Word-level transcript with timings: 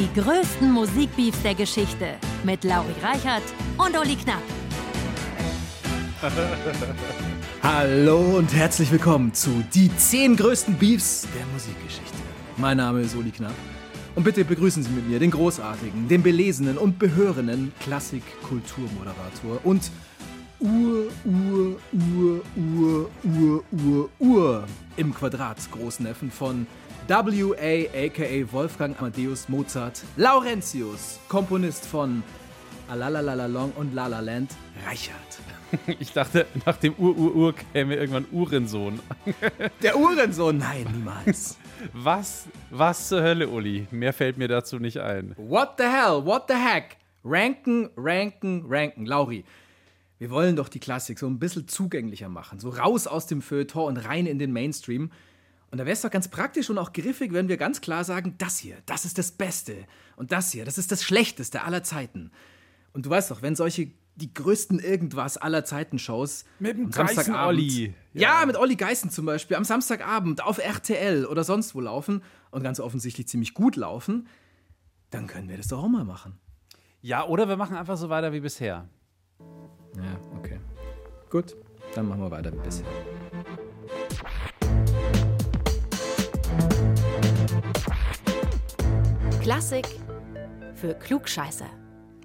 Die 0.00 0.08
größten 0.18 0.72
Musikbeefs 0.72 1.42
der 1.42 1.54
Geschichte 1.54 2.14
mit 2.42 2.64
Lauri 2.64 2.94
Reichert 3.02 3.42
und 3.76 3.94
Uli 3.98 4.16
Knapp. 4.16 4.40
Hallo 7.62 8.38
und 8.38 8.50
herzlich 8.54 8.90
willkommen 8.90 9.34
zu 9.34 9.62
die 9.74 9.94
10 9.94 10.36
größten 10.36 10.76
Beefs 10.76 11.28
der 11.36 11.44
Musikgeschichte. 11.52 12.16
Mein 12.56 12.78
Name 12.78 13.02
ist 13.02 13.14
Uli 13.14 13.30
Knapp 13.30 13.52
und 14.14 14.24
bitte 14.24 14.42
begrüßen 14.42 14.82
Sie 14.82 14.88
mit 14.88 15.06
mir 15.06 15.18
den 15.18 15.32
großartigen, 15.32 16.08
den 16.08 16.22
belesenen 16.22 16.78
und 16.78 16.98
behörenden 16.98 17.70
Klassik-Kulturmoderator 17.80 19.60
und 19.64 19.90
Ur, 20.60 21.08
Ur, 21.26 21.76
Ur, 21.92 22.42
Ur, 22.56 23.10
Ur, 23.22 23.64
Ur, 23.70 24.10
Ur 24.18 24.64
im 24.96 25.14
Quadrat 25.14 25.58
Großneffen 25.70 26.30
von 26.30 26.66
W.A. 27.10 27.88
aka 28.06 28.52
Wolfgang 28.52 28.96
Amadeus 29.00 29.48
Mozart 29.48 30.00
Laurentius, 30.16 31.18
Komponist 31.26 31.84
von 31.84 32.22
Alalalalong 32.88 33.72
und 33.72 33.92
La 33.94 34.06
Land, 34.06 34.52
Reichert. 34.86 35.16
Ich 35.98 36.12
dachte, 36.12 36.46
nach 36.64 36.76
dem 36.76 36.94
Ur-Ur-Ur 36.94 37.54
käme 37.72 37.96
irgendwann 37.96 38.26
Uhrensohn. 38.30 39.00
Der 39.82 39.98
Uhrensohn? 39.98 40.58
Nein, 40.58 40.86
niemals. 40.92 41.58
Was, 41.92 42.46
was 42.70 43.08
zur 43.08 43.22
Hölle, 43.22 43.48
Uli? 43.48 43.88
Mehr 43.90 44.12
fällt 44.12 44.38
mir 44.38 44.46
dazu 44.46 44.78
nicht 44.78 44.98
ein. 44.98 45.34
What 45.36 45.78
the 45.78 45.86
hell? 45.86 46.24
What 46.24 46.44
the 46.46 46.54
heck? 46.54 46.96
Ranken, 47.24 47.90
ranken, 47.96 48.66
ranken. 48.68 49.04
Lauri, 49.04 49.44
wir 50.20 50.30
wollen 50.30 50.54
doch 50.54 50.68
die 50.68 50.78
Klassik 50.78 51.18
so 51.18 51.26
ein 51.26 51.40
bisschen 51.40 51.66
zugänglicher 51.66 52.28
machen. 52.28 52.60
So 52.60 52.68
raus 52.68 53.08
aus 53.08 53.26
dem 53.26 53.42
Feuilleton 53.42 53.88
und 53.88 53.96
rein 53.96 54.26
in 54.26 54.38
den 54.38 54.52
Mainstream. 54.52 55.10
Und 55.70 55.78
da 55.78 55.86
wäre 55.86 55.92
es 55.92 56.02
doch 56.02 56.10
ganz 56.10 56.28
praktisch 56.28 56.68
und 56.68 56.78
auch 56.78 56.92
griffig, 56.92 57.32
wenn 57.32 57.48
wir 57.48 57.56
ganz 57.56 57.80
klar 57.80 58.04
sagen, 58.04 58.34
das 58.38 58.58
hier, 58.58 58.76
das 58.86 59.04
ist 59.04 59.18
das 59.18 59.30
Beste. 59.30 59.76
Und 60.16 60.32
das 60.32 60.50
hier, 60.50 60.64
das 60.64 60.78
ist 60.78 60.90
das 60.90 61.04
Schlechteste 61.04 61.62
aller 61.62 61.84
Zeiten. 61.84 62.32
Und 62.92 63.06
du 63.06 63.10
weißt 63.10 63.30
doch, 63.30 63.42
wenn 63.42 63.54
solche 63.54 63.92
die 64.16 64.34
größten 64.34 64.80
irgendwas 64.80 65.36
aller 65.36 65.64
Zeiten 65.64 65.98
Shows 65.98 66.44
mit 66.58 66.76
dem 66.76 66.90
Geißen 66.90 67.34
Olli. 67.34 67.94
Ja. 68.12 68.40
ja. 68.40 68.46
mit 68.46 68.56
Olli 68.56 68.76
Geißen 68.76 69.10
zum 69.10 69.24
Beispiel 69.24 69.56
am 69.56 69.64
Samstagabend 69.64 70.44
auf 70.44 70.58
RTL 70.58 71.24
oder 71.24 71.44
sonst 71.44 71.74
wo 71.74 71.80
laufen 71.80 72.22
und 72.50 72.62
ganz 72.62 72.80
offensichtlich 72.80 73.28
ziemlich 73.28 73.54
gut 73.54 73.76
laufen, 73.76 74.28
dann 75.10 75.26
können 75.26 75.48
wir 75.48 75.56
das 75.56 75.68
doch 75.68 75.82
auch 75.82 75.88
mal 75.88 76.04
machen. 76.04 76.38
Ja, 77.00 77.26
oder 77.26 77.48
wir 77.48 77.56
machen 77.56 77.76
einfach 77.76 77.96
so 77.96 78.10
weiter 78.10 78.32
wie 78.32 78.40
bisher. 78.40 78.88
Ja, 79.96 80.20
okay. 80.38 80.60
Gut, 81.30 81.56
dann 81.94 82.08
machen 82.08 82.20
wir 82.20 82.30
weiter 82.30 82.52
wie 82.52 82.58
bisher. 82.58 82.86
Klassik 89.50 89.84
für 90.76 90.94
Klugscheiße. 90.94 91.64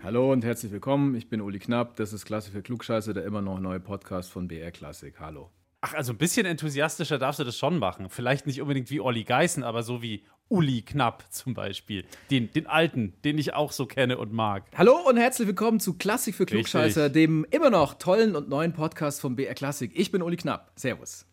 Hallo 0.03 0.31
und 0.31 0.45
herzlich 0.45 0.71
willkommen. 0.71 1.15
Ich 1.15 1.27
bin 1.27 1.41
Uli 1.41 1.57
Knapp. 1.57 1.95
Das 1.95 2.13
ist 2.13 2.23
Klasse 2.23 2.51
für 2.51 2.61
Klugscheiße, 2.61 3.15
der 3.15 3.25
immer 3.25 3.41
noch 3.41 3.59
neue 3.59 3.79
Podcast 3.79 4.31
von 4.31 4.47
BR 4.47 4.69
Klassik. 4.69 5.19
Hallo. 5.19 5.49
Ach, 5.81 5.95
also 5.95 6.13
ein 6.13 6.19
bisschen 6.19 6.45
enthusiastischer 6.45 7.17
darfst 7.17 7.39
du 7.39 7.43
das 7.43 7.57
schon 7.57 7.79
machen. 7.79 8.11
Vielleicht 8.11 8.45
nicht 8.45 8.61
unbedingt 8.61 8.91
wie 8.91 9.01
Olli 9.01 9.23
Geißen, 9.23 9.63
aber 9.63 9.81
so 9.81 10.03
wie 10.03 10.23
Uli 10.49 10.83
Knapp 10.83 11.23
zum 11.33 11.55
Beispiel. 11.55 12.05
Den, 12.29 12.53
den 12.53 12.67
alten, 12.67 13.15
den 13.23 13.39
ich 13.39 13.55
auch 13.55 13.71
so 13.71 13.87
kenne 13.87 14.19
und 14.19 14.31
mag. 14.31 14.65
Hallo 14.77 14.95
und 15.09 15.17
herzlich 15.17 15.47
willkommen 15.47 15.79
zu 15.79 15.95
Klassik 15.95 16.35
für 16.35 16.45
Klugscheißer, 16.45 17.05
Richtig. 17.05 17.23
dem 17.23 17.43
immer 17.49 17.71
noch 17.71 17.95
tollen 17.95 18.35
und 18.35 18.49
neuen 18.49 18.73
Podcast 18.73 19.19
von 19.19 19.35
BR 19.35 19.55
Klassik. 19.55 19.93
Ich 19.95 20.11
bin 20.11 20.21
Uli 20.21 20.37
Knapp. 20.37 20.73
Servus. 20.75 21.25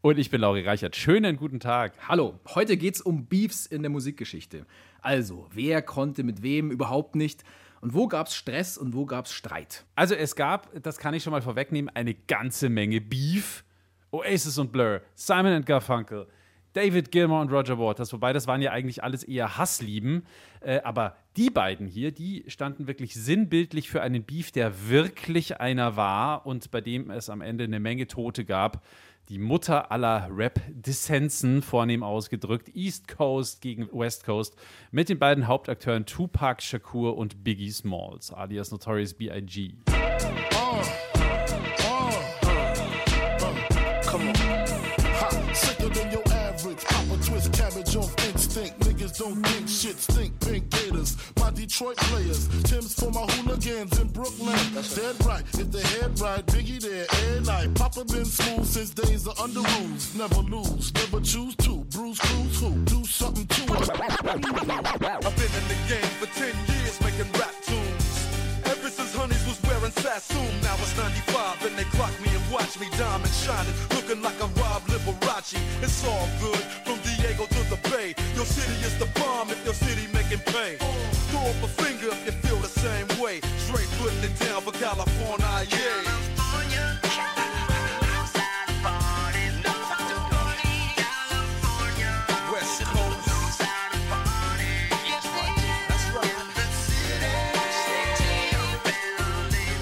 Und 0.00 0.18
ich 0.18 0.30
bin 0.30 0.42
Lauri 0.42 0.60
Reichert. 0.60 0.94
Schönen 0.94 1.36
guten 1.36 1.58
Tag. 1.58 1.94
Hallo. 2.06 2.38
Heute 2.54 2.76
geht 2.76 2.94
es 2.94 3.00
um 3.00 3.26
Beefs 3.26 3.66
in 3.66 3.82
der 3.82 3.90
Musikgeschichte. 3.90 4.64
Also, 5.00 5.48
wer 5.52 5.82
konnte 5.82 6.22
mit 6.22 6.42
wem 6.42 6.70
überhaupt 6.70 7.14
nicht? 7.14 7.44
Und 7.80 7.94
wo 7.94 8.08
gab 8.08 8.26
es 8.26 8.34
Stress 8.34 8.76
und 8.76 8.94
wo 8.94 9.06
gab 9.06 9.26
es 9.26 9.32
Streit? 9.32 9.84
Also 9.94 10.14
es 10.14 10.34
gab, 10.34 10.70
das 10.82 10.98
kann 10.98 11.14
ich 11.14 11.22
schon 11.22 11.30
mal 11.30 11.42
vorwegnehmen, 11.42 11.94
eine 11.94 12.14
ganze 12.14 12.68
Menge 12.68 13.00
Beef. 13.00 13.64
Oasis 14.10 14.56
und 14.56 14.72
Blur, 14.72 15.02
Simon 15.14 15.62
Garfunkel, 15.64 16.26
David 16.72 17.10
Gilmour 17.10 17.42
und 17.42 17.52
Roger 17.52 17.78
Waters, 17.78 18.12
wobei 18.12 18.32
das 18.32 18.46
waren 18.46 18.62
ja 18.62 18.70
eigentlich 18.72 19.02
alles 19.02 19.22
eher 19.22 19.58
Hasslieben. 19.58 20.26
Äh, 20.60 20.80
aber 20.80 21.16
die 21.36 21.50
beiden 21.50 21.86
hier, 21.86 22.10
die 22.10 22.44
standen 22.46 22.86
wirklich 22.86 23.14
sinnbildlich 23.14 23.90
für 23.90 24.00
einen 24.00 24.24
Beef, 24.24 24.50
der 24.50 24.88
wirklich 24.88 25.60
einer 25.60 25.96
war 25.96 26.46
und 26.46 26.70
bei 26.70 26.80
dem 26.80 27.10
es 27.10 27.28
am 27.28 27.42
Ende 27.42 27.64
eine 27.64 27.80
Menge 27.80 28.06
Tote 28.06 28.44
gab 28.44 28.82
die 29.28 29.38
Mutter 29.38 29.90
aller 29.92 30.28
Rap-Dissensen, 30.30 31.62
vornehm 31.62 32.02
ausgedrückt, 32.02 32.74
East 32.74 33.08
Coast 33.08 33.60
gegen 33.60 33.88
West 33.92 34.24
Coast, 34.24 34.56
mit 34.90 35.08
den 35.08 35.18
beiden 35.18 35.46
Hauptakteuren 35.46 36.06
Tupac 36.06 36.62
Shakur 36.62 37.16
und 37.16 37.44
Biggie 37.44 37.70
Smalls, 37.70 38.32
alias 38.32 38.70
Notorious 38.70 39.14
B.I.G. 39.14 39.74
Oh, 40.54 41.07
Niggas 49.08 49.18
don't 49.18 49.46
think 49.46 49.68
shit 49.68 49.98
stink. 49.98 50.40
Pink 50.40 50.70
Gators, 50.70 51.16
my 51.38 51.50
Detroit 51.50 51.96
players. 51.96 52.48
Tim's 52.64 52.94
for 52.94 53.10
my 53.10 53.22
hooligans 53.32 53.98
in 53.98 54.08
Brooklyn. 54.08 54.58
That's 54.74 54.94
Dead 54.94 55.14
right, 55.24 55.42
if 55.54 55.70
the 55.70 55.80
head 55.80 56.18
right, 56.20 56.44
Biggie 56.46 56.80
there, 56.80 57.06
air 57.24 57.40
night. 57.42 57.74
Papa 57.74 58.04
been 58.04 58.24
smooth 58.24 58.66
since 58.66 58.90
days 58.90 59.26
of 59.26 59.38
under 59.40 59.60
rules. 59.60 60.14
Never 60.14 60.40
lose, 60.42 60.92
never 60.94 61.20
choose 61.20 61.56
to. 61.56 61.84
Bruce 61.90 62.18
Cruz 62.18 62.60
who? 62.60 62.70
Do 62.84 63.04
something 63.04 63.46
to 63.46 63.74
us. 63.74 63.88
I've 63.90 64.22
been 64.24 65.52
in 65.56 65.66
the 65.68 65.78
game 65.88 66.10
for 66.20 66.26
10 66.26 66.54
years 66.68 67.00
making 67.00 67.32
rap 67.32 67.54
tunes. 67.62 68.28
Ever 68.64 68.90
since 68.90 69.14
Honeys 69.14 69.44
was 69.46 69.60
wearing 69.62 69.92
Sassoon, 69.92 70.60
now 70.62 70.74
it's 70.80 70.96
95 70.96 71.66
and 71.66 71.78
they 71.78 71.84
clock 71.96 72.12
me 72.20 72.28
and 72.28 72.52
watch 72.52 72.78
me 72.78 72.88
diamond 72.98 73.32
shining, 73.32 73.74
looking 73.90 74.22
like 74.22 74.38
a 74.40 74.46
Rob 74.60 74.82
Liberace. 74.88 75.56
It's 75.82 76.04
all 76.04 76.28
good 76.40 76.58
from 76.58 76.87
Diego 76.87 76.87
to 76.87 76.87
the 77.68 77.76
Bay. 77.90 78.14
Your 78.34 78.46
city 78.46 78.74
is 78.86 78.98
the 78.98 79.06
bomb 79.20 79.50
if 79.50 79.62
your 79.64 79.74
city 79.74 80.06
making 80.12 80.40
pain. 80.52 80.78
Throw 81.30 81.40
up 81.40 81.62
a 81.62 81.68
finger 81.82 82.08
if 82.12 82.26
you 82.26 82.32
feel 82.32 82.56
the 82.58 82.68
same 82.68 83.06
way. 83.20 83.40
Straight 83.58 83.88
putting 83.98 84.22
it 84.24 84.38
down 84.40 84.62
for 84.62 84.72
California, 84.72 85.66
yeah. 85.70 86.18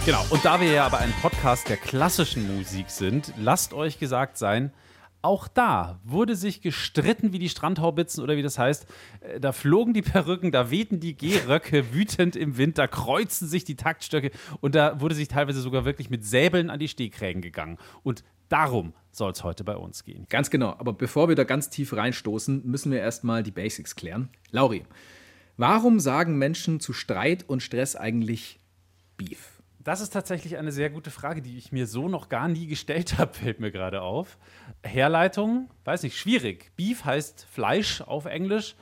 Genau, 0.06 0.24
und 0.30 0.44
da 0.44 0.60
wir 0.60 0.70
ja 0.70 0.86
aber 0.86 0.98
ein 0.98 1.12
Podcast 1.20 1.68
der 1.68 1.76
klassischen 1.76 2.56
Musik 2.56 2.90
sind, 2.90 3.32
lasst 3.38 3.72
euch 3.72 3.98
gesagt 3.98 4.38
sein, 4.38 4.70
auch 5.26 5.48
da 5.48 5.98
wurde 6.04 6.36
sich 6.36 6.62
gestritten 6.62 7.32
wie 7.32 7.40
die 7.40 7.48
Strandhaubitzen 7.48 8.22
oder 8.22 8.36
wie 8.36 8.42
das 8.42 8.60
heißt. 8.60 8.86
Äh, 9.20 9.40
da 9.40 9.50
flogen 9.50 9.92
die 9.92 10.02
Perücken, 10.02 10.52
da 10.52 10.70
wehten 10.70 11.00
die 11.00 11.16
Gehröcke 11.16 11.92
wütend 11.92 12.36
im 12.36 12.56
Wind, 12.56 12.78
da 12.78 12.86
kreuzten 12.86 13.48
sich 13.48 13.64
die 13.64 13.74
Taktstöcke 13.74 14.30
und 14.60 14.76
da 14.76 15.00
wurde 15.00 15.16
sich 15.16 15.26
teilweise 15.26 15.60
sogar 15.60 15.84
wirklich 15.84 16.10
mit 16.10 16.24
Säbeln 16.24 16.70
an 16.70 16.78
die 16.78 16.86
Stehkrägen 16.86 17.42
gegangen. 17.42 17.76
Und 18.04 18.22
darum 18.48 18.92
soll 19.10 19.32
es 19.32 19.42
heute 19.42 19.64
bei 19.64 19.76
uns 19.76 20.04
gehen. 20.04 20.26
Ganz 20.28 20.48
genau. 20.48 20.76
Aber 20.78 20.92
bevor 20.92 21.28
wir 21.28 21.34
da 21.34 21.42
ganz 21.42 21.70
tief 21.70 21.92
reinstoßen, 21.92 22.62
müssen 22.64 22.92
wir 22.92 23.00
erstmal 23.00 23.42
die 23.42 23.50
Basics 23.50 23.96
klären. 23.96 24.28
Lauri, 24.52 24.84
warum 25.56 25.98
sagen 25.98 26.38
Menschen 26.38 26.78
zu 26.78 26.92
Streit 26.92 27.44
und 27.48 27.64
Stress 27.64 27.96
eigentlich 27.96 28.60
Beef? 29.16 29.55
Das 29.86 30.00
ist 30.00 30.10
tatsächlich 30.10 30.56
eine 30.56 30.72
sehr 30.72 30.90
gute 30.90 31.12
Frage, 31.12 31.40
die 31.40 31.56
ich 31.56 31.70
mir 31.70 31.86
so 31.86 32.08
noch 32.08 32.28
gar 32.28 32.48
nie 32.48 32.66
gestellt 32.66 33.18
habe, 33.18 33.32
fällt 33.32 33.60
mir 33.60 33.70
gerade 33.70 34.02
auf. 34.02 34.36
Herleitung, 34.82 35.70
weiß 35.84 36.02
ich, 36.02 36.18
schwierig. 36.18 36.72
Beef 36.74 37.04
heißt 37.04 37.46
Fleisch 37.48 38.00
auf 38.00 38.24
Englisch, 38.24 38.74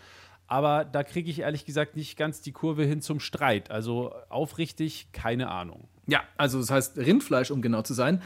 aber 0.47 0.87
da 0.87 1.03
kriege 1.03 1.31
ich 1.31 1.41
ehrlich 1.41 1.67
gesagt 1.67 1.95
nicht 1.95 2.17
ganz 2.17 2.41
die 2.41 2.53
Kurve 2.53 2.87
hin 2.87 3.03
zum 3.03 3.21
Streit. 3.21 3.71
Also 3.71 4.15
aufrichtig, 4.31 5.09
keine 5.13 5.51
Ahnung. 5.51 5.89
Ja, 6.07 6.23
also 6.39 6.59
das 6.59 6.71
heißt 6.71 6.97
Rindfleisch, 6.97 7.51
um 7.51 7.61
genau 7.61 7.83
zu 7.83 7.93
sein. 7.93 8.23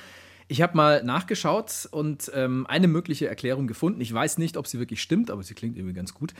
Ich 0.47 0.63
habe 0.63 0.77
mal 0.77 1.03
nachgeschaut 1.03 1.89
und 1.91 2.31
ähm, 2.33 2.65
eine 2.69 2.87
mögliche 2.87 3.27
Erklärung 3.27 3.67
gefunden. 3.67 4.01
Ich 4.01 4.15
weiß 4.15 4.39
nicht, 4.39 4.57
ob 4.57 4.69
sie 4.69 4.79
wirklich 4.79 5.03
stimmt, 5.03 5.33
aber 5.33 5.43
sie 5.43 5.55
klingt 5.55 5.77
irgendwie 5.77 5.95
ganz 5.95 6.15
gut. 6.15 6.33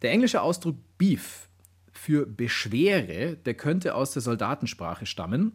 Der 0.00 0.12
englische 0.12 0.40
Ausdruck 0.40 0.76
Beef 0.96 1.46
für 1.94 2.26
Beschwere, 2.26 3.36
der 3.36 3.54
könnte 3.54 3.94
aus 3.94 4.12
der 4.12 4.22
Soldatensprache 4.22 5.06
stammen. 5.06 5.52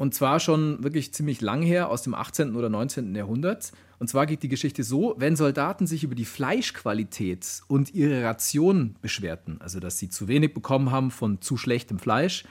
Und 0.00 0.14
zwar 0.14 0.40
schon 0.40 0.82
wirklich 0.82 1.12
ziemlich 1.12 1.42
lang 1.42 1.60
her, 1.60 1.90
aus 1.90 2.00
dem 2.00 2.14
18. 2.14 2.56
oder 2.56 2.70
19. 2.70 3.14
Jahrhundert. 3.14 3.72
Und 3.98 4.08
zwar 4.08 4.24
geht 4.24 4.42
die 4.42 4.48
Geschichte 4.48 4.82
so, 4.82 5.14
wenn 5.18 5.36
Soldaten 5.36 5.86
sich 5.86 6.04
über 6.04 6.14
die 6.14 6.24
Fleischqualität 6.24 7.60
und 7.68 7.92
ihre 7.92 8.24
Ration 8.24 8.96
beschwerten, 9.02 9.58
also 9.60 9.78
dass 9.78 9.98
sie 9.98 10.08
zu 10.08 10.26
wenig 10.26 10.54
bekommen 10.54 10.90
haben 10.90 11.10
von 11.10 11.42
zu 11.42 11.58
schlechtem 11.58 11.98
Fleisch, 11.98 12.44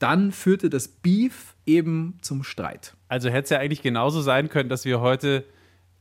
dann 0.00 0.32
führte 0.32 0.68
das 0.68 0.86
Beef 0.86 1.54
eben 1.64 2.18
zum 2.20 2.44
Streit. 2.44 2.94
Also 3.08 3.30
hätte 3.30 3.44
es 3.44 3.50
ja 3.50 3.58
eigentlich 3.58 3.80
genauso 3.80 4.20
sein 4.20 4.50
können, 4.50 4.68
dass 4.68 4.84
wir 4.84 5.00
heute 5.00 5.46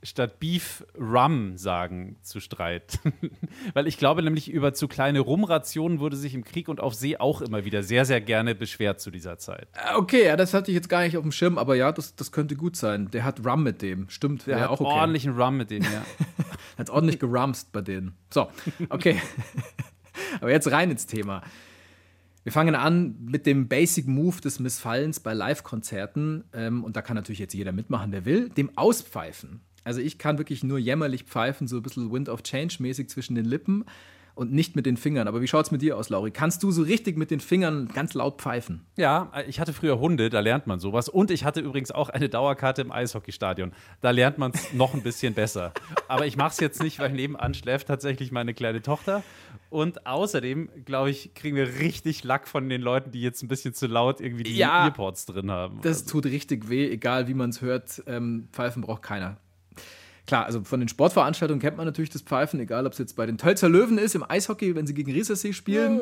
statt 0.03 0.39
Beef 0.39 0.85
Rum 0.99 1.57
sagen 1.57 2.17
zu 2.21 2.39
Streit. 2.39 2.99
Weil 3.73 3.87
ich 3.87 3.97
glaube 3.97 4.23
nämlich, 4.23 4.49
über 4.49 4.73
zu 4.73 4.87
kleine 4.87 5.19
Rumrationen 5.19 5.99
wurde 5.99 6.15
sich 6.15 6.33
im 6.33 6.43
Krieg 6.43 6.67
und 6.67 6.79
auf 6.79 6.93
See 6.93 7.17
auch 7.17 7.41
immer 7.41 7.65
wieder 7.65 7.83
sehr, 7.83 8.05
sehr 8.05 8.21
gerne 8.21 8.55
beschwert 8.55 8.99
zu 8.99 9.11
dieser 9.11 9.37
Zeit. 9.37 9.67
Äh, 9.73 9.95
okay, 9.95 10.25
ja, 10.25 10.35
das 10.35 10.53
hatte 10.53 10.71
ich 10.71 10.75
jetzt 10.75 10.89
gar 10.89 11.03
nicht 11.03 11.17
auf 11.17 11.23
dem 11.23 11.31
Schirm, 11.31 11.57
aber 11.57 11.75
ja, 11.75 11.91
das, 11.91 12.15
das 12.15 12.31
könnte 12.31 12.55
gut 12.55 12.75
sein. 12.75 13.09
Der 13.11 13.23
hat 13.23 13.45
Rum 13.45 13.63
mit 13.63 13.81
dem. 13.81 14.09
Stimmt, 14.09 14.47
der 14.47 14.61
hat 14.61 14.69
auch 14.69 14.81
okay. 14.81 14.91
ordentlichen 14.91 15.39
Rum 15.39 15.57
mit 15.57 15.71
dem, 15.71 15.83
ja. 15.83 16.03
hat 16.77 16.89
ordentlich 16.89 17.19
gerumst 17.19 17.71
bei 17.71 17.81
denen. 17.81 18.15
So, 18.29 18.49
okay. 18.89 19.21
aber 20.41 20.51
jetzt 20.51 20.71
rein 20.71 20.91
ins 20.91 21.05
Thema. 21.05 21.43
Wir 22.43 22.51
fangen 22.51 22.73
an 22.73 23.17
mit 23.21 23.45
dem 23.45 23.67
Basic 23.67 24.07
Move 24.07 24.41
des 24.41 24.59
Missfallens 24.59 25.19
bei 25.19 25.33
Live-Konzerten. 25.33 26.45
Ähm, 26.53 26.83
und 26.83 26.95
da 26.95 27.03
kann 27.03 27.15
natürlich 27.15 27.39
jetzt 27.39 27.53
jeder 27.53 27.71
mitmachen, 27.71 28.11
der 28.11 28.25
will. 28.25 28.49
Dem 28.49 28.75
Auspfeifen. 28.77 29.61
Also 29.83 30.01
ich 30.01 30.17
kann 30.17 30.37
wirklich 30.37 30.63
nur 30.63 30.77
jämmerlich 30.77 31.23
pfeifen, 31.23 31.67
so 31.67 31.77
ein 31.77 31.83
bisschen 31.83 32.11
Wind 32.11 32.29
of 32.29 32.43
Change 32.43 32.77
mäßig 32.79 33.09
zwischen 33.09 33.35
den 33.35 33.45
Lippen 33.45 33.85
und 34.35 34.51
nicht 34.51 34.75
mit 34.75 34.85
den 34.85 34.97
Fingern. 34.97 35.27
Aber 35.27 35.41
wie 35.41 35.47
schaut 35.47 35.65
es 35.65 35.71
mit 35.71 35.81
dir 35.81 35.97
aus, 35.97 36.09
Lauri? 36.09 36.31
Kannst 36.31 36.63
du 36.63 36.71
so 36.71 36.83
richtig 36.83 37.17
mit 37.17 37.31
den 37.31 37.39
Fingern 37.39 37.89
ganz 37.93 38.13
laut 38.13 38.41
pfeifen? 38.41 38.85
Ja, 38.97 39.31
ich 39.47 39.59
hatte 39.59 39.73
früher 39.73 39.99
Hunde, 39.99 40.29
da 40.29 40.39
lernt 40.39 40.67
man 40.67 40.79
sowas. 40.79 41.09
Und 41.09 41.31
ich 41.31 41.43
hatte 41.43 41.59
übrigens 41.59 41.91
auch 41.91 42.09
eine 42.09 42.29
Dauerkarte 42.29 42.81
im 42.81 42.91
Eishockeystadion. 42.91 43.73
Da 44.01 44.11
lernt 44.11 44.37
man 44.37 44.51
es 44.51 44.73
noch 44.73 44.93
ein 44.93 45.03
bisschen 45.03 45.33
besser. 45.33 45.73
Aber 46.07 46.25
ich 46.25 46.37
mache 46.37 46.51
es 46.51 46.59
jetzt 46.59 46.81
nicht, 46.81 46.99
weil 46.99 47.11
nebenan 47.11 47.53
schläft 47.53 47.87
tatsächlich 47.87 48.31
meine 48.31 48.53
kleine 48.53 48.81
Tochter. 48.81 49.23
Und 49.69 50.05
außerdem, 50.05 50.69
glaube 50.85 51.09
ich, 51.09 51.33
kriegen 51.33 51.55
wir 51.55 51.79
richtig 51.79 52.23
Lack 52.23 52.47
von 52.47 52.67
den 52.67 52.81
Leuten, 52.81 53.11
die 53.11 53.21
jetzt 53.21 53.41
ein 53.41 53.47
bisschen 53.47 53.73
zu 53.73 53.87
laut 53.87 54.19
irgendwie 54.21 54.43
die 54.43 54.57
ja, 54.57 54.85
Earpods 54.85 55.25
drin 55.27 55.49
haben. 55.49 55.79
Das 55.81 56.01
also. 56.01 56.11
tut 56.11 56.25
richtig 56.25 56.69
weh, 56.69 56.89
egal 56.89 57.27
wie 57.27 57.33
man 57.33 57.51
es 57.51 57.61
hört. 57.61 58.03
Ähm, 58.05 58.47
Pfeifen 58.51 58.81
braucht 58.81 59.01
keiner. 59.01 59.37
Klar, 60.31 60.45
also 60.45 60.63
von 60.63 60.79
den 60.79 60.87
Sportveranstaltungen 60.87 61.59
kennt 61.59 61.75
man 61.75 61.85
natürlich 61.85 62.09
das 62.09 62.21
Pfeifen, 62.21 62.57
egal 62.61 62.85
ob 62.85 62.93
es 62.93 62.99
jetzt 62.99 63.17
bei 63.17 63.25
den 63.25 63.37
Tölzer 63.37 63.67
Löwen 63.67 63.97
ist, 63.97 64.15
im 64.15 64.23
Eishockey, 64.23 64.77
wenn 64.77 64.87
sie 64.87 64.93
gegen 64.93 65.11
Riesersee 65.11 65.51
spielen. 65.51 65.99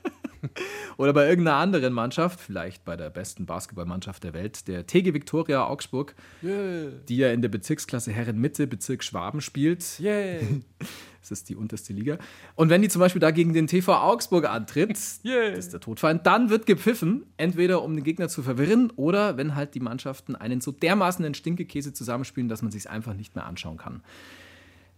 Oder 0.98 1.14
bei 1.14 1.26
irgendeiner 1.30 1.56
anderen 1.56 1.94
Mannschaft, 1.94 2.38
vielleicht 2.40 2.84
bei 2.84 2.94
der 2.94 3.08
besten 3.08 3.46
Basketballmannschaft 3.46 4.22
der 4.22 4.34
Welt, 4.34 4.68
der 4.68 4.86
TG 4.86 5.14
Viktoria 5.14 5.66
Augsburg, 5.66 6.14
yeah. 6.42 6.90
die 7.08 7.16
ja 7.16 7.32
in 7.32 7.40
der 7.40 7.48
Bezirksklasse 7.48 8.12
Herren 8.12 8.38
Mitte, 8.38 8.66
Bezirk 8.66 9.02
Schwaben 9.02 9.40
spielt. 9.40 9.98
Yeah. 9.98 10.42
Das 11.22 11.30
ist 11.30 11.48
die 11.48 11.56
unterste 11.56 11.92
Liga. 11.92 12.18
Und 12.56 12.68
wenn 12.68 12.82
die 12.82 12.88
zum 12.88 13.00
Beispiel 13.00 13.20
da 13.20 13.30
gegen 13.30 13.52
den 13.52 13.68
TV 13.68 13.94
Augsburg 13.94 14.48
antritt, 14.48 14.98
yeah. 15.24 15.50
das 15.50 15.66
ist 15.66 15.72
der 15.72 15.80
Todfeind, 15.80 16.26
dann 16.26 16.50
wird 16.50 16.66
gepfiffen, 16.66 17.24
entweder 17.36 17.82
um 17.82 17.94
den 17.94 18.04
Gegner 18.04 18.28
zu 18.28 18.42
verwirren 18.42 18.90
oder 18.96 19.36
wenn 19.36 19.54
halt 19.54 19.74
die 19.74 19.80
Mannschaften 19.80 20.34
einen 20.34 20.60
so 20.60 20.72
dermaßen 20.72 21.22
den 21.22 21.34
Stinkekäse 21.34 21.92
zusammenspielen, 21.92 22.48
dass 22.48 22.62
man 22.62 22.72
sich 22.72 22.90
einfach 22.90 23.14
nicht 23.14 23.34
mehr 23.36 23.46
anschauen 23.46 23.78
kann. 23.78 24.02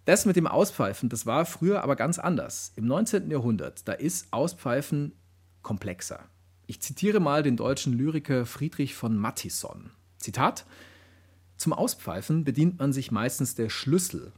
Das 0.07 0.27
mit 0.27 0.37
dem 0.37 0.47
Auspfeifen, 0.47 1.09
das 1.09 1.25
war 1.25 1.47
früher 1.47 1.83
aber 1.83 1.97
ganz 1.97 2.19
anders. 2.19 2.73
Im 2.77 2.87
19. 2.87 3.31
Jahrhundert, 3.31 3.87
da 3.89 3.93
ist 3.93 4.27
Auspfeifen 4.33 5.13
komplexer. 5.63 6.21
Ich 6.67 6.81
zitiere 6.81 7.21
mal 7.21 7.43
den 7.43 7.57
deutschen 7.57 7.93
Lyriker 7.93 8.47
Friedrich 8.47 8.95
von 8.95 9.17
Mattisson. 9.17 9.91
Zitat: 10.19 10.65
Zum 11.57 11.73
Auspfeifen 11.73 12.45
bedient 12.45 12.79
man 12.79 12.93
sich 12.93 13.11
meistens 13.11 13.55
der 13.55 13.69
Schlüssel 13.69 14.33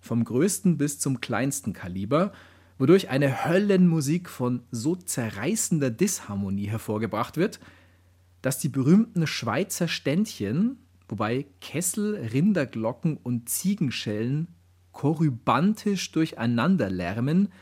vom 0.00 0.24
größten 0.24 0.78
bis 0.78 0.98
zum 0.98 1.20
kleinsten 1.20 1.72
Kaliber, 1.72 2.32
wodurch 2.78 3.10
eine 3.10 3.44
Höllenmusik 3.44 4.28
von 4.28 4.62
so 4.70 4.96
zerreißender 4.96 5.90
Disharmonie 5.90 6.68
hervorgebracht 6.68 7.36
wird, 7.36 7.60
dass 8.42 8.58
die 8.58 8.70
berühmten 8.70 9.26
Schweizer 9.26 9.86
Ständchen, 9.86 10.78
wobei 11.08 11.46
Kessel, 11.60 12.16
Rinderglocken 12.32 13.18
und 13.18 13.48
Ziegenschellen 13.48 14.48
korybantisch 14.92 16.10
durcheinander 16.12 16.90
lärmen, 16.90 17.52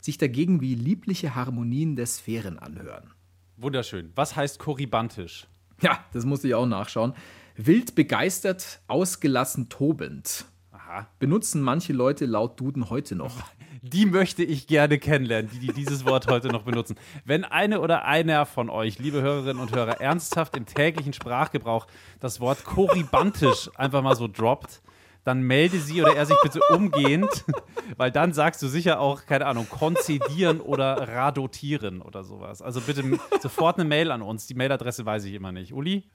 sich 0.00 0.16
dagegen 0.16 0.60
wie 0.60 0.74
liebliche 0.74 1.34
Harmonien 1.34 1.96
der 1.96 2.06
Sphären 2.06 2.58
anhören. 2.58 3.10
Wunderschön. 3.56 4.12
Was 4.14 4.36
heißt 4.36 4.58
korybantisch? 4.58 5.48
Ja, 5.82 6.04
das 6.12 6.24
musste 6.24 6.48
ich 6.48 6.54
auch 6.54 6.66
nachschauen. 6.66 7.14
Wild 7.56 7.94
begeistert, 7.94 8.80
ausgelassen 8.86 9.68
tobend. 9.68 10.44
Aha. 10.88 11.06
Benutzen 11.18 11.60
manche 11.60 11.92
Leute 11.92 12.24
laut 12.24 12.58
Duden 12.58 12.88
heute 12.88 13.14
noch. 13.14 13.34
Die 13.82 14.06
möchte 14.06 14.42
ich 14.42 14.66
gerne 14.66 14.98
kennenlernen, 14.98 15.48
die, 15.52 15.60
die 15.60 15.72
dieses 15.72 16.04
Wort 16.04 16.26
heute 16.26 16.48
noch 16.48 16.62
benutzen. 16.62 16.96
Wenn 17.24 17.44
eine 17.44 17.80
oder 17.80 18.04
einer 18.04 18.44
von 18.44 18.70
euch, 18.70 18.98
liebe 18.98 19.22
Hörerinnen 19.22 19.62
und 19.62 19.72
Hörer, 19.72 20.00
ernsthaft 20.00 20.56
im 20.56 20.66
täglichen 20.66 21.12
Sprachgebrauch 21.12 21.86
das 22.18 22.40
Wort 22.40 22.64
korybantisch 22.64 23.70
einfach 23.76 24.02
mal 24.02 24.16
so 24.16 24.26
droppt, 24.26 24.82
dann 25.22 25.42
melde 25.42 25.78
sie 25.78 26.02
oder 26.02 26.16
er 26.16 26.26
sich 26.26 26.36
bitte 26.42 26.58
umgehend, 26.70 27.44
weil 27.96 28.10
dann 28.10 28.32
sagst 28.32 28.60
du 28.62 28.66
sicher 28.66 28.98
auch, 28.98 29.26
keine 29.26 29.46
Ahnung, 29.46 29.68
konzedieren 29.68 30.60
oder 30.60 31.06
radotieren 31.06 32.02
oder 32.02 32.24
sowas. 32.24 32.60
Also 32.60 32.80
bitte 32.80 33.04
sofort 33.40 33.78
eine 33.78 33.88
Mail 33.88 34.10
an 34.10 34.22
uns. 34.22 34.48
Die 34.48 34.54
Mailadresse 34.54 35.06
weiß 35.06 35.24
ich 35.24 35.34
immer 35.34 35.52
nicht. 35.52 35.72
Uli? 35.72 36.10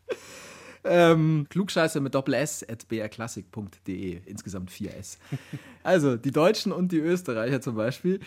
Ähm, 0.85 1.47
Klugscheißer 1.50 2.01
mit 2.01 2.13
Doppel 2.13 2.33
S 2.35 2.65
at 2.68 2.88
brklassik.de. 2.88 4.21
Insgesamt 4.25 4.71
4 4.71 4.97
S. 4.97 5.19
Also, 5.83 6.18
die 6.18 6.31
Deutschen 6.31 6.71
und 6.71 6.91
die 6.91 7.00
Österreicher 7.00 7.62
zum 7.62 7.75
Beispiel, 7.75 8.19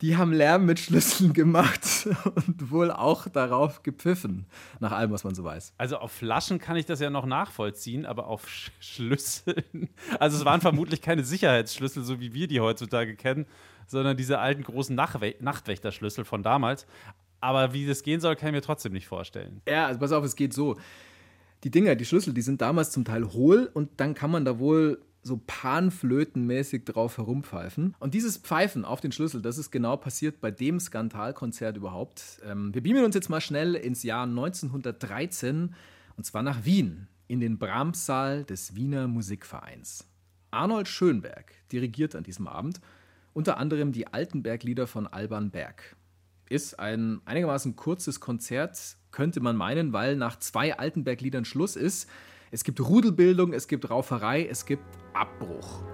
die 0.00 0.16
haben 0.16 0.32
Lärm 0.32 0.64
mit 0.64 0.78
Schlüsseln 0.78 1.32
gemacht 1.32 2.08
und 2.34 2.70
wohl 2.70 2.90
auch 2.90 3.28
darauf 3.28 3.82
gepfiffen, 3.82 4.46
nach 4.80 4.92
allem, 4.92 5.10
was 5.10 5.24
man 5.24 5.34
so 5.34 5.44
weiß. 5.44 5.74
Also 5.76 5.98
auf 5.98 6.12
Flaschen 6.12 6.58
kann 6.58 6.76
ich 6.76 6.86
das 6.86 7.00
ja 7.00 7.10
noch 7.10 7.26
nachvollziehen, 7.26 8.06
aber 8.06 8.26
auf 8.26 8.48
Sch 8.48 8.70
Schlüsseln. 8.80 9.90
Also 10.18 10.38
es 10.38 10.44
waren 10.44 10.60
vermutlich 10.60 11.02
keine 11.02 11.24
Sicherheitsschlüssel, 11.24 12.02
so 12.02 12.18
wie 12.20 12.32
wir 12.32 12.48
die 12.48 12.60
heutzutage 12.60 13.14
kennen, 13.14 13.46
sondern 13.86 14.16
diese 14.16 14.38
alten 14.38 14.62
großen 14.62 14.96
Nachwä 14.96 15.34
Nachtwächterschlüssel 15.40 16.24
von 16.24 16.42
damals. 16.42 16.86
Aber 17.42 17.72
wie 17.72 17.86
das 17.86 18.02
gehen 18.02 18.20
soll, 18.20 18.36
kann 18.36 18.50
ich 18.50 18.54
mir 18.54 18.62
trotzdem 18.62 18.92
nicht 18.92 19.06
vorstellen. 19.06 19.60
Ja, 19.68 19.86
also 19.86 20.00
pass 20.00 20.12
auf, 20.12 20.24
es 20.24 20.36
geht 20.36 20.52
so 20.52 20.76
die 21.64 21.70
Dinger, 21.70 21.94
die 21.94 22.04
Schlüssel, 22.04 22.32
die 22.32 22.42
sind 22.42 22.60
damals 22.60 22.90
zum 22.90 23.04
Teil 23.04 23.32
hohl 23.32 23.70
und 23.72 23.90
dann 23.98 24.14
kann 24.14 24.30
man 24.30 24.44
da 24.44 24.58
wohl 24.58 25.02
so 25.22 25.40
panflötenmäßig 25.46 26.84
drauf 26.84 27.18
herumpfeifen. 27.18 27.94
Und 27.98 28.14
dieses 28.14 28.38
Pfeifen 28.38 28.86
auf 28.86 29.00
den 29.00 29.12
Schlüssel, 29.12 29.42
das 29.42 29.58
ist 29.58 29.70
genau 29.70 29.96
passiert 29.96 30.40
bei 30.40 30.50
dem 30.50 30.80
Skandalkonzert 30.80 31.76
überhaupt. 31.76 32.40
Ähm, 32.44 32.74
wir 32.74 32.82
beamen 32.82 33.04
uns 33.04 33.14
jetzt 33.14 33.28
mal 33.28 33.40
schnell 33.40 33.74
ins 33.74 34.02
Jahr 34.02 34.24
1913 34.24 35.74
und 36.16 36.24
zwar 36.24 36.42
nach 36.42 36.64
Wien, 36.64 37.08
in 37.28 37.40
den 37.40 37.58
Brahms-Saal 37.58 38.44
des 38.44 38.74
Wiener 38.74 39.06
Musikvereins. 39.08 40.06
Arnold 40.50 40.88
Schönberg 40.88 41.52
dirigiert 41.70 42.16
an 42.16 42.24
diesem 42.24 42.48
Abend 42.48 42.80
unter 43.32 43.58
anderem 43.58 43.92
die 43.92 44.06
Altenberg-Lieder 44.08 44.86
von 44.86 45.06
Alban 45.06 45.50
Berg. 45.50 45.96
Ist 46.50 46.80
ein 46.80 47.20
einigermaßen 47.26 47.76
kurzes 47.76 48.18
Konzert, 48.18 48.96
könnte 49.12 49.38
man 49.38 49.54
meinen, 49.54 49.92
weil 49.92 50.16
nach 50.16 50.36
zwei 50.40 50.76
Altenberg-Liedern 50.76 51.44
Schluss 51.44 51.76
ist. 51.76 52.10
Es 52.50 52.64
gibt 52.64 52.80
Rudelbildung, 52.80 53.52
es 53.52 53.68
gibt 53.68 53.88
Rauferei, 53.88 54.46
es 54.46 54.66
gibt 54.66 54.82
Abbruch. 55.14 55.84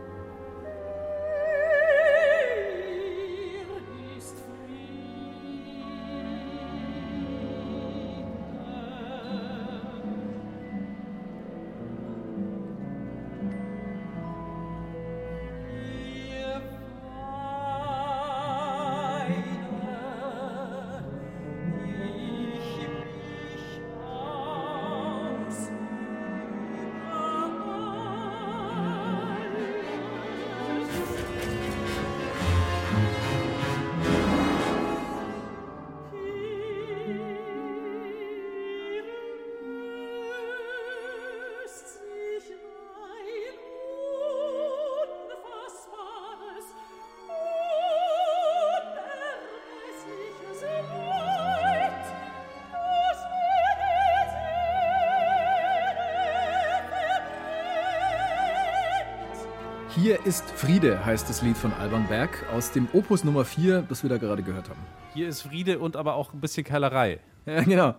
Ist 60.27 60.51
Friede, 60.51 61.07
heißt 61.07 61.29
das 61.29 61.43
Lied 61.43 61.57
von 61.57 61.73
Alban 61.73 62.09
Berg 62.09 62.45
aus 62.53 62.73
dem 62.73 62.89
Opus 62.93 63.23
Nummer 63.23 63.45
4, 63.45 63.83
das 63.83 64.03
wir 64.03 64.11
da 64.11 64.19
gerade 64.19 64.43
gehört 64.43 64.69
haben. 64.69 64.81
Hier 65.15 65.29
ist 65.29 65.43
Friede 65.43 65.79
und 65.79 65.95
aber 65.95 66.15
auch 66.15 66.35
ein 66.35 66.41
bisschen 66.41 66.65
Keilerei. 66.65 67.21
Ja, 67.47 67.63
genau. 67.63 67.95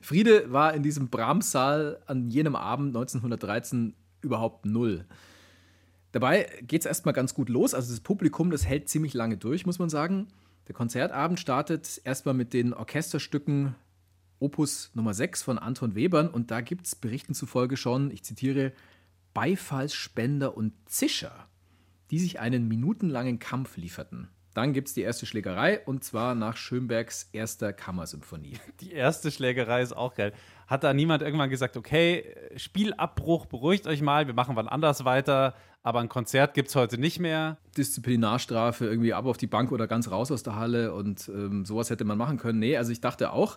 Friede 0.00 0.52
war 0.52 0.74
in 0.74 0.84
diesem 0.84 1.08
Brahms-Saal 1.08 1.98
an 2.06 2.28
jenem 2.28 2.54
Abend 2.54 2.94
1913 2.94 3.96
überhaupt 4.20 4.64
null. 4.64 5.06
Dabei 6.12 6.48
geht 6.62 6.82
es 6.82 6.86
erstmal 6.86 7.12
ganz 7.12 7.34
gut 7.34 7.48
los. 7.48 7.74
Also 7.74 7.90
das 7.90 7.98
Publikum, 7.98 8.52
das 8.52 8.64
hält 8.64 8.88
ziemlich 8.88 9.12
lange 9.12 9.36
durch, 9.36 9.66
muss 9.66 9.80
man 9.80 9.88
sagen. 9.88 10.28
Der 10.68 10.76
Konzertabend 10.76 11.40
startet 11.40 12.00
erstmal 12.04 12.36
mit 12.36 12.52
den 12.52 12.72
Orchesterstücken 12.74 13.74
Opus 14.38 14.92
Nummer 14.94 15.14
6 15.14 15.42
von 15.42 15.58
Anton 15.58 15.96
Webern 15.96 16.28
und 16.28 16.52
da 16.52 16.60
gibt 16.60 16.86
es 16.86 16.94
Berichten 16.94 17.34
zufolge 17.34 17.76
schon, 17.76 18.12
ich 18.12 18.22
zitiere, 18.22 18.70
Beifallsspender 19.34 20.56
und 20.56 20.74
Zischer, 20.86 21.48
die 22.12 22.20
sich 22.20 22.38
einen 22.38 22.68
minutenlangen 22.68 23.40
Kampf 23.40 23.76
lieferten. 23.76 24.28
Dann 24.54 24.74
gibt 24.74 24.88
es 24.88 24.94
die 24.94 25.00
erste 25.00 25.24
Schlägerei 25.24 25.80
und 25.86 26.04
zwar 26.04 26.34
nach 26.34 26.58
Schönbergs 26.58 27.30
erster 27.32 27.72
Kammersymphonie. 27.72 28.58
Die 28.82 28.92
erste 28.92 29.30
Schlägerei 29.30 29.80
ist 29.80 29.96
auch 29.96 30.14
geil. 30.14 30.34
Hat 30.66 30.84
da 30.84 30.92
niemand 30.92 31.22
irgendwann 31.22 31.48
gesagt, 31.48 31.78
okay, 31.78 32.36
Spielabbruch, 32.56 33.46
beruhigt 33.46 33.86
euch 33.86 34.02
mal, 34.02 34.26
wir 34.26 34.34
machen 34.34 34.54
wann 34.56 34.68
anders 34.68 35.06
weiter, 35.06 35.54
aber 35.82 36.00
ein 36.00 36.10
Konzert 36.10 36.52
gibt 36.52 36.68
es 36.68 36.76
heute 36.76 36.98
nicht 36.98 37.18
mehr? 37.18 37.56
Disziplinarstrafe, 37.78 38.84
irgendwie 38.84 39.14
ab 39.14 39.24
auf 39.24 39.38
die 39.38 39.46
Bank 39.46 39.72
oder 39.72 39.86
ganz 39.86 40.10
raus 40.10 40.30
aus 40.30 40.42
der 40.42 40.56
Halle 40.56 40.92
und 40.92 41.30
ähm, 41.30 41.64
sowas 41.64 41.88
hätte 41.88 42.04
man 42.04 42.18
machen 42.18 42.36
können. 42.36 42.58
Nee, 42.58 42.76
also 42.76 42.92
ich 42.92 43.00
dachte 43.00 43.32
auch, 43.32 43.56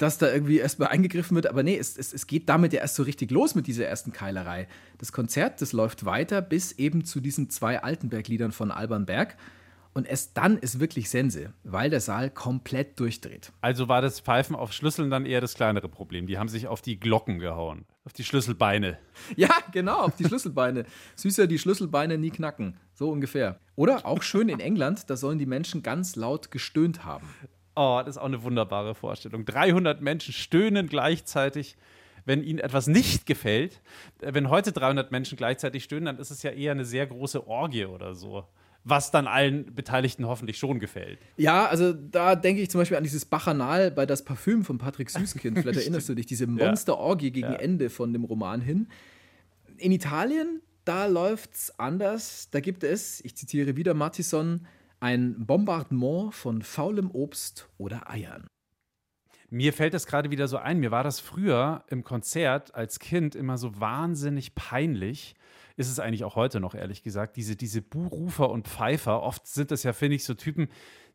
dass 0.00 0.16
da 0.16 0.32
irgendwie 0.32 0.58
erstmal 0.58 0.88
eingegriffen 0.88 1.34
wird. 1.34 1.46
Aber 1.46 1.62
nee, 1.62 1.76
es, 1.76 1.96
es, 1.96 2.14
es 2.14 2.26
geht 2.26 2.48
damit 2.48 2.72
ja 2.72 2.80
erst 2.80 2.94
so 2.94 3.02
richtig 3.02 3.30
los 3.30 3.54
mit 3.54 3.66
dieser 3.66 3.84
ersten 3.84 4.12
Keilerei. 4.12 4.66
Das 4.96 5.12
Konzert, 5.12 5.60
das 5.60 5.74
läuft 5.74 6.06
weiter 6.06 6.40
bis 6.40 6.72
eben 6.72 7.04
zu 7.04 7.20
diesen 7.20 7.50
zwei 7.50 7.82
Altenberg-Liedern 7.82 8.52
von 8.52 8.70
Alban 8.70 9.04
Berg. 9.04 9.36
Und 9.92 10.06
erst 10.06 10.36
dann 10.38 10.56
ist 10.56 10.80
wirklich 10.80 11.10
Sense, 11.10 11.52
weil 11.64 11.90
der 11.90 12.00
Saal 12.00 12.30
komplett 12.30 12.98
durchdreht. 12.98 13.52
Also 13.60 13.88
war 13.88 14.00
das 14.00 14.20
Pfeifen 14.20 14.56
auf 14.56 14.72
Schlüsseln 14.72 15.10
dann 15.10 15.26
eher 15.26 15.42
das 15.42 15.54
kleinere 15.54 15.88
Problem. 15.88 16.26
Die 16.26 16.38
haben 16.38 16.48
sich 16.48 16.66
auf 16.68 16.80
die 16.80 16.98
Glocken 16.98 17.38
gehauen, 17.38 17.84
auf 18.04 18.14
die 18.14 18.24
Schlüsselbeine. 18.24 18.98
Ja, 19.36 19.50
genau, 19.72 19.98
auf 19.98 20.16
die 20.16 20.24
Schlüsselbeine. 20.24 20.86
Süßer 21.16 21.46
die 21.46 21.58
Schlüsselbeine 21.58 22.16
nie 22.16 22.30
knacken. 22.30 22.78
So 22.94 23.10
ungefähr. 23.10 23.58
Oder 23.76 24.06
auch 24.06 24.22
schön 24.22 24.48
in 24.48 24.60
England, 24.60 25.10
da 25.10 25.16
sollen 25.16 25.38
die 25.38 25.46
Menschen 25.46 25.82
ganz 25.82 26.16
laut 26.16 26.50
gestöhnt 26.50 27.04
haben. 27.04 27.28
Oh, 27.76 28.00
das 28.04 28.16
ist 28.16 28.18
auch 28.18 28.26
eine 28.26 28.42
wunderbare 28.42 28.94
Vorstellung. 28.94 29.44
300 29.44 30.00
Menschen 30.00 30.34
stöhnen 30.34 30.88
gleichzeitig, 30.88 31.76
wenn 32.24 32.42
ihnen 32.42 32.58
etwas 32.58 32.86
nicht 32.86 33.26
gefällt. 33.26 33.80
Äh, 34.20 34.34
wenn 34.34 34.50
heute 34.50 34.72
300 34.72 35.12
Menschen 35.12 35.36
gleichzeitig 35.36 35.84
stöhnen, 35.84 36.06
dann 36.06 36.18
ist 36.18 36.30
es 36.30 36.42
ja 36.42 36.50
eher 36.50 36.72
eine 36.72 36.84
sehr 36.84 37.06
große 37.06 37.46
Orgie 37.46 37.86
oder 37.86 38.14
so. 38.14 38.44
Was 38.82 39.10
dann 39.10 39.26
allen 39.26 39.74
Beteiligten 39.74 40.26
hoffentlich 40.26 40.56
schon 40.56 40.80
gefällt. 40.80 41.18
Ja, 41.36 41.66
also 41.66 41.92
da 41.92 42.34
denke 42.34 42.62
ich 42.62 42.70
zum 42.70 42.80
Beispiel 42.80 42.96
an 42.96 43.04
dieses 43.04 43.26
Bachanal 43.26 43.90
bei 43.90 44.06
Das 44.06 44.24
Parfüm 44.24 44.64
von 44.64 44.78
Patrick 44.78 45.10
Süßkind. 45.10 45.58
Vielleicht 45.58 45.80
erinnerst 45.80 46.08
du 46.08 46.14
dich, 46.14 46.26
diese 46.26 46.46
Monster-Orgie 46.46 47.30
gegen 47.30 47.52
ja. 47.52 47.58
Ende 47.58 47.90
von 47.90 48.12
dem 48.12 48.24
Roman 48.24 48.62
hin. 48.62 48.88
In 49.76 49.92
Italien, 49.92 50.62
da 50.84 51.06
läuft 51.06 51.54
es 51.54 51.78
anders. 51.78 52.48
Da 52.50 52.60
gibt 52.60 52.82
es, 52.82 53.22
ich 53.22 53.36
zitiere 53.36 53.76
wieder 53.76 53.92
Mattison, 53.94 54.66
ein 55.00 55.46
Bombardement 55.46 56.34
von 56.34 56.62
faulem 56.62 57.10
Obst 57.10 57.68
oder 57.78 58.10
Eiern. 58.10 58.46
Mir 59.52 59.72
fällt 59.72 59.94
das 59.94 60.06
gerade 60.06 60.30
wieder 60.30 60.46
so 60.46 60.58
ein. 60.58 60.78
Mir 60.78 60.92
war 60.92 61.02
das 61.02 61.18
früher 61.18 61.84
im 61.88 62.04
Konzert 62.04 62.74
als 62.74 63.00
Kind 63.00 63.34
immer 63.34 63.58
so 63.58 63.80
wahnsinnig 63.80 64.54
peinlich. 64.54 65.34
Ist 65.76 65.90
es 65.90 65.98
eigentlich 65.98 66.22
auch 66.22 66.36
heute 66.36 66.60
noch, 66.60 66.74
ehrlich 66.74 67.02
gesagt. 67.02 67.36
Diese, 67.36 67.56
diese 67.56 67.82
Buhrufer 67.82 68.50
und 68.50 68.68
Pfeifer, 68.68 69.22
oft 69.22 69.48
sind 69.48 69.72
das 69.72 69.82
ja, 69.82 69.92
finde 69.92 70.16
ich, 70.16 70.24
so 70.24 70.34
Typen, 70.34 70.68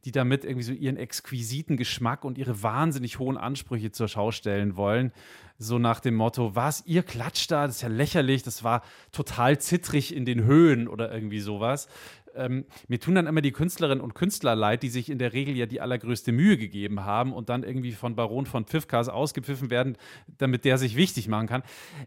die 0.04 0.12
damit 0.12 0.44
irgendwie 0.44 0.64
so 0.64 0.74
ihren 0.74 0.98
exquisiten 0.98 1.78
Geschmack 1.78 2.26
und 2.26 2.38
ihre 2.38 2.62
wahnsinnig 2.62 3.20
hohen 3.20 3.38
Ansprüche 3.38 3.92
zur 3.92 4.08
Schau 4.08 4.32
stellen 4.32 4.76
wollen. 4.76 5.14
So 5.58 5.80
nach 5.80 6.02
dem 6.02 6.16
Motto, 6.16 6.56
was, 6.56 6.86
ihr 6.86 7.04
klatscht 7.04 7.52
da, 7.52 7.68
das 7.68 7.78
ist 7.78 7.82
ja 7.84 7.88
lächerlich, 7.88 8.44
das 8.44 8.64
war 8.64 8.84
total 9.14 9.60
zittrig 9.60 10.14
in 10.14 10.26
den 10.26 10.44
Höhen 10.44 10.88
oder 10.90 11.12
irgendwie 11.14 11.40
sowas 11.40 11.88
ähm, 12.36 12.66
mir 12.88 13.00
tun 13.00 13.16
dann 13.16 13.28
immer 13.28 13.42
die 13.42 13.52
Künstlerinnen 13.52 14.04
und 14.04 14.16
Künstler 14.16 14.56
leid, 14.56 14.84
die 14.84 14.90
sich 14.90 15.10
in 15.10 15.18
der 15.18 15.34
Regel 15.34 15.56
ja 15.56 15.66
die 15.66 15.82
allergrößte 15.82 16.32
Mühe 16.32 16.58
gegeben 16.58 17.06
haben 17.06 17.34
und 17.34 17.50
dann 17.50 17.64
irgendwie 17.64 17.92
von 17.92 18.16
Baron 18.16 18.46
von 18.46 18.66
Pfiffkas 18.66 19.10
ausgepfiffen 19.10 19.70
werden, 19.70 19.98
damit 20.38 20.66
der 20.66 20.78
sich 20.78 20.96
wichtig 20.96 21.28
machen 21.28 21.48
kann. 21.48 21.64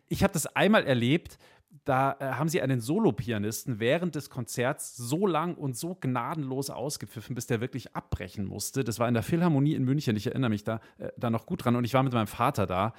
Ich 0.08 0.22
habe 0.22 0.32
das 0.32 0.46
einmal 0.46 0.84
erlebt, 0.84 1.38
da 1.84 2.16
äh, 2.20 2.24
haben 2.32 2.48
sie 2.48 2.60
einen 2.60 2.80
Solopianisten 2.80 3.80
während 3.80 4.14
des 4.14 4.30
Konzerts 4.30 4.96
so 4.96 5.26
lang 5.26 5.54
und 5.54 5.76
so 5.76 5.94
gnadenlos 5.94 6.70
ausgepfiffen, 6.70 7.34
bis 7.34 7.46
der 7.46 7.60
wirklich 7.60 7.96
abbrechen 7.96 8.44
musste. 8.44 8.84
Das 8.84 8.98
war 8.98 9.08
in 9.08 9.14
der 9.14 9.22
Philharmonie 9.22 9.74
in 9.74 9.84
München, 9.84 10.16
ich 10.16 10.26
erinnere 10.26 10.50
mich 10.50 10.64
da, 10.64 10.80
äh, 10.98 11.08
da 11.16 11.30
noch 11.30 11.46
gut 11.46 11.64
dran 11.64 11.76
und 11.76 11.84
ich 11.84 11.94
war 11.94 12.02
mit 12.02 12.12
meinem 12.12 12.26
Vater 12.26 12.66
da 12.66 12.92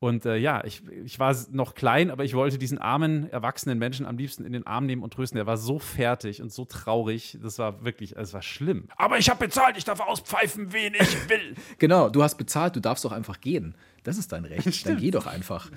und 0.00 0.26
äh, 0.26 0.36
ja, 0.36 0.62
ich, 0.64 0.82
ich 1.04 1.18
war 1.18 1.34
noch 1.50 1.74
klein, 1.74 2.12
aber 2.12 2.24
ich 2.24 2.34
wollte 2.34 2.56
diesen 2.56 2.78
armen, 2.78 3.28
erwachsenen 3.30 3.78
Menschen 3.78 4.06
am 4.06 4.16
liebsten 4.16 4.44
in 4.44 4.52
den 4.52 4.64
Arm 4.64 4.86
nehmen 4.86 5.02
und 5.02 5.12
trösten. 5.12 5.36
Der 5.36 5.46
war 5.46 5.56
so 5.56 5.80
fertig 5.80 6.40
und 6.40 6.52
so 6.52 6.64
traurig. 6.64 7.36
Das 7.42 7.58
war 7.58 7.84
wirklich, 7.84 8.16
es 8.16 8.32
war 8.32 8.42
schlimm. 8.42 8.84
Aber 8.96 9.18
ich 9.18 9.28
habe 9.28 9.46
bezahlt, 9.46 9.76
ich 9.76 9.84
darf 9.84 9.98
auspfeifen, 9.98 10.72
wen 10.72 10.94
ich 10.94 11.28
will. 11.28 11.56
genau, 11.78 12.10
du 12.10 12.22
hast 12.22 12.36
bezahlt, 12.36 12.76
du 12.76 12.80
darfst 12.80 13.04
doch 13.04 13.10
einfach 13.10 13.40
gehen. 13.40 13.74
Das 14.04 14.18
ist 14.18 14.30
dein 14.30 14.44
Recht. 14.44 14.86
Dann 14.86 14.98
geh 14.98 15.10
doch 15.10 15.26
einfach. 15.26 15.68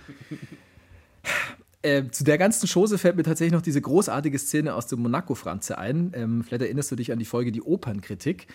Äh, 1.82 2.04
zu 2.12 2.24
der 2.24 2.38
ganzen 2.38 2.70
Chose 2.72 3.00
fällt 3.00 3.16
mir 3.16 3.24
tatsächlich 3.24 3.54
noch 3.54 3.64
diese 3.64 3.82
großartige 3.82 4.38
Szene 4.38 4.76
aus 4.76 4.86
dem 4.86 5.02
Monaco-Franze 5.02 5.80
ein. 5.80 6.12
Ähm, 6.14 6.44
vielleicht 6.44 6.62
erinnerst 6.62 6.92
du 6.92 6.96
dich 6.96 7.12
an 7.12 7.18
die 7.18 7.26
Folge 7.26 7.52
Die 7.52 7.64
Opernkritik. 7.64 8.46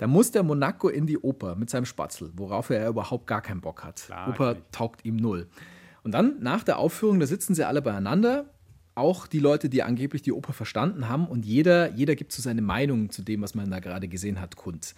Da 0.00 0.06
muss 0.06 0.30
der 0.30 0.42
Monaco 0.42 0.88
in 0.88 1.06
die 1.06 1.18
Oper 1.18 1.56
mit 1.56 1.68
seinem 1.68 1.84
Spatzel, 1.84 2.32
worauf 2.34 2.70
er 2.70 2.88
überhaupt 2.88 3.26
gar 3.26 3.42
keinen 3.42 3.60
Bock 3.60 3.84
hat. 3.84 4.02
Klar, 4.06 4.30
Oper 4.30 4.46
natürlich. 4.46 4.70
taugt 4.72 5.04
ihm 5.04 5.16
null. 5.16 5.46
Und 6.02 6.12
dann 6.12 6.40
nach 6.40 6.64
der 6.64 6.78
Aufführung, 6.78 7.20
da 7.20 7.26
sitzen 7.26 7.54
sie 7.54 7.66
alle 7.66 7.82
beieinander, 7.82 8.46
auch 8.94 9.26
die 9.26 9.40
Leute, 9.40 9.68
die 9.68 9.82
angeblich 9.82 10.22
die 10.22 10.32
Oper 10.32 10.54
verstanden 10.54 11.10
haben, 11.10 11.26
und 11.26 11.44
jeder, 11.44 11.92
jeder 11.92 12.16
gibt 12.16 12.32
so 12.32 12.40
seine 12.40 12.62
Meinung 12.62 13.10
zu 13.10 13.20
dem, 13.20 13.42
was 13.42 13.54
man 13.54 13.70
da 13.70 13.78
gerade 13.78 14.08
gesehen 14.08 14.40
hat, 14.40 14.56
kund. 14.56 14.94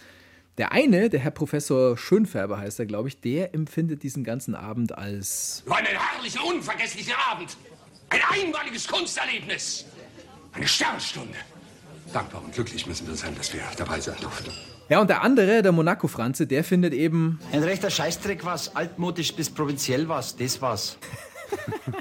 Der 0.57 0.71
eine, 0.71 1.11
der 1.11 1.19
Herr 1.19 1.33
Professor 1.33 1.99
Schönfärber 1.99 2.59
heißt 2.59 2.79
er, 2.79 2.87
glaube 2.87 3.09
ich, 3.09 3.21
der 3.21 3.55
empfindet 3.57 4.05
diesen 4.05 4.23
ganzen 4.23 4.55
Abend 4.55 4.97
als. 4.97 5.65
Ein 5.69 5.85
herrlicher, 5.85 6.47
unvergesslicher 6.47 7.17
Abend. 7.29 7.57
Ein 8.09 8.21
einmaliges 8.31 8.87
Kunsterlebnis. 8.87 9.85
Eine 10.53 10.69
Sternstunde. 10.69 11.39
Dankbar 12.13 12.45
und 12.45 12.55
glücklich 12.55 12.87
müssen 12.87 13.09
wir 13.09 13.17
sein, 13.17 13.35
dass 13.35 13.53
wir 13.53 13.63
dabei 13.77 13.99
sein 13.99 14.17
durften. 14.21 14.53
Ja, 14.93 15.01
und 15.01 15.09
der 15.09 15.23
andere, 15.23 15.63
der 15.63 15.73
Monaco-Franze, 15.73 16.47
der 16.47 16.63
findet 16.63 16.93
eben. 16.93 17.41
Ein 17.51 17.63
rechter 17.63 17.89
Scheißdreck 17.89 18.45
was, 18.45 18.77
altmodisch 18.77 19.35
bis 19.35 19.49
provinziell 19.49 20.07
was, 20.07 20.37
das 20.37 20.61
was. 20.61 20.99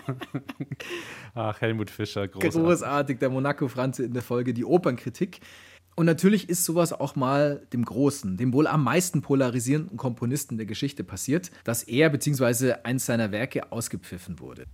Ach, 1.34 1.62
Helmut 1.62 1.90
Fischer, 1.90 2.28
großartig. 2.28 2.62
Großartig, 2.62 3.20
der 3.20 3.30
Monaco-Franze 3.30 4.04
in 4.04 4.14
der 4.14 4.22
Folge 4.22 4.54
Die 4.54 4.66
Opernkritik. 4.66 5.40
Und 5.96 6.06
natürlich 6.06 6.50
ist 6.50 6.66
sowas 6.66 6.92
auch 6.92 7.16
mal 7.16 7.66
dem 7.72 7.86
großen, 7.86 8.36
dem 8.36 8.52
wohl 8.52 8.68
am 8.68 8.84
meisten 8.84 9.22
polarisierenden 9.22 9.96
Komponisten 9.96 10.58
der 10.58 10.66
Geschichte 10.66 11.06
passiert, 11.06 11.50
dass 11.64 11.84
er 11.84 12.10
bzw. 12.10 12.74
eins 12.84 13.06
seiner 13.06 13.32
Werke 13.32 13.72
ausgepfiffen 13.72 14.42
wurde. 14.42 14.66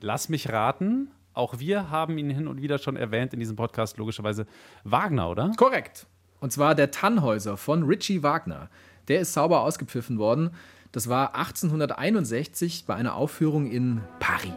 Lass 0.00 0.30
mich 0.30 0.48
raten, 0.48 1.10
auch 1.34 1.58
wir 1.58 1.90
haben 1.90 2.16
ihn 2.16 2.30
hin 2.30 2.48
und 2.48 2.62
wieder 2.62 2.78
schon 2.78 2.96
erwähnt 2.96 3.34
in 3.34 3.38
diesem 3.38 3.56
Podcast, 3.56 3.98
logischerweise 3.98 4.46
Wagner, 4.82 5.28
oder? 5.28 5.52
Korrekt. 5.58 6.06
Und 6.40 6.52
zwar 6.52 6.74
der 6.74 6.90
Tannhäuser 6.90 7.56
von 7.56 7.82
Richie 7.84 8.22
Wagner. 8.22 8.68
Der 9.08 9.20
ist 9.20 9.32
sauber 9.32 9.60
ausgepfiffen 9.60 10.18
worden. 10.18 10.50
Das 10.92 11.08
war 11.08 11.34
1861 11.34 12.84
bei 12.86 12.94
einer 12.94 13.14
Aufführung 13.14 13.70
in 13.70 14.00
Paris. 14.18 14.52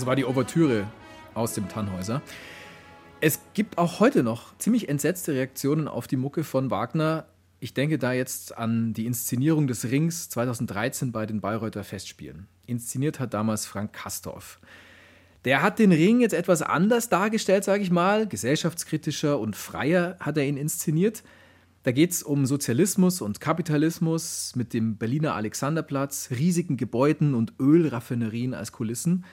Das 0.00 0.06
war 0.06 0.16
die 0.16 0.24
Ouvertüre 0.24 0.86
aus 1.34 1.52
dem 1.52 1.68
Tannhäuser. 1.68 2.22
Es 3.20 3.38
gibt 3.52 3.76
auch 3.76 4.00
heute 4.00 4.22
noch 4.22 4.56
ziemlich 4.56 4.88
entsetzte 4.88 5.34
Reaktionen 5.34 5.88
auf 5.88 6.06
die 6.06 6.16
Mucke 6.16 6.42
von 6.42 6.70
Wagner. 6.70 7.26
Ich 7.58 7.74
denke 7.74 7.98
da 7.98 8.14
jetzt 8.14 8.56
an 8.56 8.94
die 8.94 9.04
Inszenierung 9.04 9.66
des 9.66 9.90
Rings 9.90 10.30
2013 10.30 11.12
bei 11.12 11.26
den 11.26 11.42
Bayreuther 11.42 11.84
Festspielen. 11.84 12.46
Inszeniert 12.64 13.20
hat 13.20 13.34
damals 13.34 13.66
Frank 13.66 13.92
Kastorf. 13.92 14.58
Der 15.44 15.60
hat 15.60 15.78
den 15.78 15.92
Ring 15.92 16.22
jetzt 16.22 16.32
etwas 16.32 16.62
anders 16.62 17.10
dargestellt, 17.10 17.64
sage 17.64 17.82
ich 17.82 17.90
mal. 17.90 18.26
Gesellschaftskritischer 18.26 19.38
und 19.38 19.54
freier 19.54 20.16
hat 20.18 20.38
er 20.38 20.46
ihn 20.46 20.56
inszeniert. 20.56 21.22
Da 21.82 21.92
geht 21.92 22.12
es 22.12 22.22
um 22.22 22.46
Sozialismus 22.46 23.20
und 23.20 23.38
Kapitalismus 23.38 24.56
mit 24.56 24.72
dem 24.72 24.96
Berliner 24.96 25.34
Alexanderplatz, 25.34 26.30
riesigen 26.30 26.78
Gebäuden 26.78 27.34
und 27.34 27.52
Ölraffinerien 27.60 28.54
als 28.54 28.72
Kulissen. 28.72 29.26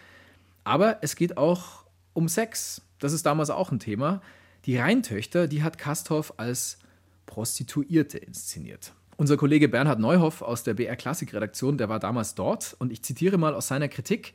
Aber 0.68 0.98
es 1.00 1.16
geht 1.16 1.38
auch 1.38 1.86
um 2.12 2.28
Sex. 2.28 2.82
Das 3.00 3.14
ist 3.14 3.26
damals 3.26 3.50
auch 3.50 3.72
ein 3.72 3.80
Thema. 3.80 4.22
Die 4.66 4.76
Rheintöchter, 4.76 5.48
die 5.48 5.64
hat 5.64 5.78
Kasthoff 5.78 6.34
als 6.36 6.80
Prostituierte 7.26 8.18
inszeniert. 8.18 8.92
Unser 9.16 9.38
Kollege 9.38 9.70
Bernhard 9.70 10.00
Neuhoff 10.00 10.42
aus 10.42 10.64
der 10.64 10.74
BR 10.74 10.98
Klassik 10.98 11.34
Redaktion, 11.34 11.78
der 11.78 11.88
war 11.88 12.00
damals 12.00 12.36
dort 12.36 12.76
und 12.80 12.92
ich 12.92 13.02
zitiere 13.02 13.38
mal 13.38 13.56
aus 13.56 13.70
seiner 13.70 13.88
Kritik. 13.88 14.34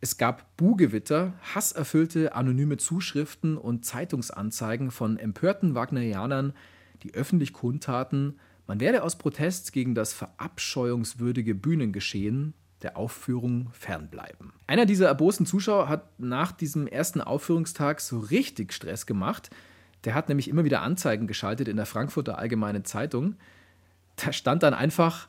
Es 0.00 0.16
gab 0.16 0.56
Buhgewitter, 0.56 1.34
hasserfüllte 1.54 2.34
anonyme 2.34 2.76
Zuschriften 2.76 3.56
und 3.56 3.84
Zeitungsanzeigen 3.84 4.90
von 4.90 5.16
empörten 5.16 5.76
Wagnerianern, 5.76 6.54
die 7.04 7.14
öffentlich 7.14 7.52
kundtaten, 7.52 8.40
man 8.66 8.80
werde 8.80 9.04
aus 9.04 9.16
Protest 9.16 9.72
gegen 9.72 9.94
das 9.94 10.12
verabscheuungswürdige 10.12 11.54
Bühnengeschehen 11.54 12.54
der 12.82 12.96
Aufführung 12.96 13.68
fernbleiben. 13.72 14.52
Einer 14.66 14.86
dieser 14.86 15.06
erbosten 15.06 15.46
Zuschauer 15.46 15.88
hat 15.88 16.18
nach 16.18 16.52
diesem 16.52 16.86
ersten 16.86 17.20
Aufführungstag 17.20 18.00
so 18.00 18.18
richtig 18.18 18.72
Stress 18.72 19.06
gemacht. 19.06 19.50
Der 20.04 20.14
hat 20.14 20.28
nämlich 20.28 20.48
immer 20.48 20.64
wieder 20.64 20.82
Anzeigen 20.82 21.26
geschaltet 21.26 21.68
in 21.68 21.76
der 21.76 21.86
Frankfurter 21.86 22.38
Allgemeinen 22.38 22.84
Zeitung. 22.84 23.36
Da 24.16 24.32
stand 24.32 24.62
dann 24.62 24.74
einfach, 24.74 25.28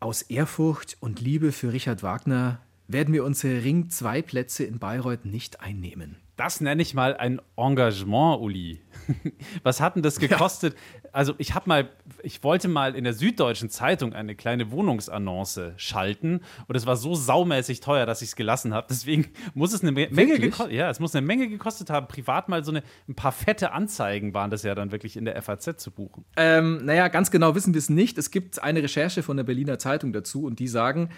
aus 0.00 0.22
Ehrfurcht 0.22 0.96
und 1.00 1.20
Liebe 1.20 1.52
für 1.52 1.72
Richard 1.72 2.02
Wagner 2.02 2.60
werden 2.88 3.14
wir 3.14 3.24
unsere 3.24 3.62
Ring 3.62 3.88
2 3.88 4.22
Plätze 4.22 4.64
in 4.64 4.78
Bayreuth 4.78 5.24
nicht 5.24 5.60
einnehmen. 5.60 6.16
Das 6.42 6.60
nenne 6.60 6.82
ich 6.82 6.92
mal 6.92 7.16
ein 7.16 7.40
Engagement, 7.56 8.40
Uli. 8.40 8.80
Was 9.62 9.80
hat 9.80 9.94
denn 9.94 10.02
das 10.02 10.18
gekostet? 10.18 10.74
Ja. 10.74 11.10
Also 11.12 11.34
ich 11.38 11.54
habe 11.54 11.68
mal, 11.68 11.88
ich 12.24 12.42
wollte 12.42 12.66
mal 12.66 12.96
in 12.96 13.04
der 13.04 13.12
Süddeutschen 13.12 13.70
Zeitung 13.70 14.12
eine 14.12 14.34
kleine 14.34 14.72
Wohnungsannonce 14.72 15.70
schalten 15.76 16.40
und 16.66 16.74
es 16.74 16.84
war 16.84 16.96
so 16.96 17.14
saumäßig 17.14 17.78
teuer, 17.78 18.06
dass 18.06 18.22
ich 18.22 18.30
es 18.30 18.36
gelassen 18.36 18.74
habe. 18.74 18.88
Deswegen 18.90 19.28
muss 19.54 19.72
es 19.72 19.82
eine 19.82 19.92
Menge 19.92 20.40
gekostet, 20.40 20.72
ja, 20.72 20.90
es 20.90 20.98
muss 20.98 21.14
eine 21.14 21.24
Menge 21.24 21.48
gekostet 21.48 21.90
haben. 21.90 22.08
Privat 22.08 22.48
mal 22.48 22.64
so 22.64 22.72
eine, 22.72 22.82
ein 23.08 23.14
paar 23.14 23.30
fette 23.30 23.70
Anzeigen 23.70 24.34
waren 24.34 24.50
das 24.50 24.64
ja 24.64 24.74
dann 24.74 24.90
wirklich 24.90 25.16
in 25.16 25.24
der 25.24 25.40
FAZ 25.40 25.76
zu 25.76 25.92
buchen. 25.92 26.24
Ähm, 26.36 26.84
naja, 26.84 27.06
ganz 27.06 27.30
genau 27.30 27.54
wissen 27.54 27.72
wir 27.72 27.78
es 27.78 27.88
nicht. 27.88 28.18
Es 28.18 28.32
gibt 28.32 28.60
eine 28.60 28.82
Recherche 28.82 29.22
von 29.22 29.36
der 29.36 29.44
Berliner 29.44 29.78
Zeitung 29.78 30.12
dazu 30.12 30.42
und 30.42 30.58
die 30.58 30.66
sagen 30.66 31.10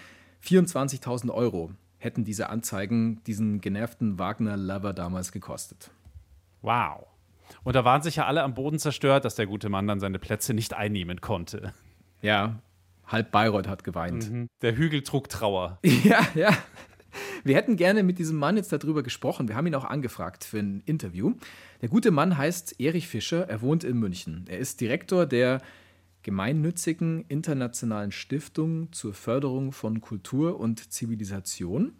24.000 0.43 1.33
Euro 1.33 1.71
hätten 2.05 2.23
diese 2.23 2.49
Anzeigen 2.49 3.21
diesen 3.25 3.59
genervten 3.59 4.17
Wagner-Lover 4.17 4.93
damals 4.93 5.33
gekostet. 5.33 5.91
Wow. 6.61 7.05
Und 7.63 7.75
da 7.75 7.83
waren 7.83 8.01
sich 8.01 8.15
ja 8.15 8.25
alle 8.25 8.43
am 8.43 8.53
Boden 8.53 8.79
zerstört, 8.79 9.25
dass 9.25 9.35
der 9.35 9.47
gute 9.47 9.69
Mann 9.69 9.87
dann 9.87 9.99
seine 9.99 10.19
Plätze 10.19 10.53
nicht 10.53 10.73
einnehmen 10.73 11.19
konnte. 11.19 11.73
Ja, 12.21 12.59
halb 13.07 13.31
Bayreuth 13.31 13.67
hat 13.67 13.83
geweint. 13.83 14.31
Mhm. 14.31 14.47
Der 14.61 14.77
Hügel 14.77 15.03
trug 15.03 15.29
Trauer. 15.29 15.79
Ja, 16.03 16.25
ja. 16.33 16.55
Wir 17.43 17.55
hätten 17.55 17.77
gerne 17.77 18.03
mit 18.03 18.19
diesem 18.19 18.37
Mann 18.37 18.57
jetzt 18.57 18.73
darüber 18.73 19.01
gesprochen. 19.01 19.47
Wir 19.47 19.55
haben 19.55 19.67
ihn 19.67 19.75
auch 19.75 19.85
angefragt 19.85 20.43
für 20.43 20.59
ein 20.59 20.81
Interview. 20.85 21.33
Der 21.81 21.89
gute 21.89 22.11
Mann 22.11 22.37
heißt 22.37 22.79
Erich 22.79 23.07
Fischer. 23.07 23.47
Er 23.47 23.61
wohnt 23.61 23.83
in 23.83 23.97
München. 23.97 24.45
Er 24.49 24.57
ist 24.57 24.81
Direktor 24.81 25.25
der 25.25 25.61
gemeinnützigen 26.25 27.23
internationalen 27.27 28.11
Stiftung 28.11 28.91
zur 28.91 29.13
Förderung 29.13 29.71
von 29.71 30.01
Kultur 30.01 30.59
und 30.59 30.91
Zivilisation. 30.91 31.93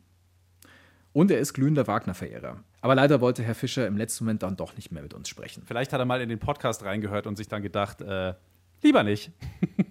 Und 1.14 1.30
er 1.30 1.38
ist 1.38 1.54
glühender 1.54 1.86
Wagner-Verehrer. 1.86 2.64
Aber 2.82 2.96
leider 2.96 3.22
wollte 3.22 3.44
Herr 3.44 3.54
Fischer 3.54 3.86
im 3.86 3.98
letzten 3.98 4.24
Moment 4.24 4.42
dann 4.42 4.58
doch 4.58 4.76
nicht 4.76 4.92
mehr 4.92 5.04
mit 5.04 5.14
uns 5.14 5.30
sprechen. 5.30 5.62
Vielleicht 5.68 5.94
hat 5.94 6.00
er 6.00 6.06
mal 6.06 6.22
in 6.22 6.30
den 6.30 6.40
Podcast 6.40 6.84
reingehört 6.84 7.28
und 7.28 7.38
sich 7.38 7.48
dann 7.48 7.62
gedacht, 7.62 8.02
äh, 8.02 8.34
lieber 8.82 9.04
nicht. 9.04 9.32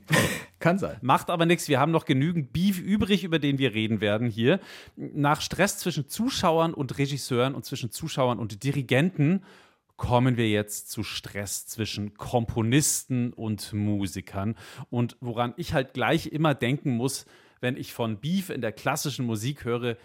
Kann 0.59 0.81
sein. 0.81 0.97
Macht 1.01 1.31
aber 1.31 1.47
nichts. 1.47 1.69
Wir 1.69 1.79
haben 1.79 1.93
noch 1.93 2.05
genügend 2.05 2.53
Beef 2.53 2.81
übrig, 2.81 3.23
über 3.23 3.39
den 3.39 3.59
wir 3.59 3.73
reden 3.73 4.01
werden 4.01 4.29
hier. 4.29 4.59
Nach 4.97 5.41
Stress 5.41 5.79
zwischen 5.79 6.09
Zuschauern 6.09 6.75
und 6.75 6.99
Regisseuren 6.99 7.55
und 7.55 7.65
zwischen 7.65 7.93
Zuschauern 7.93 8.41
und 8.41 8.65
Dirigenten 8.65 9.45
kommen 9.97 10.37
wir 10.37 10.49
jetzt 10.49 10.91
zu 10.91 11.03
Stress 11.03 11.67
zwischen 11.67 12.15
Komponisten 12.15 13.33
und 13.33 13.73
Musikern. 13.73 14.57
Und 14.91 15.17
woran 15.21 15.55
ich 15.57 15.73
halt 15.73 15.95
gleich 15.95 16.27
immer 16.27 16.55
denken 16.55 16.97
muss, 16.97 17.27
wenn 17.61 17.77
ich 17.77 17.93
von 17.93 18.19
Beef 18.21 18.51
in 18.51 18.61
der 18.61 18.73
klassischen 18.73 19.25
Musik 19.25 19.65
höre, 19.65 19.97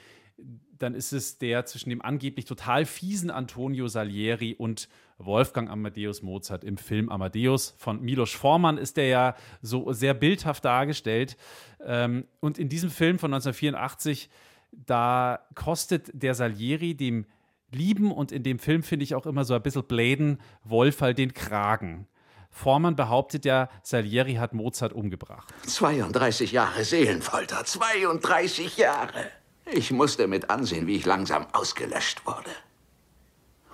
dann 0.78 0.95
ist 0.95 1.12
es 1.12 1.38
der 1.38 1.65
zwischen 1.65 1.89
dem 1.89 2.02
angeblich 2.02 2.45
total 2.45 2.86
fiesen 2.86 3.30
Antonio 3.30 3.88
Salieri 3.88 4.56
und 4.56 4.88
Wolfgang 5.17 5.69
Amadeus 5.69 6.21
Mozart 6.21 6.63
im 6.63 6.78
Film 6.78 7.10
Amadeus. 7.10 7.75
Von 7.78 8.02
Milos 8.02 8.32
Forman 8.32 8.78
ist 8.78 8.95
der 8.95 9.08
ja 9.08 9.36
so 9.62 9.91
sehr 9.91 10.13
bildhaft 10.13 10.63
dargestellt. 10.63 11.36
Ähm, 11.84 12.25
und 12.39 12.58
in 12.58 12.69
diesem 12.69 12.89
Film 12.89 13.19
von 13.19 13.34
1984, 13.34 14.30
da 14.71 15.45
kostet 15.56 16.10
der 16.13 16.36
Salieri 16.36 16.95
dem 16.95 17.25
lieben 17.72 18.12
und 18.12 18.32
in 18.32 18.44
dem 18.44 18.60
Film 18.60 18.84
finde 18.84 19.04
ich 19.04 19.16
auch 19.16 19.26
immer 19.26 19.46
so 19.46 19.54
ein 19.54 19.62
bisschen 19.62 19.84
bläden 19.84 20.40
Wolferl 20.64 21.14
den 21.14 21.34
Kragen. 21.34 22.08
Vormann 22.52 22.96
behauptet 22.96 23.46
ja, 23.46 23.70
Salieri 23.84 24.36
hat 24.36 24.54
Mozart 24.54 24.94
umgebracht. 24.94 25.54
32 25.66 26.52
Jahre 26.52 26.84
Seelenfolter, 26.84 27.64
32 27.64 28.78
Jahre. 28.78 29.32
Ich 29.72 29.92
musste 29.92 30.28
mit 30.28 30.50
ansehen, 30.50 30.88
wie 30.88 30.96
ich 30.96 31.06
langsam 31.06 31.46
ausgelöscht 31.54 32.26
wurde. 32.26 32.50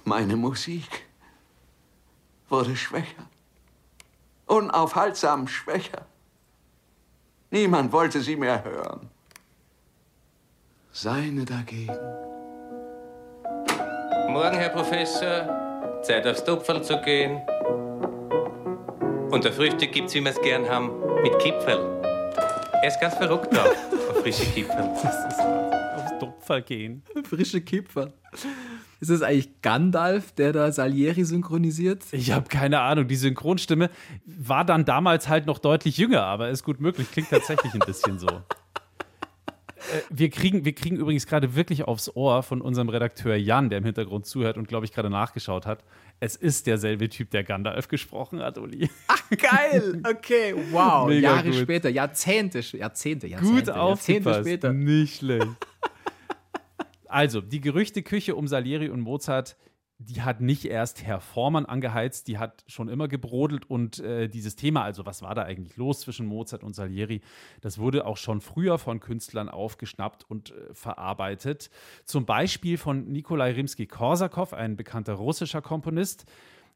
Meine 0.03 0.35
Musik 0.35 1.05
wurde 2.49 2.75
schwächer. 2.75 3.29
Unaufhaltsam 4.45 5.47
schwächer. 5.47 6.05
Niemand 7.49 7.91
wollte 7.91 8.21
sie 8.21 8.35
mehr 8.35 8.63
hören. 8.63 9.09
Seine 10.91 11.45
dagegen 11.45 12.24
Morgen, 14.35 14.57
Herr 14.57 14.67
Professor. 14.67 16.01
Zeit 16.03 16.27
aufs 16.27 16.43
Topferl 16.43 16.83
zu 16.83 16.99
gehen. 16.99 17.39
Und 19.31 19.45
der 19.45 19.53
Frühstück 19.53 19.93
gibt's, 19.93 20.13
wie 20.13 20.19
wir 20.19 20.31
es 20.31 20.41
gern 20.41 20.67
haben, 20.67 20.91
mit 21.23 21.39
Kipferl. 21.39 21.79
Er 22.81 22.85
ist 22.85 22.99
ganz 22.99 23.15
verrückt 23.15 23.55
drauf, 23.55 23.71
auf 24.09 24.19
frische 24.21 24.43
Kipferl. 24.47 24.89
aufs 24.89 26.19
Topferl 26.19 26.61
gehen. 26.63 27.03
Frische 27.23 27.61
Kipferl. 27.61 28.11
Ist 28.99 29.09
es 29.09 29.21
eigentlich 29.21 29.61
Gandalf, 29.61 30.33
der 30.33 30.51
da 30.51 30.69
Salieri 30.69 31.23
synchronisiert? 31.23 32.03
Ich 32.11 32.33
habe 32.33 32.49
keine 32.49 32.81
Ahnung. 32.81 33.07
Die 33.07 33.15
Synchronstimme 33.15 33.89
war 34.25 34.65
dann 34.65 34.83
damals 34.83 35.29
halt 35.29 35.45
noch 35.45 35.59
deutlich 35.59 35.95
jünger, 35.95 36.23
aber 36.23 36.49
ist 36.49 36.65
gut 36.65 36.81
möglich. 36.81 37.09
Klingt 37.09 37.29
tatsächlich 37.29 37.73
ein 37.73 37.79
bisschen 37.85 38.19
so. 38.19 38.27
Äh, 39.93 40.01
wir, 40.09 40.29
kriegen, 40.29 40.65
wir 40.65 40.73
kriegen 40.73 40.97
übrigens 40.97 41.27
gerade 41.27 41.55
wirklich 41.55 41.83
aufs 41.83 42.15
Ohr 42.15 42.43
von 42.43 42.61
unserem 42.61 42.89
Redakteur 42.89 43.35
Jan, 43.35 43.69
der 43.69 43.79
im 43.79 43.85
Hintergrund 43.85 44.25
zuhört 44.25 44.57
und, 44.57 44.67
glaube 44.67 44.85
ich, 44.85 44.91
gerade 44.91 45.09
nachgeschaut 45.09 45.65
hat. 45.65 45.83
Es 46.19 46.35
ist 46.35 46.67
derselbe 46.67 47.09
Typ, 47.09 47.29
der 47.31 47.43
Gandalf 47.43 47.87
gesprochen 47.87 48.41
hat, 48.41 48.57
Uli. 48.57 48.89
Ach, 49.07 49.21
geil! 49.29 50.01
Okay, 50.07 50.55
wow. 50.71 51.07
Mega 51.09 51.35
Jahre 51.35 51.49
gut. 51.49 51.55
später, 51.55 51.89
Jahrzehnte, 51.89 52.59
Jahrzehnte, 52.59 53.27
Jahrzehnte. 53.27 53.53
Gut 53.53 53.67
Jahrzehnte 53.67 54.33
später. 54.41 54.73
Nicht 54.73 55.17
schlecht. 55.17 55.47
Also, 57.07 57.41
die 57.41 57.61
Gerüchteküche 57.61 58.35
um 58.35 58.47
Salieri 58.47 58.89
und 58.89 58.99
Mozart 59.01 59.55
die 59.97 60.21
hat 60.21 60.41
nicht 60.41 60.65
erst 60.65 61.03
Herr 61.03 61.21
Vormann 61.21 61.65
angeheizt, 61.65 62.27
die 62.27 62.37
hat 62.37 62.65
schon 62.67 62.89
immer 62.89 63.07
gebrodelt 63.07 63.69
und 63.69 63.99
äh, 63.99 64.27
dieses 64.27 64.57
Thema, 64.57 64.83
also 64.83 65.05
was 65.05 65.21
war 65.21 65.35
da 65.35 65.43
eigentlich 65.43 65.77
los 65.77 66.01
zwischen 66.01 66.25
Mozart 66.25 66.63
und 66.63 66.75
Salieri, 66.75 67.21
das 67.61 67.77
wurde 67.77 68.05
auch 68.05 68.17
schon 68.17 68.41
früher 68.41 68.77
von 68.77 68.99
Künstlern 68.99 69.47
aufgeschnappt 69.47 70.29
und 70.29 70.51
äh, 70.51 70.73
verarbeitet. 70.73 71.69
Zum 72.03 72.25
Beispiel 72.25 72.77
von 72.77 73.09
Nikolai 73.09 73.51
Rimsky-Korsakow, 73.51 74.53
ein 74.53 74.75
bekannter 74.75 75.13
russischer 75.13 75.61
Komponist. 75.61 76.25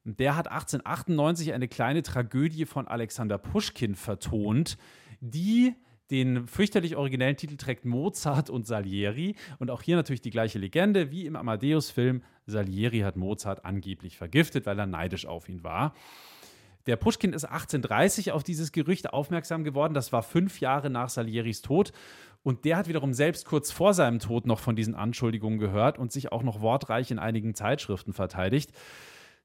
Der 0.06 0.38
hat 0.38 0.48
1898 0.48 1.54
eine 1.54 1.68
kleine 1.68 2.04
Tragödie 2.04 2.66
von 2.66 2.88
Alexander 2.88 3.38
Puschkin 3.38 3.96
vertont, 3.96 4.78
die 5.20 5.76
den 6.12 6.48
fürchterlich 6.48 6.96
originellen 6.96 7.38
Titel 7.38 7.56
trägt 7.58 7.86
Mozart 7.86 8.50
und 8.50 8.66
Salieri. 8.66 9.36
Und 9.60 9.70
auch 9.70 9.82
hier 9.82 9.96
natürlich 9.96 10.22
die 10.22 10.32
gleiche 10.32 10.58
Legende 10.58 11.12
wie 11.12 11.26
im 11.26 11.36
Amadeus-Film. 11.36 12.24
Salieri 12.50 13.00
hat 13.00 13.16
Mozart 13.16 13.66
angeblich 13.66 14.18
vergiftet, 14.18 14.66
weil 14.66 14.80
er 14.80 14.86
neidisch 14.86 15.26
auf 15.26 15.50
ihn 15.50 15.64
war. 15.64 15.94
Der 16.86 16.96
Pushkin 16.96 17.34
ist 17.34 17.46
1830 17.46 18.32
auf 18.32 18.44
dieses 18.44 18.72
Gerücht 18.72 19.14
aufmerksam 19.14 19.64
geworden. 19.64 19.94
Das 19.94 20.12
war 20.12 20.24
fünf 20.24 20.60
Jahre 20.60 20.90
nach 20.90 21.10
Salieris 21.10 21.62
Tod. 21.62 21.92
Und 22.42 22.66
der 22.66 22.78
hat 22.78 22.88
wiederum 22.88 23.14
selbst 23.14 23.46
kurz 23.46 23.70
vor 23.70 23.94
seinem 23.94 24.20
Tod 24.20 24.46
noch 24.46 24.60
von 24.60 24.76
diesen 24.76 24.96
Anschuldigungen 24.96 25.60
gehört 25.60 26.00
und 26.00 26.12
sich 26.12 26.32
auch 26.32 26.42
noch 26.42 26.62
wortreich 26.62 27.12
in 27.12 27.20
einigen 27.20 27.54
Zeitschriften 27.54 28.14
verteidigt. 28.14 28.72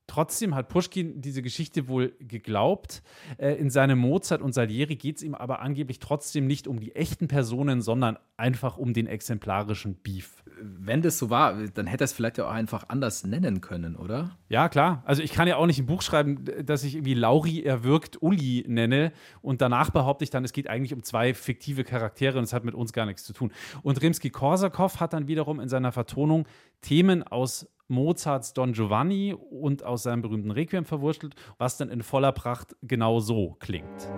Trotzdem 0.07 0.55
hat 0.55 0.69
Pushkin 0.69 1.21
diese 1.21 1.40
Geschichte 1.40 1.88
wohl 1.88 2.14
geglaubt. 2.21 3.03
Äh, 3.38 3.55
in 3.55 3.71
seinem 3.71 3.99
Mozart 3.99 4.43
und 4.43 4.53
Salieri 4.53 4.97
geht 4.97 5.17
es 5.17 5.23
ihm 5.23 5.35
aber 5.35 5.61
angeblich 5.61 5.99
trotzdem 5.99 6.47
nicht 6.47 6.69
um 6.69 6.79
die 6.79 6.95
echten 6.95 7.27
Personen, 7.27 7.81
sondern 7.81 8.19
einfach 8.37 8.77
um 8.77 8.93
den 8.93 9.07
exemplarischen 9.07 9.97
Beef. 9.97 10.43
wenn 10.61 11.03
das 11.03 11.19
so 11.19 11.31
war, 11.31 11.55
dann 11.75 11.87
hätte 11.87 12.05
er 12.05 12.07
es 12.07 12.12
vielleicht 12.12 12.38
ja 12.38 12.47
auch 12.47 12.53
einfach 12.53 12.88
anders 12.88 13.25
nennen 13.25 13.61
können, 13.61 13.97
oder? 13.97 14.37
Ja, 14.49 14.69
klar. 14.69 15.03
Also 15.05 15.23
ich 15.23 15.33
kann 15.33 15.49
ja 15.49 15.57
auch 15.57 15.67
nicht 15.67 15.79
ein 15.79 15.87
Buch 15.87 16.03
schreiben, 16.03 16.45
dass 16.64 16.85
ich 16.85 16.95
irgendwie 16.95 17.14
Lauri 17.14 17.62
erwürgt 17.62 18.23
Uli 18.23 18.64
nenne 18.69 19.12
und 19.43 19.61
danach 19.61 19.90
behaupte 19.90 20.25
ich 20.25 20.31
dann, 20.31 20.45
es 20.45 20.53
geht 20.53 20.69
eigentlich 20.69 20.95
um 20.95 21.03
zwei 21.03 21.35
fiktive 21.35 21.85
Charaktere 21.85 22.38
und 22.38 22.45
es 22.45 22.53
hat 22.53 22.64
mit 22.64 22.75
uns 22.75 22.93
gar 22.93 23.07
nichts 23.07 23.25
zu 23.25 23.33
tun. 23.33 23.53
Und 23.83 24.01
Rimsky-Korsakow 24.01 25.01
hat 25.01 25.12
dann 25.12 25.29
wiederum 25.29 25.61
in 25.61 25.69
seiner 25.69 25.93
Vertonung 25.93 26.47
Themen 26.81 27.23
aus 27.23 27.67
Mozarts 27.88 28.53
Don 28.53 28.73
Giovanni 28.73 29.35
und 29.35 29.83
aus 29.85 30.05
seinem 30.05 30.23
berühmten 30.23 30.51
Requiem 30.51 30.85
verwurschtelt, 30.85 31.35
was 31.59 31.77
dann 31.77 31.90
in 31.90 32.03
voller 32.03 32.33
Pracht 32.33 32.77
genau 32.83 33.20
so 33.20 33.57
klingt. 33.61 34.09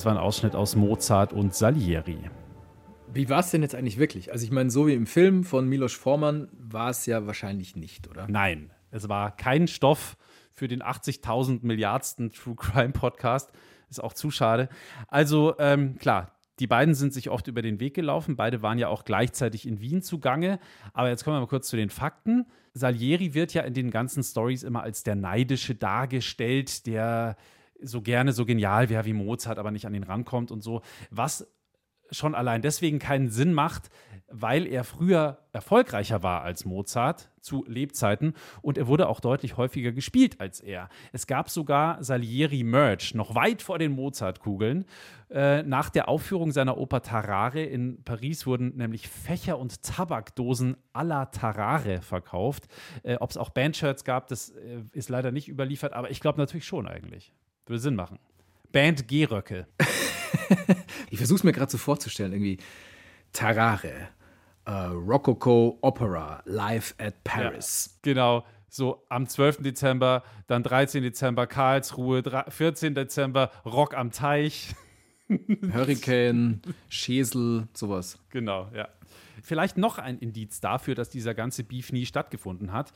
Das 0.00 0.06
war 0.06 0.14
ein 0.14 0.18
Ausschnitt 0.18 0.54
aus 0.54 0.76
Mozart 0.76 1.34
und 1.34 1.54
Salieri. 1.54 2.16
Wie 3.12 3.28
war 3.28 3.40
es 3.40 3.50
denn 3.50 3.60
jetzt 3.60 3.74
eigentlich 3.74 3.98
wirklich? 3.98 4.32
Also 4.32 4.46
ich 4.46 4.50
meine, 4.50 4.70
so 4.70 4.86
wie 4.86 4.94
im 4.94 5.06
Film 5.06 5.44
von 5.44 5.68
Milos 5.68 5.92
Forman 5.92 6.48
war 6.52 6.88
es 6.88 7.04
ja 7.04 7.26
wahrscheinlich 7.26 7.76
nicht, 7.76 8.08
oder? 8.08 8.26
Nein, 8.26 8.70
es 8.90 9.10
war 9.10 9.36
kein 9.36 9.68
Stoff 9.68 10.16
für 10.54 10.68
den 10.68 10.82
80.000 10.82 11.66
Milliardsten 11.66 12.30
True 12.32 12.54
Crime 12.56 12.92
Podcast. 12.94 13.52
Ist 13.90 14.02
auch 14.02 14.14
zu 14.14 14.30
schade. 14.30 14.70
Also 15.08 15.54
ähm, 15.58 15.98
klar, 15.98 16.32
die 16.60 16.66
beiden 16.66 16.94
sind 16.94 17.12
sich 17.12 17.28
oft 17.28 17.46
über 17.46 17.60
den 17.60 17.78
Weg 17.78 17.92
gelaufen. 17.92 18.36
Beide 18.36 18.62
waren 18.62 18.78
ja 18.78 18.88
auch 18.88 19.04
gleichzeitig 19.04 19.68
in 19.68 19.82
Wien 19.82 20.00
zugange. 20.00 20.60
Aber 20.94 21.10
jetzt 21.10 21.24
kommen 21.24 21.36
wir 21.36 21.40
mal 21.40 21.46
kurz 21.46 21.68
zu 21.68 21.76
den 21.76 21.90
Fakten. 21.90 22.46
Salieri 22.72 23.34
wird 23.34 23.52
ja 23.52 23.64
in 23.64 23.74
den 23.74 23.90
ganzen 23.90 24.22
Stories 24.22 24.62
immer 24.62 24.82
als 24.82 25.02
der 25.02 25.16
Neidische 25.16 25.74
dargestellt, 25.74 26.86
der 26.86 27.36
so 27.82 28.02
gerne 28.02 28.32
so 28.32 28.44
genial 28.44 28.88
wäre 28.88 29.04
wie 29.04 29.12
Mozart, 29.12 29.58
aber 29.58 29.70
nicht 29.70 29.86
an 29.86 29.94
ihn 29.94 30.02
rankommt 30.02 30.50
und 30.50 30.62
so. 30.62 30.82
Was 31.10 31.46
schon 32.10 32.34
allein 32.34 32.62
deswegen 32.62 32.98
keinen 32.98 33.28
Sinn 33.30 33.52
macht, 33.52 33.90
weil 34.28 34.66
er 34.66 34.84
früher 34.84 35.38
erfolgreicher 35.52 36.22
war 36.22 36.42
als 36.42 36.64
Mozart 36.64 37.30
zu 37.40 37.64
Lebzeiten 37.66 38.34
und 38.62 38.78
er 38.78 38.86
wurde 38.86 39.08
auch 39.08 39.20
deutlich 39.20 39.56
häufiger 39.56 39.92
gespielt 39.92 40.40
als 40.40 40.60
er. 40.60 40.88
Es 41.12 41.26
gab 41.26 41.50
sogar 41.50 42.02
Salieri 42.04 42.62
Merch, 42.62 43.14
noch 43.14 43.34
weit 43.34 43.62
vor 43.62 43.78
den 43.78 43.92
Mozart-Kugeln. 43.92 44.84
Äh, 45.30 45.62
nach 45.62 45.90
der 45.90 46.08
Aufführung 46.08 46.52
seiner 46.52 46.78
Oper 46.78 47.02
Tarare 47.02 47.62
in 47.62 48.02
Paris 48.04 48.46
wurden 48.46 48.76
nämlich 48.76 49.08
Fächer 49.08 49.58
und 49.58 49.82
Tabakdosen 49.82 50.76
à 50.92 51.02
la 51.02 51.26
Tarare 51.26 52.00
verkauft. 52.02 52.68
Äh, 53.02 53.16
Ob 53.16 53.30
es 53.30 53.36
auch 53.36 53.50
Bandshirts 53.50 54.04
gab, 54.04 54.28
das 54.28 54.50
äh, 54.50 54.82
ist 54.92 55.08
leider 55.08 55.32
nicht 55.32 55.48
überliefert, 55.48 55.92
aber 55.92 56.10
ich 56.10 56.20
glaube 56.20 56.38
natürlich 56.38 56.66
schon 56.66 56.86
eigentlich. 56.86 57.32
Würde 57.70 57.82
Sinn 57.82 57.94
machen. 57.94 58.18
Band 58.72 59.06
G-Röcke. 59.06 59.68
ich 61.10 61.18
versuche 61.18 61.36
es 61.36 61.44
mir 61.44 61.52
gerade 61.52 61.70
so 61.70 61.78
vorzustellen, 61.78 62.32
irgendwie 62.32 62.58
Tarare, 63.32 64.08
uh, 64.68 64.88
Rococo 64.88 65.78
Opera, 65.80 66.42
live 66.46 66.96
at 66.98 67.22
Paris. 67.22 67.90
Ja, 68.04 68.12
genau, 68.12 68.44
so 68.68 69.04
am 69.08 69.28
12. 69.28 69.62
Dezember, 69.62 70.24
dann 70.48 70.64
13. 70.64 71.04
Dezember 71.04 71.46
Karlsruhe, 71.46 72.24
14. 72.48 72.96
Dezember 72.96 73.52
Rock 73.64 73.96
am 73.96 74.10
Teich. 74.10 74.74
Hurricane, 75.72 76.60
Schesel, 76.88 77.68
sowas. 77.72 78.18
Genau, 78.30 78.68
ja. 78.74 78.88
Vielleicht 79.44 79.78
noch 79.78 79.98
ein 79.98 80.18
Indiz 80.18 80.58
dafür, 80.58 80.96
dass 80.96 81.08
dieser 81.08 81.34
ganze 81.34 81.62
Beef 81.62 81.92
nie 81.92 82.04
stattgefunden 82.04 82.72
hat. 82.72 82.92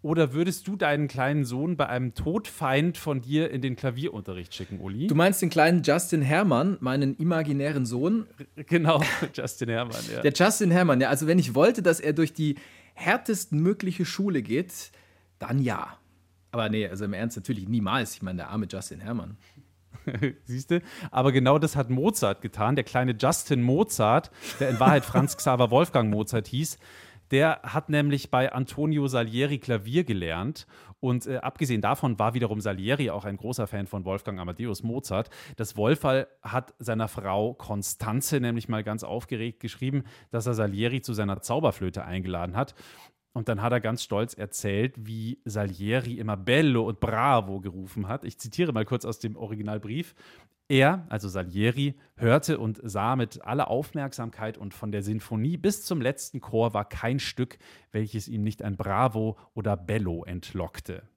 Oder 0.00 0.32
würdest 0.32 0.68
du 0.68 0.76
deinen 0.76 1.08
kleinen 1.08 1.44
Sohn 1.44 1.76
bei 1.76 1.88
einem 1.88 2.14
Todfeind 2.14 2.96
von 2.96 3.20
dir 3.20 3.50
in 3.50 3.62
den 3.62 3.74
Klavierunterricht 3.74 4.54
schicken, 4.54 4.80
Uli? 4.80 5.08
Du 5.08 5.16
meinst 5.16 5.42
den 5.42 5.50
kleinen 5.50 5.82
Justin 5.82 6.22
Hermann, 6.22 6.76
meinen 6.80 7.16
imaginären 7.16 7.84
Sohn? 7.84 8.26
Genau, 8.54 9.02
Justin 9.34 9.70
Hermann, 9.70 10.00
ja. 10.12 10.20
Der 10.20 10.32
Justin 10.32 10.70
Hermann, 10.70 11.00
ja. 11.00 11.08
Also, 11.08 11.26
wenn 11.26 11.40
ich 11.40 11.54
wollte, 11.54 11.82
dass 11.82 11.98
er 11.98 12.12
durch 12.12 12.32
die 12.32 12.54
härtesten 12.94 13.60
mögliche 13.60 14.04
Schule 14.04 14.42
geht, 14.42 14.92
dann 15.40 15.60
ja. 15.60 15.98
Aber 16.52 16.68
nee, 16.68 16.86
also 16.86 17.04
im 17.04 17.12
Ernst 17.12 17.36
natürlich 17.36 17.68
niemals. 17.68 18.14
Ich 18.14 18.22
meine, 18.22 18.38
der 18.38 18.50
arme 18.50 18.66
Justin 18.70 19.00
Hermann. 19.00 19.36
Siehst 20.44 20.70
du? 20.70 20.80
Aber 21.10 21.32
genau 21.32 21.58
das 21.58 21.76
hat 21.76 21.90
Mozart 21.90 22.40
getan. 22.40 22.76
Der 22.76 22.84
kleine 22.84 23.16
Justin 23.18 23.62
Mozart, 23.62 24.30
der 24.60 24.70
in 24.70 24.80
Wahrheit 24.80 25.04
Franz 25.04 25.36
Xaver 25.36 25.70
Wolfgang 25.70 26.10
Mozart 26.10 26.46
hieß, 26.46 26.78
der 27.30 27.60
hat 27.62 27.88
nämlich 27.88 28.30
bei 28.30 28.52
Antonio 28.52 29.06
Salieri 29.08 29.58
Klavier 29.58 30.04
gelernt. 30.04 30.66
Und 31.00 31.26
äh, 31.26 31.36
abgesehen 31.36 31.80
davon 31.80 32.18
war 32.18 32.34
wiederum 32.34 32.60
Salieri 32.60 33.10
auch 33.10 33.24
ein 33.24 33.36
großer 33.36 33.66
Fan 33.66 33.86
von 33.86 34.04
Wolfgang 34.04 34.40
Amadeus 34.40 34.82
Mozart. 34.82 35.30
Das 35.56 35.76
Wolfall 35.76 36.26
hat 36.42 36.74
seiner 36.78 37.08
Frau 37.08 37.54
Constanze 37.54 38.40
nämlich 38.40 38.68
mal 38.68 38.82
ganz 38.82 39.04
aufgeregt 39.04 39.60
geschrieben, 39.60 40.04
dass 40.30 40.46
er 40.46 40.54
Salieri 40.54 41.00
zu 41.00 41.12
seiner 41.12 41.40
Zauberflöte 41.40 42.04
eingeladen 42.04 42.56
hat. 42.56 42.74
Und 43.32 43.48
dann 43.48 43.62
hat 43.62 43.72
er 43.72 43.80
ganz 43.80 44.02
stolz 44.02 44.34
erzählt, 44.34 44.94
wie 44.98 45.40
Salieri 45.44 46.18
immer 46.18 46.36
Bello 46.36 46.88
und 46.88 46.98
Bravo 46.98 47.60
gerufen 47.60 48.08
hat. 48.08 48.24
Ich 48.24 48.38
zitiere 48.38 48.72
mal 48.72 48.84
kurz 48.84 49.04
aus 49.04 49.20
dem 49.20 49.36
Originalbrief. 49.36 50.14
Er, 50.68 51.06
also 51.08 51.28
Salieri, 51.28 51.98
hörte 52.16 52.58
und 52.58 52.78
sah 52.82 53.16
mit 53.16 53.42
aller 53.42 53.70
Aufmerksamkeit 53.70 54.58
und 54.58 54.74
von 54.74 54.92
der 54.92 55.02
Sinfonie 55.02 55.56
bis 55.56 55.82
zum 55.82 56.02
letzten 56.02 56.40
Chor 56.40 56.74
war 56.74 56.86
kein 56.86 57.18
Stück, 57.20 57.58
welches 57.90 58.28
ihm 58.28 58.42
nicht 58.42 58.62
ein 58.62 58.76
Bravo 58.76 59.38
oder 59.54 59.78
Bello 59.78 60.24
entlockte. 60.24 61.08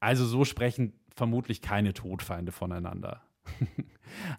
Also 0.00 0.24
so 0.24 0.44
sprechen 0.44 0.94
vermutlich 1.14 1.60
keine 1.60 1.92
Todfeinde 1.92 2.52
voneinander. 2.52 3.22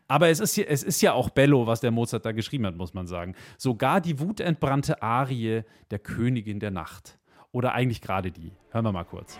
Aber 0.07 0.29
es 0.29 0.39
ist, 0.39 0.55
hier, 0.55 0.69
es 0.69 0.81
ist 0.81 1.01
ja 1.01 1.13
auch 1.13 1.29
Bello, 1.29 1.67
was 1.67 1.81
der 1.81 1.91
Mozart 1.91 2.25
da 2.25 2.31
geschrieben 2.31 2.65
hat, 2.65 2.75
muss 2.75 2.93
man 2.93 3.05
sagen. 3.05 3.35
Sogar 3.57 4.01
die 4.01 4.19
wutentbrannte 4.19 5.03
Arie 5.03 5.63
der 5.91 5.99
Königin 5.99 6.59
der 6.59 6.71
Nacht. 6.71 7.19
Oder 7.51 7.73
eigentlich 7.73 8.01
gerade 8.01 8.31
die. 8.31 8.51
Hören 8.71 8.85
wir 8.85 8.91
mal 8.91 9.03
kurz. 9.03 9.39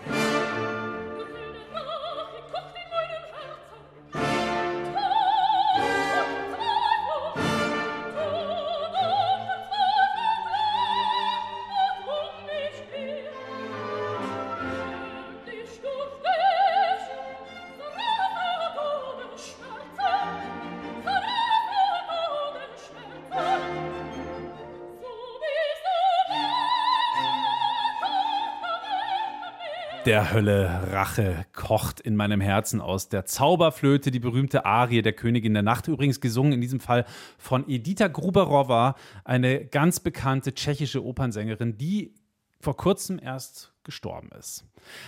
Der 30.17 30.33
Hölle 30.33 30.81
Rache 30.93 31.45
kocht 31.53 31.99
in 31.99 32.15
meinem 32.15 32.41
Herzen 32.41 32.81
aus 32.81 33.07
der 33.07 33.25
Zauberflöte, 33.25 34.09
die 34.09 34.17
berühmte 34.19 34.65
Arie 34.65 35.03
der 35.03 35.13
Königin 35.13 35.53
der 35.53 35.61
Nacht, 35.61 35.87
übrigens 35.87 36.19
gesungen 36.19 36.53
in 36.53 36.61
diesem 36.61 36.79
Fall 36.79 37.05
von 37.37 37.69
Edita 37.69 38.07
Gruberowa, 38.07 38.95
eine 39.25 39.63
ganz 39.63 39.99
bekannte 39.99 40.55
tschechische 40.55 41.05
Opernsängerin, 41.05 41.77
die 41.77 42.15
vor 42.59 42.75
kurzem 42.75 43.19
erst 43.21 43.75
gestorben 43.83 44.31
ist. 44.39 44.65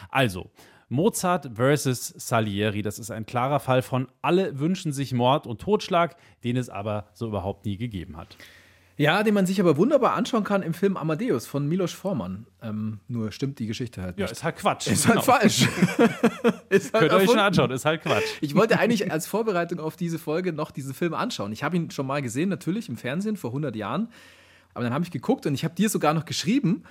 Also, 0.10 0.52
Mozart 0.90 1.54
versus 1.56 2.10
Salieri, 2.10 2.84
das 2.84 3.00
ist 3.00 3.10
ein 3.10 3.26
klarer 3.26 3.60
Fall 3.60 3.82
von 3.82 4.10
alle 4.22 4.60
wünschen 4.60 4.94
sich 4.94 5.12
Mord 5.12 5.48
und 5.48 5.60
Totschlag, 5.60 6.18
den 6.44 6.56
es 6.56 6.70
aber 6.70 7.10
so 7.14 7.30
überhaupt 7.30 7.66
nie 7.66 7.78
gegeben 7.78 8.16
hat. 8.16 8.38
Ja, 9.00 9.24
den 9.24 9.34
man 9.34 9.46
sich 9.46 9.62
aber 9.62 9.78
wunderbar 9.78 10.16
anschauen 10.16 10.44
kann 10.44 10.62
im 10.62 10.74
Film 10.74 10.98
Amadeus 10.98 11.46
von 11.48 11.66
Milos 11.70 11.94
Forman. 11.94 12.46
Ähm, 12.62 13.00
nur 13.08 13.32
stimmt 13.32 13.58
die 13.60 13.66
Geschichte 13.66 14.02
halt 14.02 14.18
nicht. 14.18 14.28
Ja, 14.28 14.30
ist 14.30 14.44
halt 14.44 14.58
Quatsch. 14.58 14.88
Ist 14.88 15.08
halt 15.08 15.22
genau. 15.22 15.38
falsch. 15.38 15.62
ist 16.70 16.94
halt 16.94 17.08
Könnt 17.08 17.14
ihr 17.14 17.18
euch 17.18 17.30
schon 17.30 17.40
anschauen, 17.40 17.72
ist 17.72 17.86
halt 17.86 18.02
Quatsch. 18.02 18.26
Ich 18.42 18.56
wollte 18.56 18.78
eigentlich 18.78 19.10
als 19.10 19.26
Vorbereitung 19.26 19.80
auf 19.80 19.96
diese 19.96 20.20
Folge 20.20 20.52
noch 20.52 20.72
diesen 20.72 20.94
Film 20.94 21.14
anschauen. 21.14 21.54
Ich 21.54 21.64
habe 21.64 21.78
ihn 21.78 21.92
schon 21.92 22.08
mal 22.08 22.22
gesehen, 22.22 22.50
natürlich 22.50 22.90
im 22.90 22.98
Fernsehen 22.98 23.38
vor 23.38 23.52
100 23.52 23.74
Jahren. 23.78 24.10
Aber 24.74 24.84
dann 24.84 24.94
habe 24.94 25.06
ich 25.06 25.12
geguckt 25.12 25.46
und 25.46 25.54
ich 25.54 25.64
habe 25.64 25.76
dir 25.76 25.88
sogar 25.88 26.14
noch 26.14 26.26
geschrieben, 26.26 26.84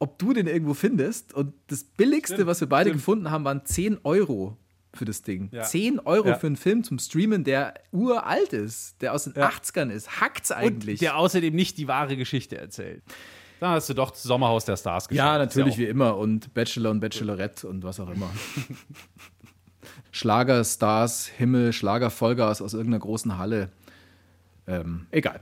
ob 0.00 0.18
du 0.18 0.32
den 0.32 0.48
irgendwo 0.48 0.74
findest. 0.74 1.34
Und 1.34 1.54
das 1.68 1.84
Billigste, 1.84 2.34
Stimmt. 2.34 2.48
was 2.48 2.62
wir 2.62 2.68
beide 2.68 2.90
Stimmt. 2.90 3.00
gefunden 3.00 3.30
haben, 3.30 3.44
waren 3.44 3.64
10 3.64 3.98
Euro 4.02 4.58
für 4.96 5.04
das 5.04 5.22
Ding. 5.22 5.48
Ja. 5.52 5.62
10 5.62 6.00
Euro 6.00 6.28
ja. 6.28 6.34
für 6.34 6.46
einen 6.46 6.56
Film 6.56 6.84
zum 6.84 6.98
Streamen, 6.98 7.44
der 7.44 7.74
uralt 7.92 8.52
ist, 8.52 9.00
der 9.02 9.12
aus 9.12 9.24
den 9.24 9.34
ja. 9.34 9.48
80ern 9.48 9.90
ist. 9.90 10.20
Hackt's 10.20 10.52
eigentlich. 10.52 11.00
Und 11.00 11.02
der 11.02 11.16
außerdem 11.16 11.54
nicht 11.54 11.78
die 11.78 11.88
wahre 11.88 12.16
Geschichte 12.16 12.58
erzählt. 12.58 13.02
Dann 13.60 13.70
hast 13.70 13.88
du 13.88 13.94
doch 13.94 14.10
das 14.10 14.22
Sommerhaus 14.22 14.64
der 14.64 14.76
Stars 14.76 15.08
geschaut. 15.08 15.24
Ja, 15.24 15.38
natürlich 15.38 15.78
wie 15.78 15.86
immer 15.86 16.16
und 16.16 16.52
Bachelor 16.54 16.90
und 16.90 17.00
Bachelorette 17.00 17.66
und 17.66 17.82
was 17.82 18.00
auch 18.00 18.10
immer. 18.10 18.30
Schlagerstars, 20.12 21.26
Himmel, 21.26 21.72
Schlager-Vollgas 21.72 22.62
aus 22.62 22.74
irgendeiner 22.74 23.00
großen 23.00 23.38
Halle. 23.38 23.70
Ähm, 24.66 25.06
egal. 25.10 25.40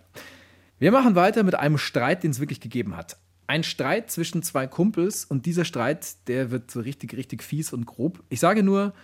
Wir 0.79 0.93
machen 0.93 1.15
weiter 1.15 1.43
mit 1.43 1.55
einem 1.55 1.79
Streit, 1.79 2.23
den 2.23 2.31
es 2.33 2.41
wirklich 2.41 2.61
gegeben 2.61 2.97
hat. 2.97 3.17
Ein 3.47 3.65
Streit 3.65 4.11
zwischen 4.11 4.43
zwei 4.43 4.67
Kumpels 4.67 5.25
und 5.25 5.47
dieser 5.47 5.65
Streit, 5.65 6.29
der 6.29 6.51
wird 6.51 6.71
so 6.71 6.81
richtig, 6.81 7.17
richtig 7.17 7.43
fies 7.43 7.73
und 7.73 7.87
grob. 7.87 8.23
Ich 8.31 8.41
sage 8.41 8.63
nur, 8.63 8.95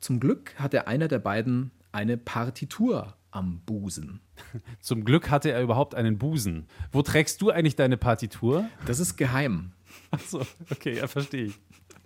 zum 0.00 0.20
Glück 0.20 0.54
hatte 0.56 0.86
einer 0.86 1.08
der 1.08 1.18
beiden 1.18 1.70
eine 1.92 2.16
Partitur 2.16 3.14
am 3.30 3.60
Busen. 3.66 4.20
Zum 4.80 5.04
Glück 5.04 5.30
hatte 5.30 5.50
er 5.50 5.62
überhaupt 5.62 5.94
einen 5.94 6.18
Busen. 6.18 6.66
Wo 6.92 7.02
trägst 7.02 7.42
du 7.42 7.50
eigentlich 7.50 7.76
deine 7.76 7.96
Partitur? 7.96 8.68
Das 8.86 9.00
ist 9.00 9.16
geheim. 9.16 9.72
Achso, 10.10 10.42
okay, 10.70 10.96
ja, 10.96 11.06
verstehe 11.06 11.46
ich. 11.46 11.58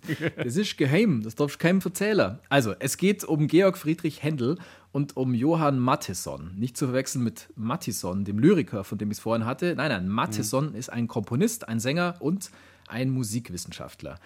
Das 0.35 0.57
ist 0.57 0.77
geheim, 0.77 1.23
das 1.23 1.35
darfst 1.35 1.55
du 1.55 1.59
keinem 1.59 1.79
erzählen. 1.79 2.37
Also, 2.49 2.75
es 2.79 2.97
geht 2.97 3.23
um 3.23 3.47
Georg 3.47 3.77
Friedrich 3.77 4.21
Händel 4.21 4.57
und 4.91 5.15
um 5.15 5.33
Johann 5.33 5.79
Mattheson. 5.79 6.51
Nicht 6.57 6.75
zu 6.75 6.87
verwechseln 6.87 7.23
mit 7.23 7.47
Mattisson, 7.55 8.25
dem 8.25 8.37
Lyriker, 8.37 8.83
von 8.83 8.97
dem 8.97 9.11
ich 9.11 9.17
es 9.17 9.21
vorhin 9.21 9.45
hatte. 9.45 9.75
Nein, 9.77 9.89
nein, 9.89 10.09
Mattheson 10.09 10.75
ist 10.75 10.89
ein 10.89 11.07
Komponist, 11.07 11.69
ein 11.69 11.79
Sänger 11.79 12.15
und 12.19 12.51
ein 12.89 13.11
Musikwissenschaftler. 13.11 14.19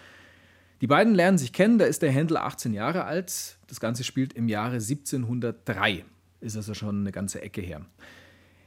Die 0.81 0.87
beiden 0.87 1.15
lernen 1.15 1.37
sich 1.37 1.53
kennen, 1.53 1.79
da 1.79 1.85
ist 1.85 2.01
der 2.01 2.11
Händel 2.11 2.37
18 2.37 2.73
Jahre 2.73 3.05
alt. 3.05 3.57
Das 3.67 3.79
Ganze 3.79 4.03
spielt 4.03 4.33
im 4.33 4.47
Jahre 4.47 4.75
1703. 4.75 6.05
Ist 6.39 6.55
also 6.55 6.73
schon 6.73 7.01
eine 7.01 7.11
ganze 7.11 7.41
Ecke 7.41 7.61
her. 7.61 7.81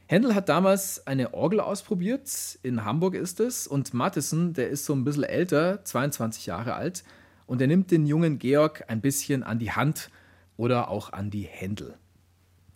Händel 0.07 0.35
hat 0.35 0.49
damals 0.49 1.07
eine 1.07 1.33
Orgel 1.33 1.61
ausprobiert, 1.61 2.59
in 2.63 2.83
Hamburg 2.83 3.15
ist 3.15 3.39
es, 3.39 3.65
und 3.65 3.93
Matheson, 3.93 4.51
der 4.51 4.69
ist 4.69 4.83
so 4.83 4.93
ein 4.93 5.05
bisschen 5.05 5.23
älter, 5.23 5.85
22 5.85 6.47
Jahre 6.47 6.73
alt, 6.73 7.05
und 7.45 7.61
er 7.61 7.67
nimmt 7.67 7.91
den 7.91 8.05
jungen 8.05 8.37
Georg 8.37 8.83
ein 8.89 8.99
bisschen 8.99 9.41
an 9.41 9.57
die 9.57 9.71
Hand 9.71 10.09
oder 10.57 10.89
auch 10.89 11.13
an 11.13 11.29
die 11.29 11.43
Händel. 11.43 11.95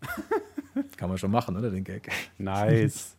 Kann 0.95 1.09
man 1.09 1.17
schon 1.17 1.31
machen, 1.31 1.57
oder, 1.57 1.71
den 1.71 1.83
Gag? 1.83 2.09
Nice. 2.37 3.17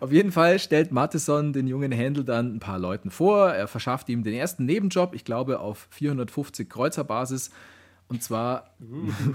Auf 0.00 0.12
jeden 0.12 0.32
Fall 0.32 0.58
stellt 0.58 0.92
Matheson 0.92 1.52
den 1.52 1.66
jungen 1.66 1.92
Händel 1.92 2.24
dann 2.24 2.56
ein 2.56 2.60
paar 2.60 2.78
Leuten 2.78 3.10
vor. 3.10 3.50
Er 3.50 3.68
verschafft 3.68 4.08
ihm 4.08 4.22
den 4.22 4.34
ersten 4.34 4.64
Nebenjob, 4.64 5.14
ich 5.14 5.24
glaube 5.24 5.60
auf 5.60 5.88
450 5.90 6.68
Kreuzerbasis, 6.68 7.50
und 8.08 8.22
zwar 8.22 8.74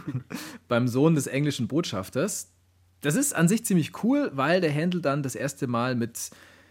beim 0.68 0.88
Sohn 0.88 1.16
des 1.16 1.28
englischen 1.28 1.68
Botschafters. 1.68 2.52
Das 3.02 3.16
ist 3.16 3.36
an 3.36 3.48
sich 3.48 3.66
ziemlich 3.66 4.04
cool, 4.04 4.32
weil 4.34 4.62
der 4.62 4.70
Händel 4.70 5.02
dann 5.02 5.24
das 5.24 5.36
erste 5.36 5.68
Mal 5.68 5.96
mit 5.96 6.30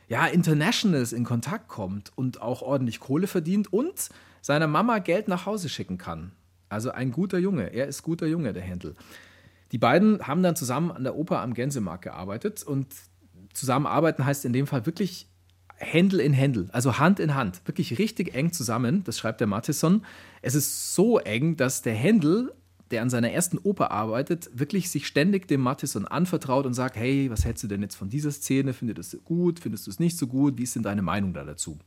ja, 0.09 0.27
Internationals 0.27 1.13
in 1.13 1.25
Kontakt 1.25 1.69
kommt 1.69 2.13
und 2.17 2.43
auch 2.43 2.63
ordentlich 2.63 3.01
Kohle 3.01 3.27
verdient 3.27 3.73
und 3.73 4.11
seiner 4.41 4.67
Mama 4.67 4.99
Geld 4.99 5.29
nach 5.29 5.47
Hause 5.47 5.69
schicken 5.69 5.99
kann. 5.99 6.33
Also 6.69 6.91
ein 6.91 7.13
guter 7.13 7.39
Junge. 7.39 7.73
Er 7.73 7.87
ist 7.87 8.03
guter 8.03 8.27
Junge, 8.27 8.53
der 8.53 8.63
Händel. 8.63 8.97
Die 9.73 9.79
beiden 9.79 10.27
haben 10.27 10.43
dann 10.43 10.57
zusammen 10.57 10.91
an 10.91 11.05
der 11.05 11.17
Oper 11.17 11.41
am 11.41 11.55
Gänsemarkt 11.55 12.03
gearbeitet 12.03 12.63
und 12.63 12.89
zusammenarbeiten 13.53 14.25
heißt 14.25 14.45
in 14.45 14.53
dem 14.53 14.67
Fall 14.67 14.87
wirklich 14.87 15.27
Händel 15.77 16.21
in 16.21 16.33
Händel, 16.33 16.69
also 16.73 16.99
Hand 16.99 17.21
in 17.21 17.35
Hand, 17.35 17.63
wirklich 17.65 17.99
richtig 17.99 18.35
eng 18.35 18.53
zusammen. 18.53 19.03
Das 19.05 19.19
schreibt 19.19 19.41
der 19.41 19.47
Matheson. 19.47 20.05
Es 20.43 20.55
ist 20.55 20.95
so 20.95 21.19
eng, 21.19 21.57
dass 21.57 21.81
der 21.83 21.95
Händel, 21.95 22.53
der 22.91 23.03
an 23.03 23.09
seiner 23.09 23.31
ersten 23.31 23.57
Oper 23.59 23.91
arbeitet, 23.91 24.51
wirklich 24.53 24.91
sich 24.91 25.07
ständig 25.07 25.49
dem 25.49 25.63
Matheson 25.63 26.07
anvertraut 26.07 26.67
und 26.67 26.75
sagt: 26.75 26.97
Hey, 26.97 27.31
was 27.31 27.45
hältst 27.45 27.65
du 27.65 27.69
denn 27.69 27.81
jetzt 27.81 27.95
von 27.95 28.11
dieser 28.11 28.31
Szene? 28.31 28.75
Findest 28.75 29.15
du 29.15 29.17
das 29.17 29.25
gut? 29.25 29.61
Findest 29.61 29.87
du 29.87 29.91
es 29.91 29.99
nicht 29.99 30.19
so 30.19 30.27
gut? 30.27 30.59
Wie 30.59 30.65
ist 30.65 30.77
denn 30.77 30.83
deine 30.83 31.03
Meinung 31.03 31.33
da 31.33 31.45
dazu? 31.45 31.79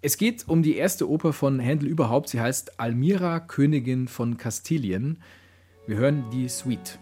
Es 0.00 0.16
geht 0.16 0.48
um 0.48 0.62
die 0.62 0.76
erste 0.76 1.08
Oper 1.08 1.32
von 1.32 1.58
Händel 1.58 1.88
überhaupt. 1.88 2.30
Sie 2.30 2.40
heißt 2.40 2.80
Almira, 2.80 3.40
Königin 3.40 4.08
von 4.08 4.36
Kastilien. 4.36 5.18
Wir 5.86 5.96
hören 5.96 6.24
die 6.30 6.48
Suite. 6.48 6.98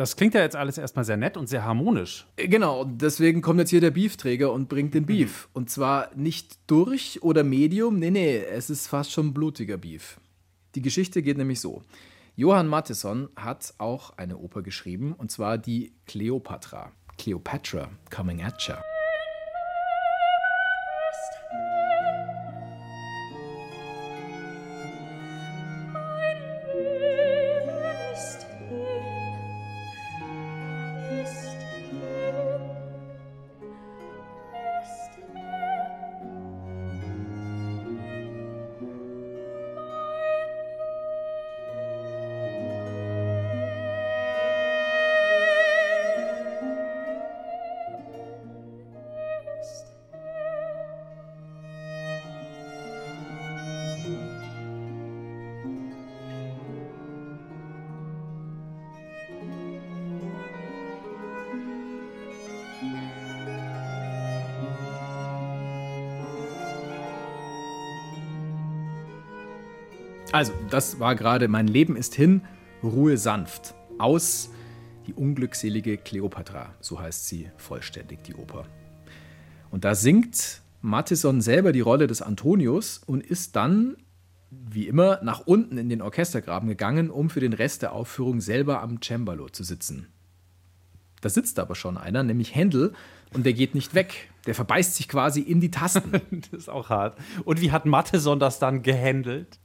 Das 0.00 0.16
klingt 0.16 0.32
ja 0.32 0.40
jetzt 0.40 0.56
alles 0.56 0.78
erstmal 0.78 1.04
sehr 1.04 1.18
nett 1.18 1.36
und 1.36 1.46
sehr 1.46 1.62
harmonisch. 1.62 2.26
Genau, 2.36 2.84
deswegen 2.84 3.42
kommt 3.42 3.60
jetzt 3.60 3.68
hier 3.68 3.82
der 3.82 3.90
Beefträger 3.90 4.50
und 4.50 4.70
bringt 4.70 4.94
den 4.94 5.04
Beef. 5.04 5.50
Und 5.52 5.68
zwar 5.68 6.08
nicht 6.16 6.58
durch 6.66 7.22
oder 7.22 7.44
Medium, 7.44 7.98
nee, 7.98 8.10
nee, 8.10 8.38
es 8.38 8.70
ist 8.70 8.86
fast 8.86 9.12
schon 9.12 9.34
blutiger 9.34 9.76
Beef. 9.76 10.18
Die 10.74 10.80
Geschichte 10.80 11.22
geht 11.22 11.36
nämlich 11.36 11.60
so. 11.60 11.82
Johann 12.34 12.66
Matheson 12.66 13.28
hat 13.36 13.74
auch 13.76 14.16
eine 14.16 14.38
Oper 14.38 14.62
geschrieben, 14.62 15.12
und 15.12 15.30
zwar 15.30 15.58
die 15.58 15.92
Cleopatra. 16.06 16.92
Cleopatra, 17.18 17.90
Coming 18.08 18.42
at 18.42 18.66
Ya. 18.66 18.82
Also, 70.32 70.52
das 70.70 71.00
war 71.00 71.16
gerade 71.16 71.48
Mein 71.48 71.66
Leben 71.66 71.96
ist 71.96 72.14
hin, 72.14 72.42
Ruhe 72.84 73.16
sanft. 73.16 73.74
Aus 73.98 74.50
Die 75.06 75.14
unglückselige 75.14 75.96
Kleopatra, 75.96 76.72
so 76.80 77.00
heißt 77.00 77.26
sie 77.26 77.50
vollständig, 77.56 78.22
die 78.22 78.34
Oper. 78.34 78.64
Und 79.70 79.84
da 79.84 79.96
singt 79.96 80.62
Matheson 80.82 81.40
selber 81.40 81.72
die 81.72 81.80
Rolle 81.80 82.06
des 82.06 82.22
Antonius 82.22 82.98
und 83.04 83.26
ist 83.26 83.56
dann, 83.56 83.96
wie 84.50 84.86
immer, 84.86 85.18
nach 85.24 85.40
unten 85.46 85.78
in 85.78 85.88
den 85.88 86.00
Orchestergraben 86.00 86.68
gegangen, 86.68 87.10
um 87.10 87.28
für 87.28 87.40
den 87.40 87.52
Rest 87.52 87.82
der 87.82 87.92
Aufführung 87.92 88.40
selber 88.40 88.82
am 88.82 89.00
Cembalo 89.02 89.48
zu 89.48 89.64
sitzen. 89.64 90.06
Da 91.20 91.28
sitzt 91.28 91.58
aber 91.58 91.74
schon 91.74 91.98
einer, 91.98 92.22
nämlich 92.22 92.54
Händel, 92.54 92.94
und 93.32 93.46
der 93.46 93.52
geht 93.52 93.74
nicht 93.76 93.94
weg. 93.94 94.28
Der 94.46 94.54
verbeißt 94.56 94.96
sich 94.96 95.06
quasi 95.08 95.40
in 95.40 95.60
die 95.60 95.70
Tasten. 95.70 96.10
Das 96.50 96.62
ist 96.62 96.68
auch 96.68 96.88
hart. 96.88 97.16
Und 97.44 97.60
wie 97.60 97.70
hat 97.70 97.86
Matheson 97.86 98.40
das 98.40 98.58
dann 98.58 98.82
gehandelt? 98.82 99.58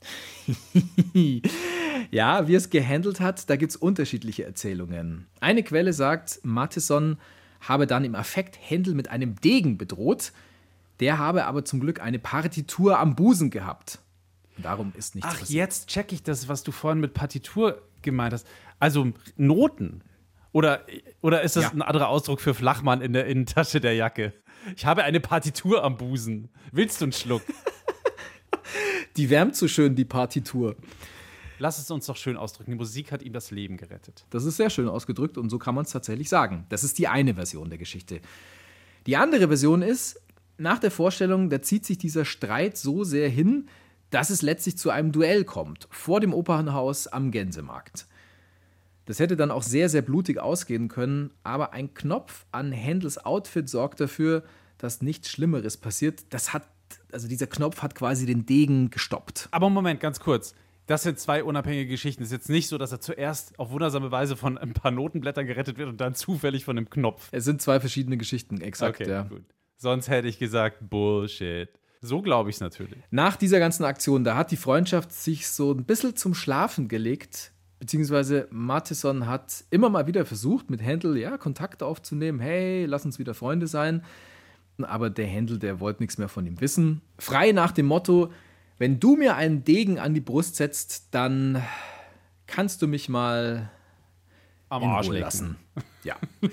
Ja, 2.12 2.48
wie 2.48 2.56
es 2.56 2.70
gehandelt 2.70 3.20
hat, 3.20 3.50
da 3.50 3.56
gibt 3.56 3.72
es 3.72 3.76
unterschiedliche 3.76 4.44
Erzählungen. 4.44 5.26
Eine 5.40 5.64
Quelle 5.64 5.94
sagt, 5.94 6.40
Matheson 6.44 7.18
habe 7.62 7.88
dann 7.88 8.04
im 8.06 8.16
Affekt 8.16 8.58
Händel 8.62 8.94
mit 8.94 9.10
einem 9.10 9.36
Degen 9.42 9.78
bedroht. 9.78 10.32
Der 11.00 11.18
habe 11.18 11.46
aber 11.46 11.66
zum 11.66 11.80
Glück 11.80 12.02
eine 12.02 12.20
Partitur 12.20 13.00
am 13.00 13.16
Busen 13.16 13.50
gehabt. 13.50 14.00
Und 14.58 14.66
darum 14.66 14.94
ist 14.96 15.16
nichts 15.16 15.30
Ach, 15.32 15.40
passiert. 15.40 15.58
jetzt 15.58 15.88
check 15.88 16.12
ich 16.12 16.24
das, 16.24 16.48
was 16.48 16.64
du 16.64 16.72
vorhin 16.72 17.00
mit 17.02 17.14
Partitur 17.14 17.82
gemeint 18.02 18.34
hast. 18.34 18.48
Also 18.80 19.12
Noten. 19.36 20.02
Oder, 20.56 20.86
oder 21.20 21.42
ist 21.42 21.58
das 21.58 21.66
Ja. 21.66 21.72
ein 21.72 21.82
anderer 21.82 22.08
Ausdruck 22.08 22.40
für 22.40 22.54
Flachmann 22.54 23.02
in 23.02 23.12
der 23.12 23.26
Innentasche 23.26 23.82
der 23.82 23.94
Jacke? 23.94 24.32
Ich 24.78 24.86
habe 24.86 25.04
eine 25.04 25.20
Partitur 25.20 25.84
am 25.84 25.98
Busen. 25.98 26.48
Willst 26.72 27.02
du 27.02 27.06
einen 27.06 27.12
Schluck? 27.12 27.42
Die 29.18 29.30
wärmt 29.30 29.58
so 29.58 29.68
schön, 29.68 29.96
die 29.96 30.06
Partitur. 30.06 30.78
Lass 31.60 31.78
es 31.78 31.92
uns 31.92 32.06
doch 32.06 32.16
schön 32.16 32.38
ausdrücken. 32.38 32.72
Die 32.72 32.78
Musik 32.78 33.12
hat 33.12 33.22
ihm 33.22 33.34
das 33.34 33.52
Leben 33.52 33.76
gerettet. 33.76 34.26
Das 34.30 34.46
ist 34.46 34.56
sehr 34.56 34.70
schön 34.70 34.88
ausgedrückt 34.88 35.38
und 35.38 35.50
so 35.50 35.58
kann 35.60 35.76
man 35.76 35.84
es 35.84 35.92
tatsächlich 35.92 36.30
sagen. 36.30 36.66
Das 36.70 36.86
ist 36.86 37.00
die 37.00 37.10
eine 37.10 37.36
Version 37.36 37.70
der 37.70 37.78
Geschichte. 37.78 38.22
Die 39.08 39.18
andere 39.18 39.48
Version 39.50 39.82
ist, 39.82 40.22
nach 40.58 40.80
der 40.80 40.92
Vorstellung, 40.92 41.50
da 41.50 41.62
zieht 41.62 41.86
sich 41.86 41.98
dieser 41.98 42.24
Streit 42.24 42.78
so 42.78 43.04
sehr 43.04 43.28
hin, 43.28 43.68
dass 44.10 44.30
es 44.30 44.42
letztlich 44.42 44.78
zu 44.78 44.90
einem 44.90 45.12
Duell 45.12 45.44
kommt, 45.44 45.90
vor 45.92 46.22
dem 46.22 46.34
Opernhaus 46.34 47.08
am 47.08 47.32
Gänsemarkt. 47.32 48.08
Das 49.06 49.20
hätte 49.20 49.36
dann 49.36 49.52
auch 49.52 49.64
sehr, 49.64 49.90
sehr 49.90 50.02
blutig 50.02 50.40
ausgehen 50.40 50.88
können, 50.88 51.32
aber 51.44 51.74
ein 51.74 51.94
Knopf 51.94 52.46
an 52.52 52.72
Händels 52.72 53.24
Outfit 53.24 53.70
sorgt 53.70 54.00
dafür, 54.00 54.44
dass 54.78 55.02
nichts 55.02 55.30
Schlimmeres 55.30 55.78
passiert. 55.78 56.24
Das 56.32 56.54
hat, 56.54 56.68
also 57.12 57.28
dieser 57.28 57.48
Knopf 57.48 57.82
hat 57.82 57.96
quasi 57.96 58.26
den 58.26 58.46
Degen 58.46 58.90
gestoppt. 58.90 59.48
Aber 59.52 59.70
Moment, 59.70 60.00
ganz 60.00 60.20
kurz. 60.20 60.56
Das 60.88 61.02
sind 61.02 61.20
zwei 61.20 61.44
unabhängige 61.44 61.90
Geschichten. 61.90 62.22
Es 62.22 62.28
ist 62.30 62.34
jetzt 62.34 62.50
nicht 62.50 62.68
so, 62.68 62.78
dass 62.78 62.92
er 62.92 63.02
zuerst 63.02 63.58
auf 63.58 63.72
wundersame 63.72 64.12
Weise 64.12 64.36
von 64.36 64.58
ein 64.58 64.74
paar 64.74 64.92
Notenblättern 64.92 65.48
gerettet 65.48 65.78
wird 65.78 65.90
und 65.90 66.00
dann 66.00 66.14
zufällig 66.14 66.64
von 66.64 66.78
einem 66.78 66.90
Knopf. 66.90 67.30
Es 67.32 67.44
sind 67.46 67.62
zwei 67.62 67.80
verschiedene 67.80 68.18
Geschichten, 68.18 68.62
exakt, 68.62 69.02
Okay, 69.02 69.10
ja. 69.10 69.24
gut. 69.24 69.44
Sonst 69.78 70.10
hätte 70.10 70.28
ich 70.28 70.38
gesagt, 70.38 70.90
Bullshit. 70.90 71.70
So 72.02 72.22
glaube 72.22 72.52
ich 72.52 72.58
es 72.58 72.60
natürlich. 72.60 73.00
Nach 73.10 73.36
dieser 73.36 73.58
ganzen 73.60 73.84
Aktion, 73.84 74.24
da 74.24 74.36
hat 74.36 74.52
die 74.52 74.58
Freundschaft 74.58 75.12
sich 75.12 75.48
so 75.48 75.72
ein 75.72 75.86
bisschen 75.86 76.16
zum 76.16 76.36
Schlafen 76.36 76.88
gelegt, 76.88 77.52
beziehungsweise 77.80 78.48
Matheson 78.52 79.28
hat 79.28 79.64
immer 79.70 79.90
mal 79.90 80.08
wieder 80.08 80.26
versucht, 80.26 80.70
mit 80.70 80.82
Händel 80.82 81.18
ja, 81.18 81.38
Kontakt 81.38 81.84
aufzunehmen. 81.84 82.40
Hey, 82.40 82.86
lass 82.86 83.06
uns 83.06 83.20
wieder 83.20 83.34
Freunde 83.34 83.68
sein. 83.68 84.04
Aber 84.82 85.10
der 85.10 85.26
Händel, 85.26 85.60
der 85.60 85.80
wollte 85.80 86.04
nichts 86.04 86.18
mehr 86.18 86.28
von 86.28 86.46
ihm 86.46 86.60
wissen. 86.60 87.02
Frei 87.18 87.52
nach 87.52 87.72
dem 87.72 87.86
Motto, 87.86 88.32
wenn 88.78 89.00
du 89.00 89.16
mir 89.16 89.36
einen 89.36 89.64
Degen 89.64 90.00
an 90.00 90.14
die 90.14 90.22
Brust 90.22 90.58
setzt, 90.58 91.14
dann 91.14 91.62
kannst 92.48 92.82
du 92.82 92.88
mich 92.88 93.08
mal 93.08 93.72
Am 94.70 94.84
Arsch 94.84 95.08
lassen. 95.10 95.58
Ja. 96.04 96.18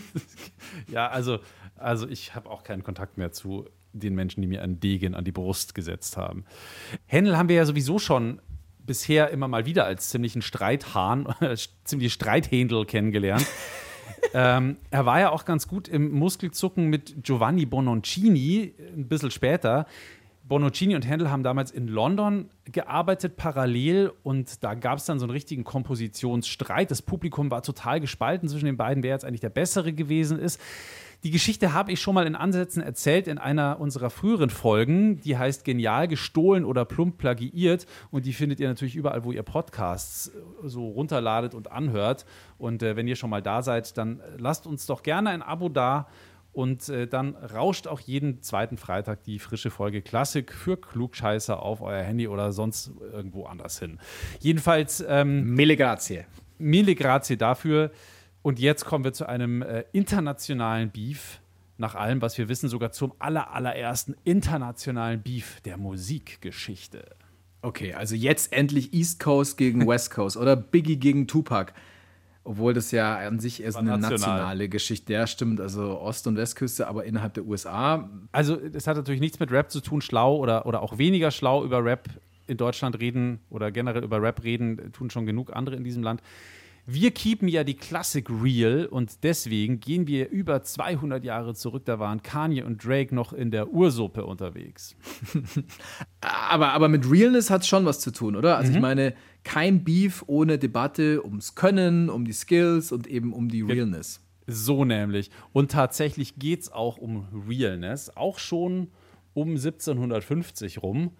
Ja, 0.89 1.09
also, 1.09 1.39
also 1.77 2.09
ich 2.09 2.35
habe 2.35 2.49
auch 2.49 2.63
keinen 2.63 2.83
Kontakt 2.83 3.19
mehr 3.19 3.31
zu 3.31 3.67
den 3.93 4.15
Menschen, 4.15 4.41
die 4.41 4.47
mir 4.47 4.63
einen 4.63 4.81
Degen 4.81 5.15
an 5.15 5.25
die 5.25 5.33
Brust 5.33 5.75
gesetzt 5.75 6.17
haben. 6.17 6.47
Händel 7.05 7.37
haben 7.37 7.51
wir 7.51 7.57
ja 7.57 7.67
sowieso 7.67 7.99
schon 7.99 8.41
bisher 8.87 9.31
immer 9.31 9.49
mal 9.49 9.67
wieder 9.67 9.85
als 9.85 10.11
ziemlichen 10.11 10.43
Streithahn, 10.43 11.27
ziemlich 11.85 12.13
Streithändel 12.13 12.85
kennengelernt. 12.85 13.47
ähm, 14.35 14.77
er 14.91 15.07
war 15.07 15.21
ja 15.21 15.31
auch 15.31 15.45
ganz 15.45 15.69
gut 15.69 15.89
im 15.89 16.11
Muskelzucken 16.13 16.89
mit 16.89 17.25
Giovanni 17.25 17.67
Bononcini, 17.67 18.75
ein 18.95 19.09
bisschen 19.09 19.31
später. 19.31 19.87
Bononcini 20.45 20.97
und 20.97 21.09
Händel 21.09 21.31
haben 21.31 21.43
damals 21.43 21.71
in 21.71 21.87
London 21.87 22.51
gearbeitet, 22.65 23.37
parallel, 23.37 24.13
und 24.23 24.63
da 24.65 24.75
gab 24.75 24.99
es 24.99 25.05
dann 25.05 25.19
so 25.19 25.25
einen 25.25 25.31
richtigen 25.31 25.65
Kompositionsstreit. 25.65 26.91
Das 26.91 27.01
Publikum 27.01 27.51
war 27.51 27.63
total 27.63 28.01
gespalten 28.01 28.49
zwischen 28.49 28.67
den 28.67 28.77
beiden, 28.77 29.03
wer 29.03 29.13
jetzt 29.13 29.25
eigentlich 29.25 29.41
der 29.41 29.51
Bessere 29.51 29.93
gewesen 29.93 30.39
ist. 30.39 30.61
Die 31.25 31.31
Geschichte 31.31 31.73
habe 31.73 31.93
ich 31.93 32.01
schon 32.01 32.17
mal 32.17 32.27
in 32.27 32.35
Ansätzen 32.35 32.83
erzählt 32.83 33.29
in 33.29 33.39
einer 33.39 33.79
unserer 33.79 34.11
früheren 34.11 34.51
Folgen. 34.51 35.21
Die 35.21 35.39
heißt 35.39 35.65
Genial 35.65 36.09
gestohlen 36.09 36.65
oder 36.65 36.85
plump 36.85 37.19
plagiiert. 37.19 37.87
Und 38.11 38.27
die 38.27 38.33
findet 38.33 38.59
ihr 38.59 38.69
natürlich 38.69 38.97
überall, 38.97 39.23
wo 39.23 39.31
ihr 39.31 39.45
Podcasts 39.45 40.29
äh, 40.29 40.69
so 40.69 40.89
runterladet 40.89 41.55
und 41.55 41.71
anhört. 41.71 42.27
Und 42.59 42.83
äh, 42.83 42.97
wenn 42.97 43.07
ihr 43.07 43.15
schon 43.15 43.31
mal 43.31 43.41
da 43.41 43.63
seid, 43.63 43.97
dann 43.97 44.21
lasst 44.37 44.67
uns 44.67 44.87
doch 44.87 45.05
gerne 45.05 45.31
ein 45.31 45.43
Abo 45.43 45.69
da. 45.69 46.09
Und 46.53 46.89
äh, 46.89 47.07
dann 47.07 47.37
rauscht 47.37 47.87
auch 47.87 48.01
jeden 48.01 48.43
zweiten 48.43 48.77
Freitag 48.77 49.23
die 49.23 49.39
frische 49.39 49.71
Folge 49.71 50.03
Klassik 50.03 50.53
für 50.53 50.77
Klugscheißer 50.77 51.63
auf 51.63 51.83
euer 51.83 52.03
Handy 52.03 52.27
oder 52.27 52.53
sonst 52.53 52.91
irgendwo 53.13 53.45
anders 53.47 53.79
hin. 53.79 54.01
Jedenfalls 54.41 55.03
ähm, 55.07 55.55
Mille 55.55 55.77
grazie. 55.77 56.25
Mille 56.59 56.97
grazie 56.97 57.37
dafür. 57.37 57.93
Und 58.43 58.59
jetzt 58.59 58.85
kommen 58.85 59.05
wir 59.05 59.13
zu 59.13 59.29
einem 59.29 59.63
äh, 59.63 59.85
internationalen 59.93 60.91
Beef. 60.91 61.41
Nach 61.79 61.95
allem, 61.95 62.21
was 62.21 62.37
wir 62.39 62.49
wissen, 62.49 62.69
sogar 62.69 62.93
zum 62.93 63.13
aller, 63.19 63.53
allerersten 63.53 64.15
internationalen 64.25 65.23
Beef 65.23 65.61
der 65.63 65.79
Musikgeschichte. 65.79 67.05
Okay, 67.63 67.95
also 67.95 68.15
jetzt 68.15 68.53
endlich 68.53 68.93
East 68.93 69.21
Coast 69.21 69.57
gegen 69.57 69.87
West 69.89 70.11
Coast 70.11 70.37
oder 70.37 70.55
Biggie 70.55 70.97
gegen 70.97 71.27
Tupac. 71.27 71.73
Obwohl 72.45 72.75
das 72.75 72.91
ja 72.91 73.17
an 73.19 73.39
sich 73.39 73.63
erst 73.63 73.79
eine 73.79 73.91
national. 73.91 74.11
nationale 74.11 74.69
Geschichte, 74.69 75.13
ja, 75.13 75.29
stimmt, 75.29 75.61
also 75.61 76.01
Ost- 76.01 76.27
und 76.27 76.37
Westküste, 76.37 76.89
aber 76.89 77.05
innerhalb 77.05 77.35
der 77.35 77.45
USA. 77.45 78.11
Also, 78.33 78.57
das 78.57 78.89
hat 78.89 78.97
natürlich 78.97 79.21
nichts 79.21 79.39
mit 79.39 79.53
Rap 79.53 79.71
zu 79.71 79.81
tun, 79.81 80.01
schlau 80.01 80.37
oder, 80.39 80.67
oder 80.67 80.83
auch 80.83 80.99
weniger 80.99 81.31
schlau 81.31 81.65
über 81.65 81.85
Rap 81.85 82.09
in 82.49 82.57
Deutschland 82.57 82.99
reden 82.99 83.39
oder 83.49 83.71
generell 83.71 84.03
über 84.03 84.21
Rap 84.21 84.43
reden, 84.43 84.93
tun 84.93 85.09
schon 85.11 85.25
genug 85.25 85.55
andere 85.55 85.77
in 85.77 85.85
diesem 85.85 86.03
Land. 86.03 86.21
Wir 86.85 87.13
keepen 87.13 87.47
ja 87.47 87.63
die 87.63 87.75
Klassik 87.75 88.29
real 88.29 88.87
und 88.87 89.23
deswegen 89.23 89.79
gehen 89.79 90.09
wir 90.09 90.31
über 90.31 90.65
200 90.65 91.23
Jahre 91.25 91.55
zurück. 91.55 91.85
Da 91.85 92.01
waren 92.01 92.23
Kanye 92.25 92.63
und 92.65 92.85
Drake 92.85 93.15
noch 93.15 93.33
in 93.33 93.53
der 93.53 93.73
Ursuppe 93.73 94.27
unterwegs. 94.27 94.97
Aber, 96.21 96.73
aber 96.73 96.89
mit 96.89 97.11
Realness 97.11 97.51
hat 97.51 97.63
es 97.63 97.69
schon 97.69 97.85
was 97.85 98.01
zu 98.01 98.11
tun, 98.13 98.37
oder? 98.37 98.57
Also 98.57 98.71
ich 98.71 98.77
Mhm. 98.77 98.83
meine, 98.83 99.15
kein 99.45 99.83
Beef 99.85 100.23
ohne 100.29 100.59
Debatte 100.59 101.25
ums 101.25 101.55
Können, 101.55 102.09
um 102.11 102.25
die 102.25 102.33
Skills 102.33 102.93
und 102.93 103.07
eben 103.07 103.33
um 103.33 103.49
die 103.49 103.63
Realness. 103.63 104.21
So 104.47 104.85
nämlich. 104.85 105.31
Und 105.53 105.71
tatsächlich 105.73 106.37
geht 106.37 106.61
es 106.63 106.73
auch 106.73 106.99
um 106.99 107.27
Realness, 107.49 108.17
auch 108.17 108.39
schon 108.39 108.89
um 109.35 109.51
1750 109.57 110.83
rum. 110.83 111.13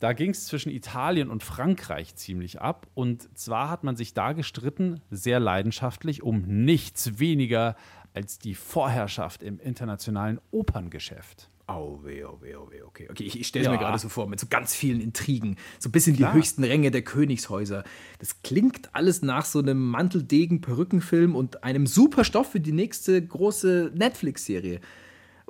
Da 0.00 0.14
ging 0.14 0.30
es 0.30 0.46
zwischen 0.46 0.70
Italien 0.70 1.30
und 1.30 1.42
Frankreich 1.42 2.14
ziemlich 2.16 2.60
ab. 2.60 2.86
Und 2.94 3.28
zwar 3.38 3.68
hat 3.70 3.84
man 3.84 3.96
sich 3.96 4.14
da 4.14 4.32
gestritten, 4.32 5.00
sehr 5.10 5.38
leidenschaftlich, 5.40 6.22
um 6.22 6.40
nichts 6.42 7.18
weniger 7.18 7.76
als 8.14 8.38
die 8.38 8.54
Vorherrschaft 8.54 9.42
im 9.42 9.60
internationalen 9.60 10.40
Operngeschäft. 10.50 11.50
Oh 11.68 12.00
weh, 12.02 12.24
oh 12.24 12.38
weh, 12.40 12.56
oh 12.56 12.68
weh, 12.70 12.82
okay. 12.82 13.06
Okay, 13.10 13.22
ich, 13.22 13.38
ich 13.38 13.46
stelle 13.46 13.62
es 13.62 13.66
Ja. 13.66 13.72
mir 13.72 13.78
gerade 13.78 13.98
so 13.98 14.08
vor, 14.08 14.26
mit 14.26 14.40
so 14.40 14.48
ganz 14.48 14.74
vielen 14.74 15.00
Intrigen. 15.00 15.56
So 15.78 15.88
ein 15.88 15.92
bisschen 15.92 16.16
Klar. 16.16 16.32
die 16.32 16.38
höchsten 16.38 16.64
Ränge 16.64 16.90
der 16.90 17.02
Königshäuser. 17.02 17.84
Das 18.18 18.42
klingt 18.42 18.92
alles 18.94 19.22
nach 19.22 19.44
so 19.44 19.60
einem 19.60 19.78
Manteldegen-Perückenfilm 19.90 21.36
und 21.36 21.62
einem 21.62 21.86
super 21.86 22.24
Stoff 22.24 22.50
für 22.50 22.60
die 22.60 22.72
nächste 22.72 23.24
große 23.24 23.92
Netflix-Serie. 23.94 24.80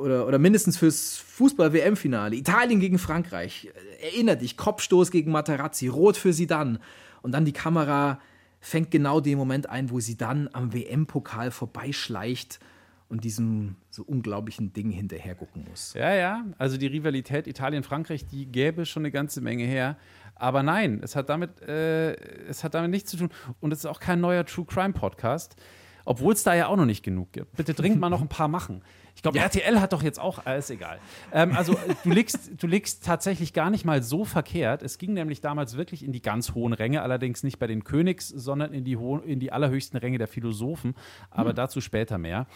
Oder, 0.00 0.26
oder 0.26 0.38
mindestens 0.38 0.76
fürs 0.76 1.18
Fußball-WM-Finale. 1.18 2.34
Italien 2.36 2.80
gegen 2.80 2.98
Frankreich. 2.98 3.70
Erinner 4.00 4.36
dich, 4.36 4.56
Kopfstoß 4.56 5.10
gegen 5.10 5.30
Materazzi, 5.30 5.88
Rot 5.88 6.16
für 6.16 6.32
Sidan. 6.32 6.78
Und 7.22 7.32
dann 7.32 7.44
die 7.44 7.52
Kamera 7.52 8.18
fängt 8.60 8.90
genau 8.90 9.20
den 9.20 9.38
Moment 9.38 9.68
ein, 9.68 9.90
wo 9.90 10.00
sie 10.00 10.16
dann 10.16 10.48
am 10.52 10.72
WM-Pokal 10.72 11.50
vorbeischleicht 11.50 12.60
und 13.08 13.24
diesem 13.24 13.76
so 13.90 14.04
unglaublichen 14.04 14.72
Ding 14.72 14.90
hinterher 14.90 15.34
gucken 15.34 15.66
muss. 15.68 15.94
Ja, 15.94 16.14
ja, 16.14 16.44
also 16.58 16.76
die 16.76 16.86
Rivalität 16.86 17.46
Italien-Frankreich, 17.46 18.26
die 18.26 18.46
gäbe 18.46 18.86
schon 18.86 19.02
eine 19.02 19.10
ganze 19.10 19.40
Menge 19.40 19.64
her. 19.64 19.96
Aber 20.36 20.62
nein, 20.62 21.00
es 21.02 21.16
hat 21.16 21.28
damit, 21.28 21.60
äh, 21.60 22.14
es 22.48 22.62
hat 22.62 22.74
damit 22.74 22.90
nichts 22.90 23.10
zu 23.10 23.16
tun. 23.16 23.30
Und 23.60 23.72
es 23.72 23.80
ist 23.80 23.86
auch 23.86 24.00
kein 24.00 24.20
neuer 24.20 24.46
True 24.46 24.64
Crime 24.64 24.92
Podcast, 24.92 25.56
obwohl 26.04 26.34
es 26.34 26.44
da 26.44 26.54
ja 26.54 26.68
auch 26.68 26.76
noch 26.76 26.86
nicht 26.86 27.02
genug 27.02 27.32
gibt. 27.32 27.56
Bitte 27.56 27.74
dringend 27.74 28.00
mal 28.00 28.10
noch 28.10 28.22
ein 28.22 28.28
paar 28.28 28.48
machen. 28.48 28.82
Ich 29.20 29.22
glaube, 29.22 29.38
RTL 29.38 29.82
hat 29.82 29.92
doch 29.92 30.02
jetzt 30.02 30.18
auch, 30.18 30.46
äh, 30.46 30.58
ist 30.58 30.70
egal. 30.70 30.98
Ähm, 31.30 31.54
also 31.54 31.74
äh, 31.74 31.94
du 32.04 32.10
liegst, 32.10 32.52
du 32.56 32.66
liegst 32.66 33.04
tatsächlich 33.04 33.52
gar 33.52 33.68
nicht 33.68 33.84
mal 33.84 34.02
so 34.02 34.24
verkehrt. 34.24 34.82
Es 34.82 34.96
ging 34.96 35.12
nämlich 35.12 35.42
damals 35.42 35.76
wirklich 35.76 36.02
in 36.02 36.12
die 36.12 36.22
ganz 36.22 36.54
hohen 36.54 36.72
Ränge, 36.72 37.02
allerdings 37.02 37.42
nicht 37.42 37.58
bei 37.58 37.66
den 37.66 37.84
Königs, 37.84 38.28
sondern 38.28 38.72
in 38.72 38.82
die, 38.82 38.96
in 39.26 39.38
die 39.38 39.52
allerhöchsten 39.52 39.98
Ränge 39.98 40.16
der 40.16 40.26
Philosophen. 40.26 40.94
Aber 41.30 41.52
dazu 41.52 41.82
später 41.82 42.16
mehr. 42.16 42.46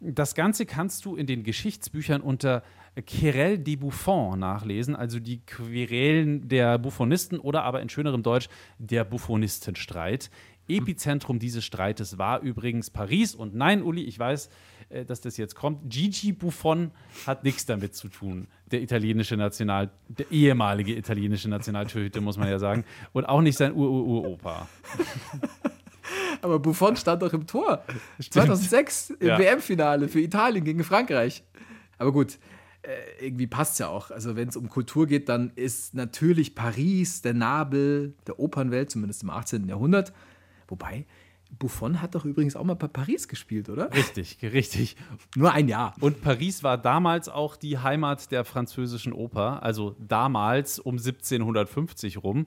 Das 0.00 0.34
Ganze 0.34 0.66
kannst 0.66 1.06
du 1.06 1.16
in 1.16 1.26
den 1.26 1.44
Geschichtsbüchern 1.44 2.20
unter 2.20 2.62
Querelle 3.06 3.58
des 3.58 3.78
Buffons 3.78 4.36
nachlesen, 4.36 4.94
also 4.94 5.18
die 5.18 5.40
Querelen 5.46 6.46
der 6.46 6.76
Buffonisten 6.76 7.38
oder 7.38 7.62
aber 7.62 7.80
in 7.80 7.88
schönerem 7.88 8.22
Deutsch 8.22 8.50
der 8.76 9.04
Buffonistenstreit. 9.04 10.30
Epizentrum 10.68 11.38
dieses 11.38 11.64
Streites 11.64 12.18
war 12.18 12.40
übrigens 12.40 12.90
Paris. 12.90 13.34
Und 13.34 13.54
nein, 13.54 13.82
Uli, 13.82 14.02
ich 14.04 14.18
weiß, 14.18 14.48
dass 15.06 15.20
das 15.20 15.36
jetzt 15.36 15.54
kommt. 15.54 15.90
Gigi 15.90 16.32
Buffon 16.32 16.90
hat 17.26 17.44
nichts 17.44 17.66
damit 17.66 17.94
zu 17.94 18.08
tun. 18.08 18.46
Der 18.70 18.82
italienische 18.82 19.36
National, 19.36 19.90
der 20.08 20.30
ehemalige 20.30 20.96
italienische 20.96 21.48
Nationaltorhüter, 21.48 22.20
muss 22.20 22.36
man 22.36 22.48
ja 22.48 22.58
sagen. 22.58 22.84
Und 23.12 23.24
auch 23.24 23.40
nicht 23.40 23.56
sein 23.58 23.74
Ur-Ur-Ur-Opa. 23.74 24.68
Aber 26.42 26.58
Buffon 26.58 26.96
stand 26.96 27.22
doch 27.22 27.32
im 27.32 27.46
Tor. 27.46 27.84
2006 28.18 29.10
im 29.20 29.28
Ja. 29.28 29.38
WM-Finale 29.38 30.08
für 30.08 30.20
Italien 30.20 30.64
gegen 30.64 30.82
Frankreich. 30.84 31.44
Aber 31.98 32.12
gut, 32.12 32.38
äh, 32.82 33.26
irgendwie 33.26 33.46
passt 33.46 33.74
es 33.74 33.78
ja 33.78 33.88
auch. 33.88 34.10
Also 34.10 34.34
wenn 34.34 34.48
es 34.48 34.56
um 34.56 34.68
Kultur 34.68 35.06
geht, 35.06 35.28
dann 35.28 35.52
ist 35.54 35.94
natürlich 35.94 36.54
Paris 36.54 37.22
der 37.22 37.34
Nabel 37.34 38.14
der 38.26 38.40
Opernwelt, 38.40 38.90
zumindest 38.90 39.22
im 39.22 39.30
18. 39.30 39.68
Jahrhundert. 39.68 40.12
Wobei, 40.66 41.06
Buffon 41.58 42.00
hat 42.02 42.14
doch 42.14 42.24
übrigens 42.24 42.56
auch 42.56 42.64
mal 42.64 42.74
bei 42.74 42.88
Paris 42.88 43.28
gespielt, 43.28 43.68
oder? 43.68 43.92
Richtig, 43.92 44.38
richtig. 44.42 44.96
Nur 45.36 45.52
ein 45.52 45.68
Jahr. 45.68 45.94
Und 46.00 46.22
Paris 46.22 46.62
war 46.62 46.78
damals 46.78 47.28
auch 47.28 47.56
die 47.56 47.78
Heimat 47.78 48.30
der 48.32 48.44
französischen 48.44 49.12
Oper, 49.12 49.62
also 49.62 49.94
damals 50.00 50.78
um 50.78 50.94
1750 50.96 52.22
rum. 52.22 52.46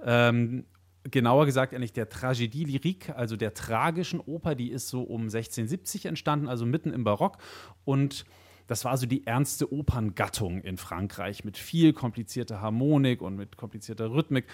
Ähm, 0.00 0.64
genauer 1.10 1.46
gesagt 1.46 1.74
eigentlich 1.74 1.92
der 1.92 2.10
Tragédie 2.10 2.66
lyrique, 2.66 3.14
also 3.14 3.36
der 3.36 3.54
tragischen 3.54 4.20
Oper, 4.20 4.54
die 4.54 4.70
ist 4.70 4.88
so 4.88 5.02
um 5.02 5.22
1670 5.22 6.06
entstanden, 6.06 6.48
also 6.48 6.66
mitten 6.66 6.92
im 6.92 7.04
Barock. 7.04 7.38
Und 7.84 8.24
Das 8.66 8.84
war 8.84 8.90
also 8.92 9.06
die 9.06 9.26
ernste 9.26 9.72
Operngattung 9.72 10.60
in 10.62 10.76
Frankreich 10.76 11.44
mit 11.44 11.56
viel 11.56 11.92
komplizierter 11.92 12.60
Harmonik 12.60 13.22
und 13.22 13.36
mit 13.36 13.56
komplizierter 13.56 14.10
Rhythmik. 14.10 14.46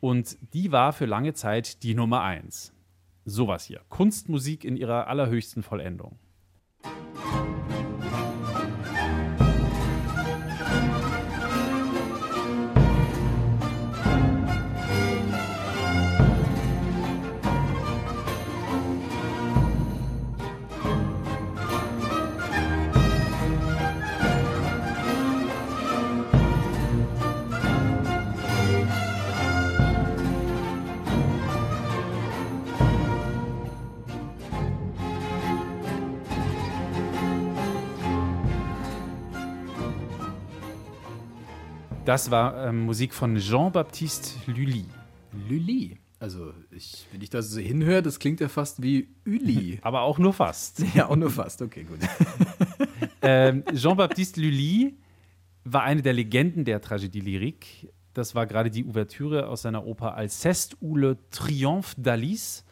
Und 0.00 0.38
die 0.54 0.72
war 0.72 0.92
für 0.92 1.04
lange 1.06 1.34
Zeit 1.34 1.82
die 1.82 1.94
Nummer 1.94 2.22
eins. 2.22 2.72
Sowas 3.28 3.64
hier. 3.64 3.82
Kunstmusik 3.88 4.64
in 4.64 4.76
ihrer 4.76 5.06
allerhöchsten 5.06 5.62
Vollendung. 5.62 6.18
Das 42.08 42.30
war 42.30 42.66
ähm, 42.66 42.86
Musik 42.86 43.12
von 43.12 43.36
Jean-Baptiste 43.36 44.50
Lully. 44.50 44.86
Lully. 45.46 45.98
Also, 46.18 46.54
ich, 46.70 47.06
wenn 47.12 47.20
ich 47.20 47.28
das 47.28 47.50
so 47.50 47.60
hinhöre, 47.60 48.00
das 48.00 48.18
klingt 48.18 48.40
ja 48.40 48.48
fast 48.48 48.82
wie 48.82 49.10
Uli. 49.26 49.78
Aber 49.82 50.00
auch 50.00 50.18
nur 50.18 50.32
fast. 50.32 50.82
ja, 50.94 51.10
auch 51.10 51.16
nur 51.16 51.30
fast. 51.30 51.60
Okay, 51.60 51.84
gut. 51.84 51.98
ähm, 53.20 53.62
Jean-Baptiste 53.74 54.40
Lully 54.40 54.96
war 55.64 55.82
eine 55.82 56.00
der 56.00 56.14
Legenden 56.14 56.64
der 56.64 56.80
Tragédie 56.82 57.20
lyrique. 57.20 57.92
Das 58.14 58.34
war 58.34 58.46
gerade 58.46 58.70
die 58.70 58.86
Ouvertüre 58.86 59.46
aus 59.46 59.60
seiner 59.60 59.86
Oper 59.86 60.14
Alceste 60.14 60.78
ou 60.80 60.96
le 60.96 61.18
Triomphe 61.28 61.94
d'Alice 62.00 62.64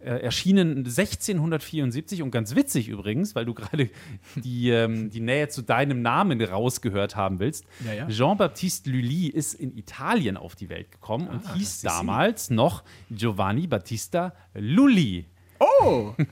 äh, 0.00 0.10
erschienen 0.22 0.78
1674 0.78 2.22
und 2.22 2.30
ganz 2.30 2.54
witzig 2.54 2.88
übrigens, 2.88 3.34
weil 3.34 3.44
du 3.44 3.54
gerade 3.54 3.90
die, 4.36 4.70
ähm, 4.70 5.10
die 5.10 5.20
Nähe 5.20 5.48
zu 5.48 5.62
deinem 5.62 6.02
Namen 6.02 6.40
rausgehört 6.40 7.16
haben 7.16 7.38
willst. 7.40 7.64
Ja, 7.84 7.92
ja. 7.92 8.08
Jean-Baptiste 8.08 8.90
Lully 8.90 9.26
ist 9.26 9.54
in 9.54 9.76
Italien 9.76 10.36
auf 10.36 10.54
die 10.54 10.68
Welt 10.68 10.92
gekommen 10.92 11.28
und 11.28 11.44
Ah, 11.46 11.54
hieß 11.54 11.62
ist 11.68 11.80
sie. 11.82 11.86
damals 11.88 12.50
noch 12.50 12.84
Giovanni 13.10 13.66
Battista 13.66 14.34
Lully. 14.54 15.26
Oh! 15.58 16.14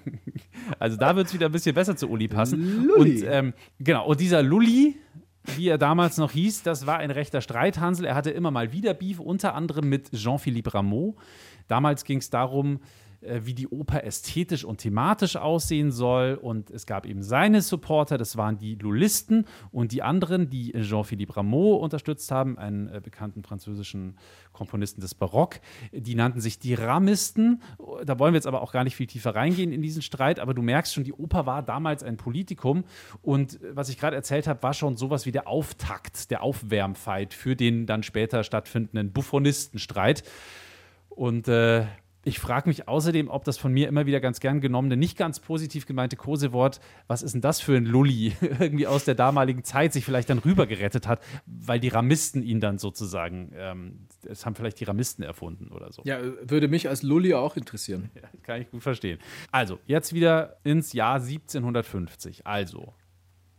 Also 0.79 0.97
da 0.97 1.15
wird 1.15 1.29
es 1.29 1.35
wieder 1.35 1.47
ein 1.47 1.53
bisschen 1.53 1.75
besser 1.75 1.97
zu 1.97 2.09
Uli 2.09 2.27
passen. 2.29 2.87
Lully. 2.87 3.23
Und 3.23 3.29
ähm, 3.31 3.55
genau, 3.79 4.07
und 4.07 4.19
dieser 4.21 4.43
Lully, 4.43 4.97
wie 5.57 5.69
er 5.69 5.79
damals 5.79 6.17
noch 6.17 6.33
hieß, 6.33 6.63
das 6.65 6.87
war 6.87 6.99
ein 6.99 7.11
rechter 7.13 7.41
Streithansel. 7.41 8.05
Er 8.07 8.15
hatte 8.17 8.31
immer 8.31 8.51
mal 8.51 8.73
wieder 8.73 8.93
Beef, 8.95 9.21
unter 9.21 9.55
anderem 9.55 9.89
mit 9.89 10.11
Jean-Philippe 10.13 10.75
Rameau. 10.75 11.17
Damals 11.69 12.05
ging 12.05 12.19
es 12.19 12.31
darum, 12.31 12.81
wie 13.21 13.55
die 13.55 13.69
Oper 13.69 14.05
ästhetisch 14.05 14.65
und 14.65 14.79
thematisch 14.79 15.37
aussehen 15.37 15.91
soll. 15.91 16.39
Und 16.41 16.71
es 16.71 16.87
gab 16.87 17.07
eben 17.07 17.23
seine 17.23 17.63
Supporter, 17.63 18.19
das 18.19 18.37
waren 18.37 18.59
die 18.59 18.75
Lullisten 18.75 19.47
und 19.71 19.93
die 19.93 20.03
anderen, 20.03 20.51
die 20.51 20.73
Jean-Philippe 20.73 21.37
Rameau 21.37 21.77
unterstützt 21.77 22.31
haben, 22.31 22.59
einen 22.59 22.89
äh, 22.89 23.01
bekannten 23.03 23.43
französischen 23.43 24.17
Komponisten 24.53 25.01
des 25.01 25.15
Barock. 25.15 25.61
Die 25.93 26.15
nannten 26.15 26.41
sich 26.41 26.59
die 26.59 26.75
Ramisten. 26.75 27.63
Da 28.05 28.19
wollen 28.19 28.33
wir 28.33 28.39
jetzt 28.39 28.47
aber 28.47 28.63
auch 28.63 28.73
gar 28.73 28.85
nicht 28.85 28.97
viel 28.97 29.07
tiefer 29.07 29.35
reingehen 29.35 29.73
in 29.73 29.83
diesen 29.83 30.03
Streit, 30.03 30.41
aber 30.41 30.55
du 30.55 30.63
merkst 30.63 30.95
schon, 30.95 31.05
die 31.05 31.13
Oper 31.13 31.47
war 31.47 31.63
damals 31.63 32.03
ein 32.03 32.17
Politikum. 32.17 32.85
Und 33.23 33.63
äh, 33.63 33.77
was 33.77 33.89
ich 33.89 33.99
gerade 33.99 34.17
erzählt 34.17 34.47
habe, 34.47 34.63
war 34.63 34.75
schon 34.75 34.97
sowas 34.97 35.27
wie 35.27 35.33
der 35.33 35.49
Auftakt, 35.49 36.31
der 36.31 36.43
Aufwärmfight 36.43 37.35
für 37.35 37.57
den 37.57 37.87
dann 37.87 38.03
später 38.03 38.45
stattfindenden 38.45 39.13
Buffonistenstreit. 39.13 40.23
Und 41.09 41.49
äh, 41.49 41.87
ich 42.27 42.41
frage 42.41 42.69
mich 42.69 42.89
außerdem, 42.89 43.31
ob 43.31 43.45
das 43.45 43.57
von 43.57 43.73
mir 43.73 43.87
immer 43.87 44.05
wieder 44.05 44.19
ganz 44.19 44.41
gern 44.41 44.61
genommene, 44.61 44.97
nicht 44.97 45.17
ganz 45.17 45.39
positiv 45.39 45.87
gemeinte 45.87 46.17
Kosewort, 46.17 46.81
was 47.07 47.23
ist 47.23 47.35
denn 47.35 47.41
das 47.41 47.61
für 47.61 47.77
ein 47.77 47.87
Lulli, 47.87 48.35
irgendwie 48.41 48.89
aus 48.89 49.05
der 49.05 49.15
damaligen 49.15 49.63
Zeit 49.63 49.93
sich 49.93 50.05
vielleicht 50.05 50.29
dann 50.29 50.39
rübergerettet 50.39 51.07
hat, 51.07 51.21
weil 51.47 51.79
die 51.79 51.87
Ramisten 51.87 52.43
ihn 52.43 52.59
dann 52.59 52.79
sozusagen, 52.79 53.53
ähm, 53.55 54.09
das 54.23 54.45
haben 54.45 54.57
vielleicht 54.57 54.81
die 54.81 54.85
Ramisten 54.85 55.23
erfunden 55.23 55.69
oder 55.69 55.93
so. 55.93 56.03
Ja, 56.05 56.19
würde 56.43 56.67
mich 56.67 56.89
als 56.89 57.05
Lulli 57.05 57.33
auch 57.33 57.57
interessieren. 57.57 58.11
Ja, 58.17 58.29
kann 58.43 58.63
ich 58.63 58.71
gut 58.71 58.83
verstehen. 58.83 59.19
Also, 59.53 59.79
jetzt 59.87 60.15
wieder 60.15 60.57
ins 60.65 60.95
Jahr 60.95 61.17
1750. 61.17 62.47
Also, 62.47 62.95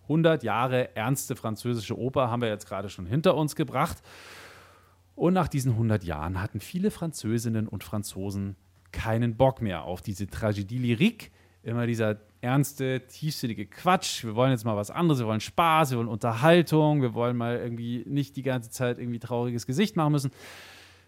100 0.03 0.43
Jahre 0.43 0.95
ernste 0.95 1.35
französische 1.35 1.97
Oper 1.97 2.31
haben 2.31 2.41
wir 2.41 2.49
jetzt 2.49 2.67
gerade 2.67 2.89
schon 2.89 3.05
hinter 3.05 3.35
uns 3.35 3.55
gebracht. 3.55 4.01
Und 5.17 5.33
nach 5.33 5.47
diesen 5.47 5.71
100 5.71 6.03
Jahren 6.03 6.39
hatten 6.39 6.59
viele 6.59 6.91
Französinnen 6.91 7.67
und 7.67 7.83
Franzosen 7.83 8.55
keinen 8.91 9.35
Bock 9.35 9.63
mehr 9.63 9.81
auf 9.81 10.03
diese 10.03 10.25
Tragédie 10.25 10.77
lyrique. 10.79 11.31
Immer 11.63 11.87
dieser 11.87 12.17
ernste, 12.41 13.01
tiefsinnige 13.07 13.65
Quatsch. 13.65 14.23
Wir 14.23 14.35
wollen 14.35 14.51
jetzt 14.51 14.63
mal 14.63 14.75
was 14.75 14.91
anderes. 14.91 15.19
Wir 15.19 15.25
wollen 15.25 15.39
Spaß, 15.39 15.89
wir 15.89 15.97
wollen 15.97 16.07
Unterhaltung. 16.07 17.01
Wir 17.01 17.15
wollen 17.15 17.35
mal 17.35 17.57
irgendwie 17.57 18.03
nicht 18.05 18.35
die 18.35 18.43
ganze 18.43 18.69
Zeit 18.69 18.99
irgendwie 18.99 19.17
trauriges 19.17 19.65
Gesicht 19.65 19.95
machen 19.95 20.11
müssen 20.11 20.31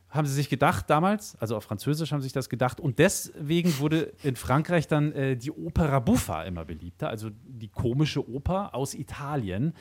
haben 0.10 0.26
sie 0.26 0.34
sich 0.34 0.50
gedacht 0.50 0.90
damals, 0.90 1.36
also 1.40 1.56
auf 1.56 1.64
Französisch 1.64 2.12
haben 2.12 2.22
sie 2.22 2.26
sich 2.26 2.34
das 2.34 2.50
gedacht 2.50 2.80
und 2.80 2.98
deswegen 2.98 3.78
wurde 3.78 4.12
in 4.24 4.36
Frankreich 4.36 4.88
dann 4.88 5.12
äh, 5.12 5.38
die 5.38 5.52
Opera 5.52 6.00
Buffa 6.00 6.44
immer 6.44 6.66
beliebter, 6.66 7.10
also 7.10 7.30
die 7.46 7.68
komische 7.68 8.28
Oper 8.28 8.74
aus 8.74 8.96
Italien, 8.96 9.74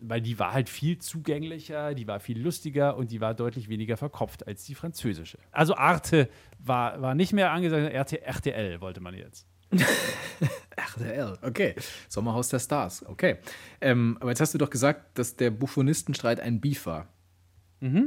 weil 0.00 0.20
die 0.20 0.38
war 0.38 0.52
halt 0.52 0.68
viel 0.68 0.98
zugänglicher, 0.98 1.94
die 1.94 2.06
war 2.06 2.20
viel 2.20 2.40
lustiger 2.40 2.96
und 2.96 3.10
die 3.10 3.20
war 3.20 3.34
deutlich 3.34 3.68
weniger 3.68 3.96
verkopft 3.96 4.46
als 4.46 4.64
die 4.64 4.74
französische. 4.74 5.38
Also 5.52 5.76
Arte 5.76 6.28
war, 6.58 7.00
war 7.00 7.14
nicht 7.14 7.32
mehr 7.32 7.50
angesagt, 7.50 7.94
RT, 7.94 8.22
RTL 8.22 8.80
wollte 8.80 9.00
man 9.00 9.14
jetzt. 9.14 9.46
RTL, 10.76 11.38
okay. 11.42 11.74
Sommerhaus 12.08 12.48
der 12.48 12.58
Stars, 12.58 13.04
okay. 13.06 13.36
Ähm, 13.80 14.16
aber 14.20 14.30
jetzt 14.30 14.40
hast 14.40 14.54
du 14.54 14.58
doch 14.58 14.70
gesagt, 14.70 15.18
dass 15.18 15.36
der 15.36 15.50
Buffonistenstreit 15.50 16.40
ein 16.40 16.60
Beef 16.60 16.86
war. 16.86 17.08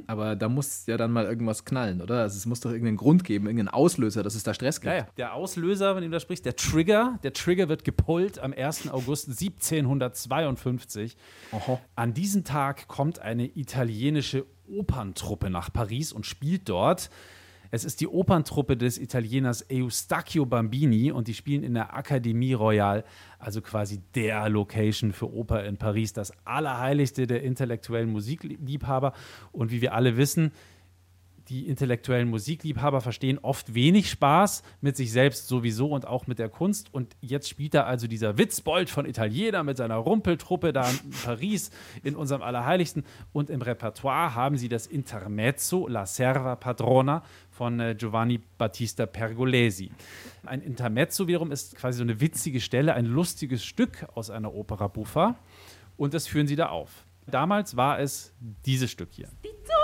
Aber 0.08 0.36
da 0.36 0.50
muss 0.50 0.86
ja 0.86 0.98
dann 0.98 1.12
mal 1.12 1.26
irgendwas 1.26 1.66
knallen, 1.66 2.02
oder? 2.02 2.22
Also 2.22 2.38
es 2.38 2.46
muss 2.46 2.60
doch 2.60 2.70
irgendeinen 2.70 2.98
Grund 2.98 3.24
geben, 3.24 3.48
irgendeinen 3.48 3.70
Auslöser, 3.70 4.22
dass 4.22 4.36
es 4.36 4.44
da 4.44 4.54
Stress 4.54 4.82
gibt. 4.82 4.92
Ja, 4.92 5.00
ja. 5.00 5.08
Der 5.18 5.34
Auslöser, 5.34 5.96
wenn 5.96 6.04
du 6.04 6.10
da 6.10 6.20
sprichst, 6.20 6.46
der 6.46 6.56
Trigger, 6.56 7.18
der 7.24 7.34
Trigger 7.34 7.70
wird 7.70 7.84
gepullt 7.84 8.38
am 8.40 8.54
1. 8.54 8.90
August 8.92 9.30
1752. 9.30 11.18
Aha. 11.52 11.80
An 11.96 12.14
diesem 12.14 12.44
Tag 12.44 12.88
kommt 12.88 13.20
eine 13.20 13.46
italienische 13.46 14.46
Operntruppe 14.70 15.50
nach 15.50 15.74
Paris 15.74 16.14
und 16.14 16.26
spielt 16.26 16.70
dort. 16.70 17.10
Es 17.74 17.86
ist 17.86 18.02
die 18.02 18.08
Operntruppe 18.08 18.78
des 18.78 19.00
Italieners 19.00 19.66
Eustachio 19.72 20.46
Bambini 20.46 21.12
und 21.12 21.28
die 21.28 21.34
spielen 21.34 21.64
in 21.64 21.74
der 21.74 21.98
Académie 21.98 22.56
Royale, 22.56 23.04
also 23.40 23.64
quasi 23.64 24.00
der 24.14 24.48
Location 24.48 25.12
für 25.12 25.34
Oper 25.34 25.66
in 25.66 25.78
Paris, 25.78 26.14
das 26.14 26.34
allerheiligste 26.46 27.26
der 27.26 27.42
intellektuellen 27.42 28.12
Musikliebhaber. 28.12 29.14
Und 29.52 29.72
wie 29.72 29.82
wir 29.82 29.96
alle 29.96 30.18
wissen, 30.18 30.52
die 31.50 31.68
intellektuellen 31.68 32.30
Musikliebhaber 32.30 33.02
verstehen 33.02 33.38
oft 33.42 33.74
wenig 33.74 34.10
Spaß 34.10 34.64
mit 34.82 34.96
sich 34.96 35.12
selbst 35.12 35.48
sowieso 35.48 35.88
und 35.88 36.08
auch 36.08 36.26
mit 36.28 36.40
der 36.40 36.50
Kunst. 36.50 36.94
Und 36.94 37.16
jetzt 37.22 37.50
spielt 37.50 37.74
da 37.74 37.84
also 37.84 38.08
dieser 38.08 38.38
Witzbold 38.38 38.90
von 38.90 39.06
Italiener 39.06 39.64
mit 39.64 39.78
seiner 39.78 39.98
Rumpeltruppe 39.98 40.72
da 40.72 40.90
in 40.90 41.12
Paris 41.24 41.72
in 42.04 42.16
unserem 42.16 42.42
Allerheiligsten. 42.42 43.04
Und 43.34 43.50
im 43.50 43.62
Repertoire 43.62 44.36
haben 44.36 44.58
sie 44.58 44.70
das 44.70 44.88
Intermezzo 44.88 45.88
La 45.88 46.06
Serva 46.06 46.56
Padrona 46.56 47.24
von 47.54 47.80
äh, 47.80 47.96
Giovanni 47.96 48.42
Battista 48.58 49.06
Pergolesi. 49.06 49.92
Ein 50.46 50.62
Intermezzo 50.62 51.28
wiederum 51.28 51.52
ist 51.52 51.76
quasi 51.76 52.00
so 52.00 52.04
eine 52.04 52.20
witzige 52.20 52.60
Stelle, 52.60 52.94
ein 52.94 53.06
lustiges 53.06 53.64
Stück 53.64 54.06
aus 54.16 54.30
einer 54.30 54.54
Opera 54.54 54.88
buffa. 54.88 55.36
Und 55.96 56.14
das 56.14 56.28
führen 56.28 56.48
sie 56.48 56.56
da 56.56 56.70
auf. 56.70 57.06
Damals 57.28 57.78
war 57.78 58.00
es 58.00 58.34
dieses 58.66 58.92
Stück 58.92 59.10
hier. 59.12 59.30
Stizzoso, 59.40 59.84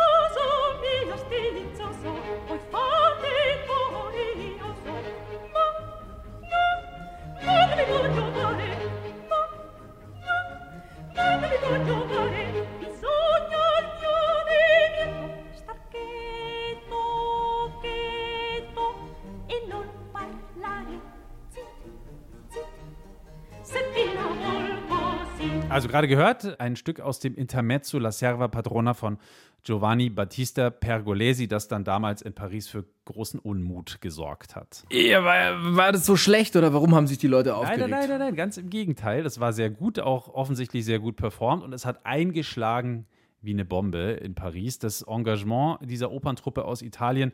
Also 25.69 25.87
gerade 25.87 26.07
gehört, 26.07 26.59
ein 26.59 26.75
Stück 26.75 26.99
aus 26.99 27.19
dem 27.19 27.35
Intermezzo 27.35 27.99
La 27.99 28.11
Serva 28.11 28.47
Padrona 28.47 28.93
von 28.93 29.17
Giovanni 29.63 30.09
Battista 30.09 30.69
Pergolesi, 30.69 31.47
das 31.47 31.67
dann 31.67 31.83
damals 31.83 32.21
in 32.21 32.33
Paris 32.33 32.67
für 32.67 32.85
großen 33.05 33.39
Unmut 33.39 33.99
gesorgt 34.01 34.55
hat. 34.55 34.85
Ja, 34.91 35.23
war, 35.23 35.75
war 35.75 35.91
das 35.91 36.05
so 36.05 36.15
schlecht 36.15 36.55
oder 36.55 36.73
warum 36.73 36.95
haben 36.95 37.07
sich 37.07 37.17
die 37.17 37.27
Leute 37.27 37.55
aufgeregt? 37.55 37.81
Nein, 37.81 37.89
nein, 37.91 38.09
nein, 38.09 38.19
nein, 38.19 38.35
ganz 38.35 38.57
im 38.57 38.69
Gegenteil. 38.69 39.23
Das 39.23 39.39
war 39.39 39.53
sehr 39.53 39.69
gut, 39.69 39.99
auch 39.99 40.33
offensichtlich 40.33 40.85
sehr 40.85 40.99
gut 40.99 41.17
performt 41.17 41.63
und 41.63 41.73
es 41.73 41.85
hat 41.85 42.05
eingeschlagen 42.05 43.05
wie 43.41 43.51
eine 43.51 43.65
Bombe 43.65 44.11
in 44.23 44.35
Paris. 44.35 44.79
Das 44.79 45.01
Engagement 45.03 45.79
dieser 45.81 46.11
Operntruppe 46.11 46.65
aus 46.65 46.81
Italien 46.81 47.31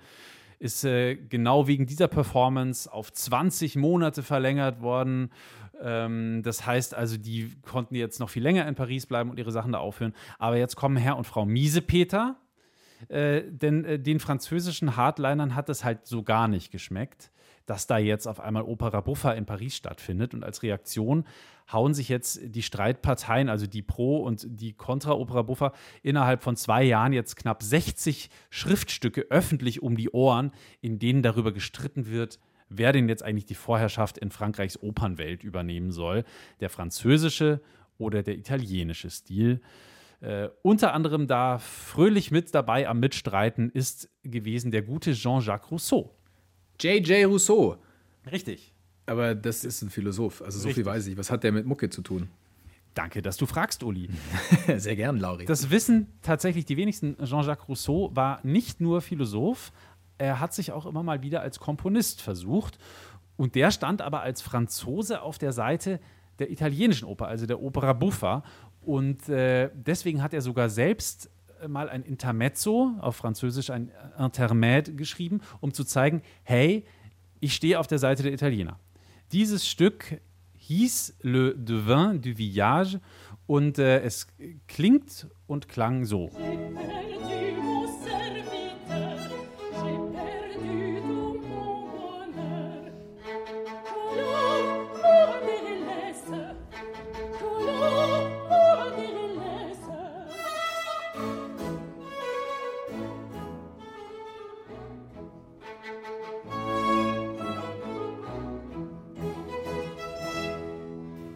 ist 0.59 0.83
äh, 0.83 1.15
genau 1.15 1.67
wegen 1.67 1.85
dieser 1.85 2.07
Performance 2.07 2.91
auf 2.91 3.11
20 3.11 3.75
Monate 3.75 4.23
verlängert 4.23 4.81
worden. 4.81 5.31
Ähm, 5.81 6.41
das 6.43 6.65
heißt 6.65 6.95
also, 6.95 7.17
die 7.17 7.51
konnten 7.63 7.95
jetzt 7.95 8.19
noch 8.19 8.29
viel 8.29 8.43
länger 8.43 8.67
in 8.67 8.75
Paris 8.75 9.05
bleiben 9.05 9.29
und 9.29 9.37
ihre 9.39 9.51
Sachen 9.51 9.71
da 9.71 9.79
aufführen. 9.79 10.13
Aber 10.39 10.57
jetzt 10.57 10.75
kommen 10.75 10.97
Herr 10.97 11.17
und 11.17 11.25
Frau 11.25 11.45
Miesepeter. 11.45 12.37
Äh, 13.09 13.43
denn 13.47 13.85
äh, 13.85 13.99
den 13.99 14.19
französischen 14.19 14.95
Hardlinern 14.95 15.55
hat 15.55 15.69
es 15.69 15.83
halt 15.83 16.07
so 16.07 16.23
gar 16.23 16.47
nicht 16.47 16.71
geschmeckt, 16.71 17.31
dass 17.65 17.87
da 17.87 17.97
jetzt 17.97 18.27
auf 18.27 18.39
einmal 18.39 18.63
Opera 18.63 19.01
Buffa 19.01 19.31
in 19.31 19.45
Paris 19.45 19.75
stattfindet. 19.75 20.33
Und 20.33 20.43
als 20.43 20.63
Reaktion 20.63 21.25
hauen 21.71 21.93
sich 21.93 22.09
jetzt 22.09 22.39
die 22.43 22.61
Streitparteien, 22.61 23.49
also 23.49 23.65
die 23.65 23.81
Pro- 23.81 24.23
und 24.23 24.45
die 24.47 24.73
Contra-Opera 24.73 25.41
Buffa, 25.41 25.73
innerhalb 26.03 26.43
von 26.43 26.55
zwei 26.55 26.83
Jahren 26.83 27.13
jetzt 27.13 27.35
knapp 27.35 27.63
60 27.63 28.29
Schriftstücke 28.49 29.25
öffentlich 29.29 29.81
um 29.81 29.97
die 29.97 30.11
Ohren, 30.11 30.51
in 30.81 30.99
denen 30.99 31.23
darüber 31.23 31.51
gestritten 31.51 32.07
wird, 32.07 32.39
wer 32.69 32.93
denn 32.93 33.09
jetzt 33.09 33.23
eigentlich 33.23 33.45
die 33.45 33.55
Vorherrschaft 33.55 34.17
in 34.17 34.31
Frankreichs 34.31 34.81
Opernwelt 34.81 35.43
übernehmen 35.43 35.91
soll. 35.91 36.23
Der 36.59 36.69
französische 36.69 37.61
oder 37.97 38.23
der 38.23 38.37
italienische 38.37 39.09
Stil. 39.09 39.61
Äh, 40.21 40.49
unter 40.61 40.93
anderem 40.93 41.27
da 41.27 41.57
fröhlich 41.59 42.31
mit 42.31 42.53
dabei 42.53 42.87
am 42.87 42.99
Mitstreiten 42.99 43.69
ist 43.69 44.09
gewesen 44.23 44.71
der 44.71 44.81
gute 44.81 45.13
Jean-Jacques 45.13 45.71
Rousseau. 45.71 46.15
J.J. 46.79 47.25
Rousseau. 47.27 47.77
Richtig. 48.31 48.73
Aber 49.05 49.35
das 49.35 49.63
ist 49.63 49.81
ein 49.81 49.89
Philosoph. 49.89 50.41
Also 50.41 50.59
so 50.59 50.67
Richtig. 50.67 50.83
viel 50.83 50.91
weiß 50.91 51.07
ich. 51.07 51.17
Was 51.17 51.29
hat 51.29 51.43
der 51.43 51.51
mit 51.51 51.65
Mucke 51.65 51.89
zu 51.89 52.01
tun? 52.01 52.29
Danke, 52.95 53.21
dass 53.21 53.37
du 53.37 53.45
fragst, 53.45 53.83
Uli. 53.83 54.09
Sehr 54.77 54.95
gern, 54.95 55.17
Lauri. 55.17 55.45
Das 55.45 55.69
wissen 55.69 56.07
tatsächlich 56.21 56.65
die 56.65 56.77
wenigsten. 56.77 57.17
Jean-Jacques 57.23 57.67
Rousseau 57.67 58.09
war 58.13 58.39
nicht 58.43 58.79
nur 58.79 59.01
Philosoph, 59.01 59.71
er 60.17 60.39
hat 60.39 60.53
sich 60.53 60.71
auch 60.71 60.85
immer 60.85 61.03
mal 61.03 61.21
wieder 61.21 61.41
als 61.41 61.59
Komponist 61.59 62.21
versucht. 62.21 62.77
Und 63.37 63.55
der 63.55 63.71
stand 63.71 64.01
aber 64.01 64.21
als 64.21 64.41
Franzose 64.41 65.21
auf 65.21 65.37
der 65.37 65.51
Seite 65.51 65.99
der 66.39 66.51
italienischen 66.51 67.05
Oper, 67.05 67.27
also 67.27 67.45
der 67.45 67.61
Opera 67.61 67.93
Buffa. 67.93 68.43
Und 68.81 69.27
äh, 69.27 69.69
deswegen 69.73 70.23
hat 70.23 70.33
er 70.33 70.41
sogar 70.41 70.69
selbst 70.69 71.29
mal 71.67 71.89
ein 71.89 72.03
Intermezzo, 72.03 72.93
auf 72.99 73.15
Französisch 73.15 73.69
ein 73.69 73.91
Intermède 74.17 74.95
geschrieben, 74.95 75.41
um 75.61 75.73
zu 75.73 75.83
zeigen, 75.83 76.21
hey, 76.43 76.85
ich 77.39 77.53
stehe 77.53 77.79
auf 77.79 77.87
der 77.87 77.99
Seite 77.99 78.23
der 78.23 78.33
Italiener. 78.33 78.79
Dieses 79.31 79.67
Stück 79.67 80.21
hieß 80.57 81.17
Le 81.21 81.55
Devin 81.55 82.21
du 82.21 82.35
Village 82.35 82.99
und 83.45 83.77
äh, 83.77 84.01
es 84.01 84.27
klingt 84.67 85.27
und 85.47 85.67
klang 85.67 86.05
so. 86.05 86.31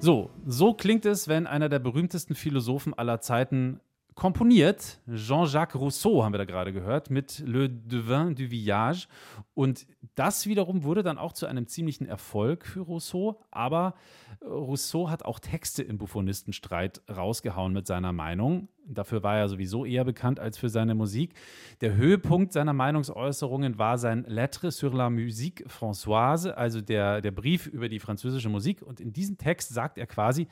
So, 0.01 0.29
so 0.45 0.73
klingt 0.73 1.05
es, 1.05 1.27
wenn 1.27 1.45
einer 1.45 1.67
der 1.67 1.79
berühmtesten 1.79 2.33
Philosophen 2.33 2.93
aller 2.93 3.19
Zeiten 3.19 3.81
komponiert. 4.19 4.99
Jean-Jacques 5.07 5.79
Rousseau 5.79 6.23
haben 6.23 6.33
wir 6.33 6.39
da 6.39 6.45
gerade 6.45 6.73
gehört 6.73 7.09
mit 7.09 7.39
Le 7.39 7.69
Devin 7.69 8.35
du 8.35 8.49
Village. 8.49 9.07
Und 9.53 9.87
das 10.15 10.45
wiederum 10.45 10.83
wurde 10.83 11.03
dann 11.03 11.17
auch 11.17 11.31
zu 11.31 11.45
einem 11.45 11.67
ziemlichen 11.67 12.05
Erfolg 12.05 12.65
für 12.65 12.81
Rousseau. 12.81 13.41
Aber 13.49 13.95
äh, 14.41 14.45
Rousseau 14.45 15.09
hat 15.09 15.23
auch 15.23 15.39
Texte 15.39 15.83
im 15.83 15.97
Buffonistenstreit 15.97 17.01
rausgehauen 17.09 17.71
mit 17.71 17.87
seiner 17.87 18.11
Meinung. 18.11 18.67
Dafür 18.85 19.23
war 19.23 19.37
er 19.37 19.47
sowieso 19.47 19.85
eher 19.85 20.03
bekannt 20.03 20.41
als 20.41 20.57
für 20.57 20.67
seine 20.67 20.95
Musik. 20.95 21.33
Der 21.79 21.95
Höhepunkt 21.95 22.51
seiner 22.51 22.73
Meinungsäußerungen 22.73 23.77
war 23.77 23.97
sein 23.97 24.25
Lettre 24.27 24.71
sur 24.71 24.93
la 24.93 25.09
musique 25.09 25.65
françoise, 25.69 26.49
also 26.51 26.81
der, 26.81 27.21
der 27.21 27.31
Brief 27.31 27.67
über 27.67 27.87
die 27.87 27.99
französische 27.99 28.49
Musik. 28.49 28.81
Und 28.81 28.99
in 28.99 29.13
diesem 29.13 29.37
Text 29.37 29.73
sagt 29.73 29.97
er 29.97 30.07
quasi, 30.07 30.49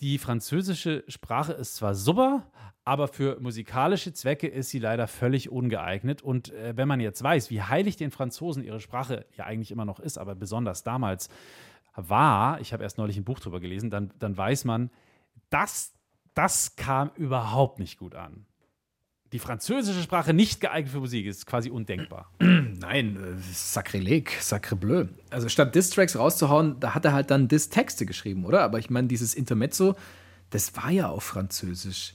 die 0.00 0.18
französische 0.18 1.04
Sprache 1.08 1.52
ist 1.52 1.76
zwar 1.76 1.94
super, 1.94 2.46
aber 2.84 3.08
für 3.08 3.38
musikalische 3.40 4.12
Zwecke 4.12 4.46
ist 4.46 4.70
sie 4.70 4.78
leider 4.78 5.06
völlig 5.08 5.50
ungeeignet. 5.50 6.22
Und 6.22 6.52
äh, 6.54 6.76
wenn 6.76 6.88
man 6.88 7.00
jetzt 7.00 7.22
weiß, 7.22 7.50
wie 7.50 7.62
heilig 7.62 7.96
den 7.96 8.10
Franzosen 8.10 8.64
ihre 8.64 8.80
Sprache 8.80 9.26
ja 9.36 9.44
eigentlich 9.44 9.70
immer 9.70 9.84
noch 9.84 10.00
ist, 10.00 10.16
aber 10.16 10.34
besonders 10.34 10.84
damals 10.84 11.28
war, 11.94 12.60
ich 12.60 12.72
habe 12.72 12.84
erst 12.84 12.96
neulich 12.96 13.16
ein 13.16 13.24
Buch 13.24 13.40
drüber 13.40 13.60
gelesen, 13.60 13.90
dann, 13.90 14.12
dann 14.18 14.36
weiß 14.36 14.64
man, 14.64 14.90
das, 15.50 15.94
das 16.34 16.76
kam 16.76 17.10
überhaupt 17.16 17.78
nicht 17.78 17.98
gut 17.98 18.14
an. 18.14 18.46
Die 19.32 19.38
französische 19.38 20.02
Sprache 20.02 20.32
nicht 20.32 20.60
geeignet 20.60 20.92
für 20.92 21.00
Musik 21.00 21.26
ist 21.26 21.44
quasi 21.44 21.70
undenkbar. 21.70 22.32
Nein, 22.38 23.16
äh, 23.16 23.52
Sakrileg, 23.52 24.38
Sacrebleu. 24.40 25.06
Also 25.28 25.50
statt 25.50 25.74
Diss-Tracks 25.74 26.16
rauszuhauen, 26.16 26.80
da 26.80 26.94
hat 26.94 27.04
er 27.04 27.12
halt 27.12 27.30
dann 27.30 27.46
Diss-Texte 27.46 28.06
geschrieben, 28.06 28.46
oder? 28.46 28.62
Aber 28.62 28.78
ich 28.78 28.88
meine, 28.88 29.06
dieses 29.06 29.34
Intermezzo, 29.34 29.96
das 30.48 30.74
war 30.76 30.90
ja 30.90 31.08
auf 31.08 31.24
Französisch. 31.24 32.14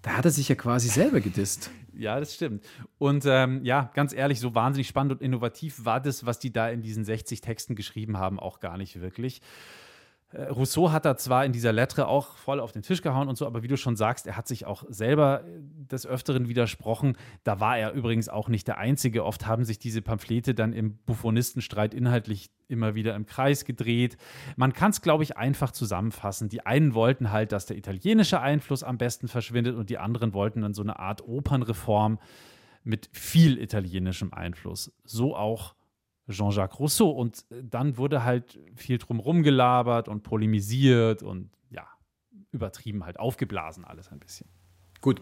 Da 0.00 0.12
hat 0.16 0.24
er 0.24 0.30
sich 0.30 0.48
ja 0.48 0.54
quasi 0.54 0.88
selber 0.88 1.20
gedisst. 1.20 1.70
Ja, 1.94 2.18
das 2.18 2.34
stimmt. 2.34 2.64
Und 2.96 3.24
ähm, 3.26 3.62
ja, 3.66 3.90
ganz 3.92 4.14
ehrlich, 4.14 4.40
so 4.40 4.54
wahnsinnig 4.54 4.88
spannend 4.88 5.12
und 5.12 5.20
innovativ 5.20 5.84
war 5.84 6.00
das, 6.00 6.24
was 6.24 6.38
die 6.38 6.50
da 6.50 6.70
in 6.70 6.80
diesen 6.80 7.04
60 7.04 7.42
Texten 7.42 7.74
geschrieben 7.74 8.16
haben, 8.16 8.40
auch 8.40 8.60
gar 8.60 8.78
nicht 8.78 9.02
wirklich. 9.02 9.42
Äh, 10.32 10.44
Rousseau 10.44 10.90
hat 10.90 11.04
da 11.04 11.16
zwar 11.16 11.44
in 11.44 11.52
dieser 11.52 11.72
Lettre 11.72 12.06
auch 12.08 12.36
voll 12.36 12.60
auf 12.60 12.72
den 12.72 12.82
Tisch 12.82 13.02
gehauen 13.02 13.28
und 13.28 13.36
so, 13.36 13.46
aber 13.46 13.62
wie 13.62 13.68
du 13.68 13.76
schon 13.76 13.96
sagst, 13.96 14.26
er 14.26 14.36
hat 14.36 14.48
sich 14.48 14.66
auch 14.66 14.84
selber 14.88 15.44
äh, 15.44 15.60
des 15.90 16.06
Öfteren 16.06 16.48
widersprochen. 16.48 17.16
Da 17.44 17.60
war 17.60 17.78
er 17.78 17.92
übrigens 17.92 18.28
auch 18.28 18.48
nicht 18.48 18.66
der 18.68 18.78
Einzige. 18.78 19.24
Oft 19.24 19.46
haben 19.46 19.64
sich 19.64 19.78
diese 19.78 20.02
Pamphlete 20.02 20.54
dann 20.54 20.72
im 20.72 20.96
Buffonistenstreit 21.04 21.94
inhaltlich 21.94 22.50
immer 22.68 22.94
wieder 22.94 23.14
im 23.14 23.26
Kreis 23.26 23.64
gedreht. 23.64 24.16
Man 24.56 24.72
kann 24.72 24.90
es, 24.90 25.02
glaube 25.02 25.24
ich, 25.24 25.36
einfach 25.36 25.72
zusammenfassen. 25.72 26.48
Die 26.48 26.64
einen 26.64 26.94
wollten 26.94 27.30
halt, 27.30 27.52
dass 27.52 27.66
der 27.66 27.76
italienische 27.76 28.40
Einfluss 28.40 28.82
am 28.82 28.98
besten 28.98 29.28
verschwindet 29.28 29.76
und 29.76 29.90
die 29.90 29.98
anderen 29.98 30.32
wollten 30.32 30.62
dann 30.62 30.74
so 30.74 30.82
eine 30.82 30.98
Art 30.98 31.22
Opernreform 31.26 32.18
mit 32.84 33.08
viel 33.12 33.58
italienischem 33.58 34.32
Einfluss. 34.32 34.92
So 35.04 35.36
auch 35.36 35.74
Jean-Jacques 36.28 36.78
Rousseau. 36.78 37.10
Und 37.10 37.44
äh, 37.50 37.62
dann 37.62 37.96
wurde 37.96 38.24
halt 38.24 38.58
viel 38.74 38.98
drum 38.98 39.20
rumgelabert 39.20 40.08
und 40.08 40.22
polemisiert 40.22 41.22
und 41.22 41.50
ja, 41.70 41.86
übertrieben 42.50 43.04
halt 43.04 43.18
aufgeblasen 43.18 43.84
alles 43.84 44.10
ein 44.10 44.18
bisschen. 44.18 44.48
Gut. 45.00 45.20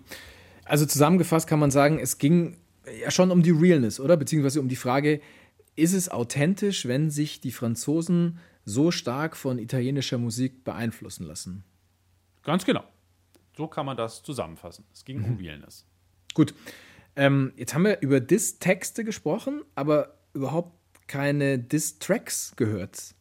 Also 0.64 0.86
zusammengefasst 0.86 1.48
kann 1.48 1.58
man 1.58 1.70
sagen, 1.70 1.98
es 1.98 2.18
ging 2.18 2.56
ja 3.00 3.10
schon 3.10 3.30
um 3.30 3.42
die 3.42 3.50
Realness, 3.50 3.98
oder? 3.98 4.16
Beziehungsweise 4.16 4.60
um 4.60 4.68
die 4.68 4.76
Frage, 4.76 5.20
ist 5.76 5.94
es 5.94 6.08
authentisch, 6.08 6.86
wenn 6.86 7.10
sich 7.10 7.40
die 7.40 7.52
Franzosen 7.52 8.38
so 8.64 8.90
stark 8.90 9.36
von 9.36 9.58
italienischer 9.58 10.18
Musik 10.18 10.64
beeinflussen 10.64 11.26
lassen? 11.26 11.64
Ganz 12.42 12.64
genau. 12.64 12.84
So 13.56 13.66
kann 13.66 13.86
man 13.86 13.96
das 13.96 14.22
zusammenfassen. 14.22 14.84
Es 14.92 15.04
ging 15.04 15.22
um 15.24 15.36
Realness. 15.38 15.86
Gut. 16.34 16.54
Ähm, 17.16 17.52
jetzt 17.56 17.74
haben 17.74 17.84
wir 17.84 18.00
über 18.00 18.20
Diss-Texte 18.20 19.04
gesprochen, 19.04 19.62
aber 19.74 20.18
überhaupt 20.32 20.79
keine 21.10 21.58
Diss-Tracks 21.58 22.54
gehört. 22.54 23.16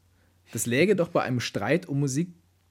Das 0.54 0.68
läge 0.68 0.96
doch 0.96 1.10
bei 1.10 1.24
einem 1.24 1.40
Streit 1.40 1.88
um 1.88 2.00
Musik 2.00 2.30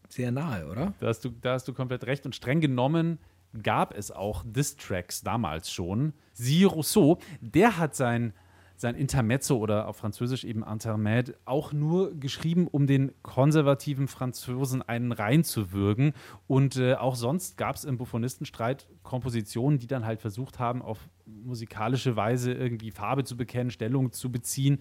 sehr 0.08 0.30
nahe, 0.30 0.68
oder? 0.68 0.94
Da 1.00 1.08
hast, 1.08 1.24
du, 1.24 1.30
da 1.30 1.54
hast 1.54 1.66
du 1.66 1.74
komplett 1.74 2.04
recht. 2.06 2.24
Und 2.24 2.36
streng 2.36 2.60
genommen 2.60 3.18
gab 3.60 3.96
es 3.98 4.12
auch 4.12 4.44
Diss-Tracks 4.46 5.22
damals 5.22 5.72
schon. 5.72 6.12
Siehe 6.34 6.68
Rousseau, 6.68 7.18
der 7.40 7.78
hat 7.78 7.96
sein, 7.96 8.32
sein 8.80 8.94
Intermezzo 8.94 9.56
oder 9.56 9.88
auf 9.88 9.96
Französisch 9.96 10.44
eben 10.44 10.64
Intermède 10.64 11.34
auch 11.44 11.72
nur 11.72 12.14
geschrieben, 12.14 12.68
um 12.68 12.86
den 12.86 13.12
konservativen 13.22 14.06
Franzosen 14.06 14.82
einen 14.82 15.12
reinzuwürgen. 15.12 16.12
Und 16.46 16.76
äh, 16.76 16.94
auch 16.94 17.16
sonst 17.16 17.56
gab 17.56 17.76
es 17.76 17.84
im 17.84 17.98
Buffonistenstreit 17.98 18.86
Kompositionen, 19.02 19.78
die 19.78 19.88
dann 19.88 20.06
halt 20.06 20.20
versucht 20.20 20.58
haben, 20.58 20.82
auf 20.82 20.98
musikalische 21.26 22.16
Weise 22.16 22.52
irgendwie 22.52 22.90
Farbe 22.90 23.24
zu 23.24 23.36
bekennen, 23.36 23.70
Stellung 23.70 24.12
zu 24.12 24.30
beziehen, 24.30 24.78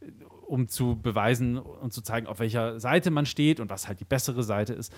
äh, 0.00 0.06
um 0.46 0.66
zu 0.66 0.96
beweisen 1.00 1.58
und 1.58 1.92
zu 1.92 2.02
zeigen, 2.02 2.26
auf 2.26 2.40
welcher 2.40 2.80
Seite 2.80 3.12
man 3.12 3.24
steht 3.24 3.60
und 3.60 3.70
was 3.70 3.86
halt 3.86 4.00
die 4.00 4.04
bessere 4.04 4.42
Seite 4.42 4.72
ist. 4.72 4.92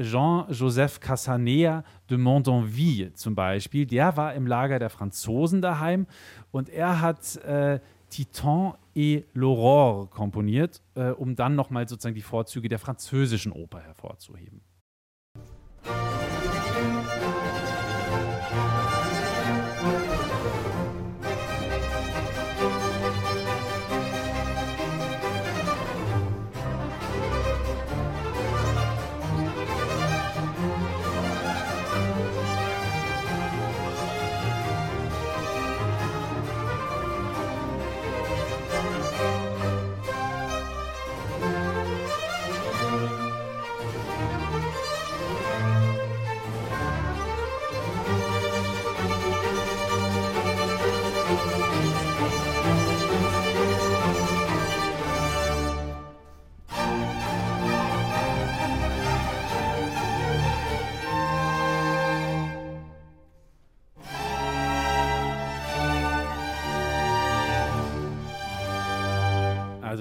Jean-Joseph 0.00 0.98
Cassanea 0.98 1.84
de 2.10 2.18
Montonville 2.18 3.12
zum 3.12 3.36
Beispiel, 3.36 3.86
der 3.86 4.16
war 4.16 4.34
im 4.34 4.48
Lager 4.48 4.80
der 4.80 4.90
Franzosen 4.90 5.62
daheim 5.62 6.06
und 6.50 6.68
er 6.68 7.00
hat 7.00 7.36
äh, 7.36 7.78
Titan 8.16 8.78
et 8.94 9.26
l'Aurore 9.34 10.06
komponiert, 10.08 10.80
äh, 10.94 11.10
um 11.10 11.36
dann 11.36 11.54
nochmal 11.54 11.86
sozusagen 11.86 12.14
die 12.14 12.22
Vorzüge 12.22 12.70
der 12.70 12.78
französischen 12.78 13.52
Oper 13.52 13.80
hervorzuheben. 13.80 14.62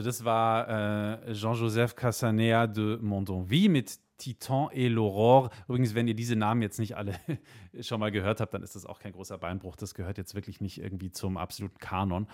Das 0.05 0.23
war 0.23 1.23
äh, 1.27 1.33
Jean-Joseph 1.33 1.95
Cassanea 1.95 2.67
de 2.67 2.97
Mondonville 2.97 3.69
mit 3.69 3.99
Titan 4.17 4.69
et 4.71 4.89
l'Aurore. 4.89 5.49
Übrigens, 5.67 5.95
wenn 5.95 6.07
ihr 6.07 6.13
diese 6.13 6.35
Namen 6.35 6.61
jetzt 6.61 6.79
nicht 6.79 6.95
alle 6.95 7.15
schon 7.81 7.99
mal 7.99 8.11
gehört 8.11 8.39
habt, 8.39 8.53
dann 8.53 8.63
ist 8.63 8.75
das 8.75 8.85
auch 8.85 8.99
kein 8.99 9.11
großer 9.11 9.37
Beinbruch. 9.37 9.75
Das 9.75 9.93
gehört 9.93 10.17
jetzt 10.17 10.35
wirklich 10.35 10.61
nicht 10.61 10.79
irgendwie 10.81 11.11
zum 11.11 11.37
absoluten 11.37 11.77
Kanon. 11.79 12.27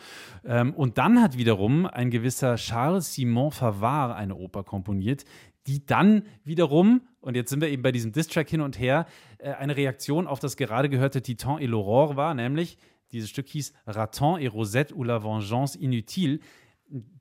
Ähm, 0.44 0.74
und 0.74 0.98
dann 0.98 1.22
hat 1.22 1.38
wiederum 1.38 1.86
ein 1.86 2.12
gewisser 2.12 2.56
Charles 2.56 3.14
Simon 3.14 3.52
Favard 3.52 4.16
eine 4.16 4.36
Oper 4.36 4.64
komponiert, 4.64 5.26
die 5.68 5.86
dann 5.86 6.24
wiederum, 6.44 7.02
und 7.20 7.36
jetzt 7.36 7.50
sind 7.50 7.62
wir 7.62 7.70
eben 7.70 7.84
bei 7.84 7.92
diesem 7.92 8.12
Distrack 8.12 8.50
hin 8.50 8.62
und 8.62 8.80
her, 8.80 9.06
äh, 9.38 9.52
eine 9.52 9.76
Reaktion 9.76 10.28
auf 10.28 10.40
das 10.40 10.58
gerade 10.58 10.90
gehörte 10.90 11.22
Titan 11.22 11.60
et 11.60 11.70
l'Aurore 11.70 12.16
war, 12.16 12.34
nämlich 12.34 12.78
dieses 13.12 13.30
Stück 13.30 13.48
hieß 13.50 13.74
Raton 13.88 14.40
et 14.40 14.54
Rosette 14.54 14.96
ou 14.96 15.04
la 15.04 15.24
Vengeance 15.24 15.78
inutile 15.78 16.40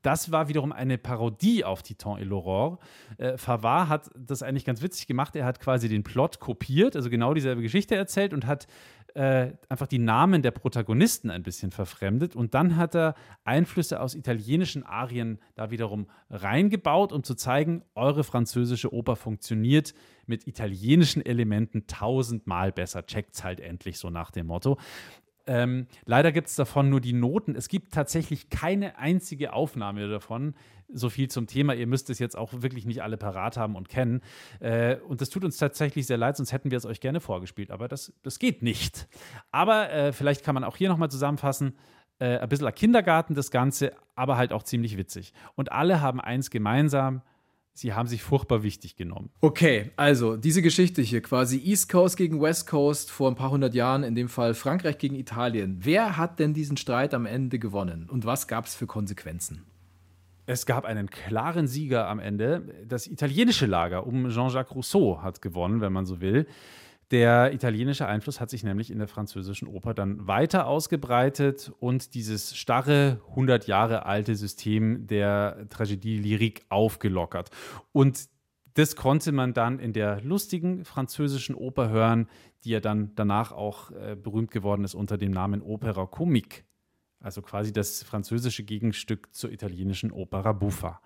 das 0.03 0.33
war 0.33 0.49
wiederum 0.49 0.73
eine 0.73 0.99
Parodie 0.99 1.65
auf 1.65 1.83
Titan 1.83 2.19
et 2.19 2.27
l'Aurore. 2.27 2.79
Äh, 3.19 3.37
Favard 3.37 3.89
hat 3.89 4.11
das 4.17 4.43
eigentlich 4.43 4.65
ganz 4.65 4.83
witzig 4.83 5.07
gemacht. 5.07 5.37
Er 5.37 5.45
hat 5.45 5.61
quasi 5.61 5.89
den 5.89 6.03
Plot 6.03 6.41
kopiert, 6.41 6.97
also 6.97 7.11
genau 7.11 7.35
dieselbe 7.35 7.63
Geschichte 7.63 7.95
erzählt 7.95 8.33
und 8.33 8.47
hat 8.47 8.67
äh, 9.15 9.53
einfach 9.69 9.87
die 9.87 9.99
Namen 9.99 10.43
der 10.43 10.53
Protagonisten 10.53 11.31
ein 11.31 11.43
bisschen 11.43 11.71
verfremdet. 11.71 12.37
Und 12.37 12.55
dann 12.55 12.77
hat 12.77 12.95
er 12.95 13.15
Einflüsse 13.45 14.01
aus 14.01 14.15
italienischen 14.15 14.85
Arien 14.85 15.39
da 15.55 15.71
wiederum 15.71 16.07
reingebaut, 16.31 17.13
um 17.13 17.23
zu 17.23 17.35
zeigen, 17.35 17.83
eure 17.95 18.25
französische 18.25 18.93
Oper 18.93 19.17
funktioniert 19.17 19.95
mit 20.27 20.47
italienischen 20.47 21.25
Elementen 21.25 21.87
tausendmal 21.87 22.73
besser. 22.73 23.05
Checkt's 23.07 23.43
halt 23.43 23.61
endlich 23.61 23.99
so 23.99 24.11
nach 24.11 24.31
dem 24.31 24.47
Motto. 24.47 24.79
Ähm, 25.51 25.89
leider 26.05 26.31
gibt 26.31 26.47
es 26.47 26.55
davon 26.55 26.91
nur 26.91 27.01
die 27.01 27.13
Noten. 27.13 27.57
Es 27.57 27.69
gibt 27.69 27.93
tatsächlich 27.93 28.51
keine 28.51 28.99
einzige 28.99 29.53
Aufnahme 29.53 30.09
davon. 30.09 30.55
So 30.93 31.11
viel 31.11 31.27
zum 31.27 31.49
Thema. 31.49 31.75
Ihr 31.75 31.89
müsst 31.89 32.09
es 32.09 32.21
jetzt 32.21 32.39
auch 32.39 32.53
wirklich 32.55 32.87
nicht 32.87 33.03
alle 33.03 33.17
parat 33.17 33.57
haben 33.57 33.75
und 33.75 33.89
kennen. 33.89 34.21
Äh, 34.61 34.99
und 35.09 35.21
das 35.21 35.29
tut 35.29 35.45
uns 35.45 35.57
tatsächlich 35.57 36.07
sehr 36.07 36.19
leid, 36.19 36.37
sonst 36.37 36.53
hätten 36.53 36.71
wir 36.71 36.79
es 36.79 36.87
euch 36.87 37.01
gerne 37.01 37.19
vorgespielt. 37.19 37.73
Aber 37.73 37.89
das, 37.89 38.13
das 38.23 38.39
geht 38.39 38.63
nicht. 38.63 39.09
Aber 39.51 39.91
äh, 39.91 40.13
vielleicht 40.13 40.45
kann 40.45 40.55
man 40.55 40.63
auch 40.63 40.77
hier 40.77 40.89
nochmal 40.89 41.11
zusammenfassen. 41.11 41.77
Äh, 42.21 42.39
ein 42.39 42.49
bisschen 42.49 42.69
ein 42.69 42.75
Kindergarten 42.75 43.35
das 43.35 43.51
Ganze, 43.51 43.93
aber 44.15 44.37
halt 44.37 44.53
auch 44.53 44.63
ziemlich 44.63 44.97
witzig. 44.97 45.33
Und 45.57 45.73
alle 45.73 46.01
haben 46.01 46.21
eins 46.21 46.51
gemeinsam. 46.51 47.23
Sie 47.81 47.95
haben 47.95 48.09
sich 48.09 48.23
furchtbar 48.23 48.63
wichtig 48.63 48.95
genommen. 48.95 49.31
Okay, 49.41 49.91
also 49.97 50.37
diese 50.37 50.61
Geschichte 50.61 51.01
hier 51.01 51.23
quasi 51.23 51.59
East 51.59 51.91
Coast 51.91 52.19
gegen 52.19 52.39
West 52.39 52.67
Coast 52.67 53.11
vor 53.11 53.31
ein 53.31 53.37
paar 53.37 53.51
hundert 53.51 53.75
Jahren, 53.75 54.03
in 54.03 54.15
dem 54.15 54.29
Fall 54.29 54.53
Frankreich 54.53 54.99
gegen 54.99 55.15
Italien. 55.15 55.79
Wer 55.81 56.19
hat 56.19 56.39
denn 56.39 56.53
diesen 56.53 56.77
Streit 56.77 57.15
am 57.15 57.25
Ende 57.25 57.59
gewonnen 57.59 58.07
und 58.11 58.27
was 58.27 58.49
gab 58.49 58.67
es 58.67 58.75
für 58.75 58.87
Konsequenzen? 58.87 59.65
Es 60.45 60.67
gab 60.67 60.85
einen 60.85 61.09
klaren 61.09 61.67
Sieger 61.67 62.07
am 62.07 62.19
Ende. 62.19 62.85
Das 62.87 63.07
italienische 63.07 63.65
Lager 63.65 64.07
um 64.07 64.29
Jean-Jacques 64.29 64.75
Rousseau 64.75 65.23
hat 65.23 65.41
gewonnen, 65.41 65.81
wenn 65.81 65.95
man 65.95 66.05
so 66.05 66.21
will. 66.21 66.47
Der 67.11 67.53
italienische 67.53 68.07
Einfluss 68.07 68.41
hat 68.41 68.51
sich 68.51 68.63
nämlich 68.63 68.91
in 68.91 68.99
der 68.99 69.09
französischen 69.09 69.67
Oper 69.67 69.95
dann 69.95 70.29
weiter 70.29 70.69
ausgebreitet 70.69 71.73
und 71.81 72.15
dieses 72.15 72.57
starre, 72.57 73.21
100 73.31 73.67
Jahre 73.67 74.07
alte 74.07 74.37
System 74.37 75.09
der 75.09 75.67
Tragödie 75.71 76.19
lyrique 76.19 76.63
aufgelockert. 76.69 77.51
Und 77.91 78.29
das 78.75 78.95
konnte 78.95 79.33
man 79.33 79.53
dann 79.55 79.81
in 79.81 79.93
der 79.93 80.21
lustigen 80.21 80.85
französischen 80.85 81.57
Oper 81.57 81.89
hören, 81.89 82.29
die 82.63 82.71
ja 82.71 82.81
dann 82.81 83.13
danach 83.17 83.51
auch 83.51 83.91
äh, 83.91 84.15
berühmt 84.15 84.53
geworden 84.53 84.85
ist 84.85 84.95
unter 84.95 85.19
dem 85.19 85.33
Namen 85.33 85.63
Opera 85.63 86.07
Comique. 86.07 86.65
Also 87.19 87.43
quasi 87.43 87.73
das 87.73 88.05
französische 88.05 88.63
Gegenstück 88.63 89.35
zur 89.35 89.51
italienischen 89.51 90.13
Opera 90.13 90.53
Buffa. 90.53 91.01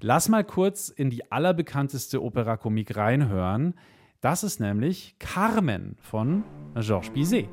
Lass 0.00 0.30
mal 0.30 0.44
kurz 0.44 0.88
in 0.88 1.10
die 1.10 1.30
allerbekannteste 1.30 2.22
Opera 2.22 2.56
Comique 2.56 2.96
reinhören. 2.96 3.74
Das 4.22 4.44
ist 4.44 4.60
nämlich 4.60 5.16
Carmen 5.18 5.96
von 6.00 6.44
Georges 6.76 7.10
Bizet. 7.10 7.48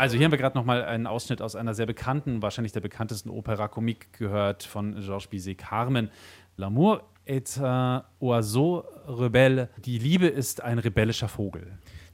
Also 0.00 0.16
hier 0.16 0.24
haben 0.24 0.30
wir 0.32 0.38
gerade 0.38 0.56
noch 0.56 0.64
mal 0.64 0.82
einen 0.82 1.06
Ausschnitt 1.06 1.42
aus 1.42 1.54
einer 1.54 1.74
sehr 1.74 1.84
bekannten, 1.84 2.40
wahrscheinlich 2.40 2.72
der 2.72 2.80
bekanntesten 2.80 3.28
Opera 3.28 3.68
Comique 3.68 4.06
gehört 4.18 4.62
von 4.62 4.94
Georges 4.94 5.26
Bizet, 5.26 5.58
Carmen. 5.58 6.08
L'amour 6.56 7.02
est 7.26 7.58
un 7.60 8.00
oiseau 8.18 8.82
rebelle. 9.06 9.68
Die 9.84 9.98
Liebe 9.98 10.26
ist 10.26 10.62
ein 10.62 10.78
rebellischer 10.78 11.28
Vogel. 11.28 11.66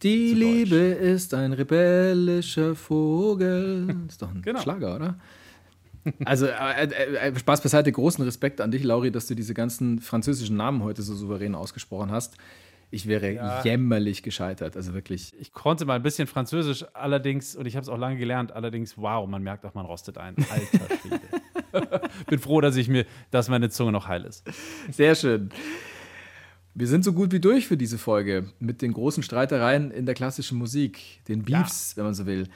Die 0.03 0.35
Liebe 0.35 0.75
ist 0.75 1.33
ein 1.33 1.53
rebellischer 1.53 2.75
Vogel. 2.75 3.95
Ist 4.09 4.21
doch 4.21 4.35
ein 4.35 4.43
Genau. 4.43 4.61
Schlager, 4.63 4.97
oder? 4.97 5.15
Also, 6.25 6.47
äh, 6.47 6.87
äh, 6.87 7.17
äh, 7.31 7.39
Spaß 7.39 7.61
beiseite, 7.61 7.93
großen 7.93 8.25
Respekt 8.25 8.61
an 8.61 8.73
dich, 8.73 8.83
Lauri, 8.83 9.13
dass 9.13 9.29
du 9.29 9.37
diese 9.37 9.55
ganzen 9.55 10.01
französischen 10.01 10.57
Namen 10.57 10.83
heute 10.83 11.03
so 11.03 11.15
souverän 11.15 11.55
ausgesprochen 11.55 12.11
hast. 12.11 12.37
Ich 12.91 13.07
wäre 13.09 13.33
Ja. 13.33 13.63
jämmerlich 13.65 14.23
gescheitert, 14.23 14.77
also 14.77 14.95
wirklich. 14.95 15.35
Ich 15.41 15.53
konnte 15.53 15.85
mal 15.85 15.95
ein 15.95 16.03
bisschen 16.03 16.27
Französisch, 16.29 16.85
allerdings, 16.95 17.57
und 17.57 17.67
ich 17.67 17.75
habe 17.77 17.83
es 17.83 17.89
auch 17.89 17.99
lange 17.99 18.17
gelernt, 18.17 18.53
allerdings, 18.53 18.97
wow, 18.97 19.27
man 19.29 19.43
merkt 19.43 19.67
auch, 19.67 19.75
man 19.75 19.87
rostet 19.87 20.19
ein. 20.19 20.37
Alter 20.51 20.95
Schwede. 21.03 22.01
Bin 22.29 22.39
froh, 22.39 22.61
dass 22.61 22.77
ich 22.77 22.89
mir, 22.89 23.05
dass 23.31 23.49
meine 23.49 23.69
Zunge 23.71 23.93
noch 23.93 24.07
heil 24.09 24.25
ist. 24.25 24.45
Sehr 24.93 25.15
schön. 25.15 25.51
Wir 26.75 26.87
sind 26.87 27.05
so 27.05 27.13
gut 27.13 27.33
wie 27.33 27.41
durch 27.41 27.67
für 27.67 27.77
diese 27.77 27.99
Folge 27.99 28.51
mit 28.61 28.83
den 28.83 28.93
großen 28.93 29.23
Streitereien 29.23 29.91
in 29.91 30.07
der 30.07 30.15
klassischen 30.15 30.59
Musik, 30.59 31.23
den 31.27 31.43
Beefs, 31.43 31.97
wenn 31.97 32.05
man 32.05 32.15
so 32.15 32.27
will. 32.27 32.49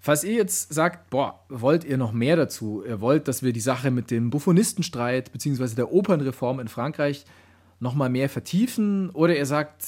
Falls 0.00 0.24
ihr 0.24 0.32
jetzt 0.34 0.72
sagt, 0.74 1.10
boah, 1.10 1.44
wollt 1.48 1.84
ihr 1.84 1.96
noch 1.96 2.12
mehr 2.12 2.34
dazu? 2.36 2.82
Ihr 2.86 3.00
wollt, 3.00 3.28
dass 3.28 3.42
wir 3.42 3.52
die 3.52 3.60
Sache 3.60 3.90
mit 3.90 4.10
dem 4.10 4.30
Buffonistenstreit 4.30 5.30
bzw. 5.32 5.74
der 5.74 5.92
Opernreform 5.92 6.58
in 6.60 6.68
Frankreich 6.68 7.24
noch 7.80 7.94
mal 7.94 8.08
mehr 8.08 8.28
vertiefen 8.28 9.10
oder 9.10 9.36
ihr 9.36 9.46
sagt, 9.46 9.84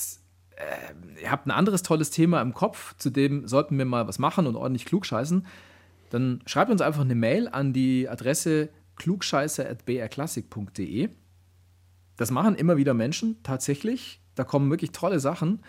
äh, 0.57 1.23
ihr 1.23 1.31
habt 1.31 1.47
ein 1.47 1.53
anderes 1.53 1.83
tolles 1.83 2.11
Thema 2.11 2.43
im 2.43 2.55
Kopf, 2.55 2.97
zu 2.97 3.11
dem 3.11 3.47
sollten 3.47 3.79
wir 3.79 3.85
mal 3.85 4.09
was 4.09 4.19
machen 4.19 4.47
und 4.47 4.57
ordentlich 4.57 4.87
klugscheißen, 4.87 5.47
dann 6.11 6.43
schreibt 6.47 6.71
uns 6.71 6.81
einfach 6.81 7.03
eine 7.03 7.15
Mail 7.15 7.49
an 7.49 7.73
die 7.73 8.09
Adresse 8.09 8.71
klugscheiße.brklassik.de. 8.97 11.11
Das 12.17 12.31
machen 12.31 12.55
immer 12.55 12.77
wieder 12.77 12.95
Menschen, 12.95 13.43
tatsächlich. 13.43 14.21
Da 14.35 14.45
kommen 14.45 14.71
wirklich 14.71 14.93
tolle 14.93 15.21
Sachen, 15.21 15.61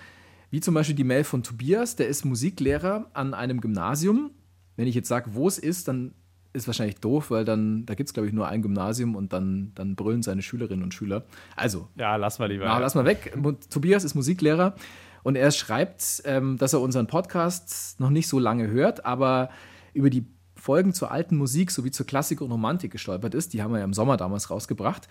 wie 0.50 0.60
zum 0.60 0.74
Beispiel 0.74 0.96
die 0.96 1.04
Mail 1.04 1.24
von 1.24 1.44
Tobias, 1.44 1.96
der 1.96 2.08
ist 2.08 2.26
Musiklehrer 2.26 3.10
an 3.14 3.34
einem 3.34 3.60
Gymnasium. 3.60 4.32
Wenn 4.76 4.88
ich 4.88 4.96
jetzt 4.96 5.08
sage, 5.08 5.34
wo 5.34 5.48
es 5.48 5.58
ist, 5.58 5.88
dann 5.88 6.14
ist 6.54 6.68
wahrscheinlich 6.68 6.98
doof, 6.98 7.32
weil 7.32 7.46
dann, 7.46 7.86
da 7.86 7.96
gibt 7.96 8.10
es, 8.10 8.14
glaube 8.14 8.28
ich, 8.28 8.34
nur 8.34 8.48
ein 8.48 8.62
Gymnasium 8.62 9.16
und 9.16 9.34
dann, 9.34 9.72
dann 9.76 9.96
brüllen 9.96 10.22
seine 10.24 10.42
Schülerinnen 10.42 10.84
und 10.84 10.94
Schüler. 10.94 11.24
Also, 11.56 11.88
Ja, 11.96 12.16
lass 12.16 12.40
mal 12.40 12.46
lieber. 12.50 12.66
na, 12.66 12.78
lass 12.80 12.96
mal 12.96 13.06
weg. 13.06 13.36
Tobias 13.70 14.04
ist 14.04 14.14
Musiklehrer 14.16 14.76
und 15.24 15.36
er 15.36 15.52
schreibt, 15.52 16.22
ähm, 16.26 16.58
dass 16.58 16.74
er 16.74 16.82
unseren 16.82 17.08
Podcast 17.08 18.00
noch 18.00 18.10
nicht 18.12 18.28
so 18.28 18.40
lange 18.40 18.68
hört, 18.68 19.06
aber 19.06 19.50
über 19.94 20.10
die 20.10 20.26
Folgen 20.56 20.94
zur 20.94 21.12
alten 21.12 21.36
Musik 21.38 21.72
sowie 21.72 21.92
zur 21.92 22.06
Klassik 22.06 22.40
und 22.40 22.52
Romantik 22.52 22.92
gestolpert 22.92 23.34
ist. 23.36 23.54
Die 23.54 23.62
haben 23.62 23.72
wir 23.74 23.80
ja 23.80 23.86
im 23.86 23.94
Sommer 23.94 24.16
damals 24.16 24.50
rausgebracht. 24.50 25.08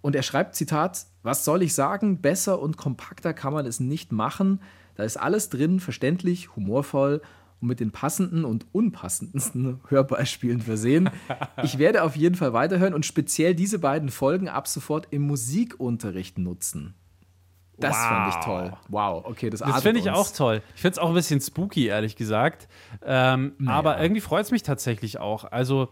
Und 0.00 0.16
er 0.16 0.22
schreibt, 0.22 0.54
Zitat, 0.56 1.06
was 1.22 1.44
soll 1.44 1.62
ich 1.62 1.74
sagen, 1.74 2.20
besser 2.20 2.60
und 2.60 2.76
kompakter 2.76 3.32
kann 3.34 3.52
man 3.52 3.66
es 3.66 3.80
nicht 3.80 4.12
machen. 4.12 4.60
Da 4.94 5.04
ist 5.04 5.16
alles 5.16 5.48
drin, 5.48 5.78
verständlich, 5.78 6.56
humorvoll 6.56 7.20
und 7.60 7.68
mit 7.68 7.80
den 7.80 7.90
passenden 7.90 8.44
und 8.44 8.66
unpassendsten 8.72 9.80
Hörbeispielen 9.88 10.60
versehen. 10.60 11.10
Ich 11.62 11.78
werde 11.78 12.02
auf 12.02 12.16
jeden 12.16 12.34
Fall 12.34 12.52
weiterhören 12.52 12.94
und 12.94 13.06
speziell 13.06 13.54
diese 13.54 13.78
beiden 13.78 14.08
Folgen 14.10 14.48
ab 14.48 14.68
sofort 14.68 15.08
im 15.10 15.22
Musikunterricht 15.22 16.38
nutzen. 16.38 16.94
Das 17.78 17.96
fand 17.96 18.28
ich 18.30 18.34
Wow. 18.36 18.44
toll. 18.44 18.72
Wow, 18.88 19.24
okay, 19.26 19.50
das, 19.50 19.60
Das 19.60 19.82
finde 19.82 20.00
ich 20.00 20.08
uns. 20.08 20.16
auch 20.16 20.30
toll. 20.34 20.62
Ich 20.74 20.80
finde 20.80 20.92
es 20.92 20.98
auch 20.98 21.08
ein 21.08 21.14
bisschen 21.14 21.40
spooky, 21.42 21.86
ehrlich 21.86 22.16
gesagt. 22.16 22.68
Ähm, 23.04 23.52
Aber 23.66 24.00
irgendwie 24.00 24.22
freut 24.22 24.44
es 24.46 24.50
mich 24.50 24.62
tatsächlich 24.62 25.18
auch. 25.18 25.44
Also, 25.44 25.88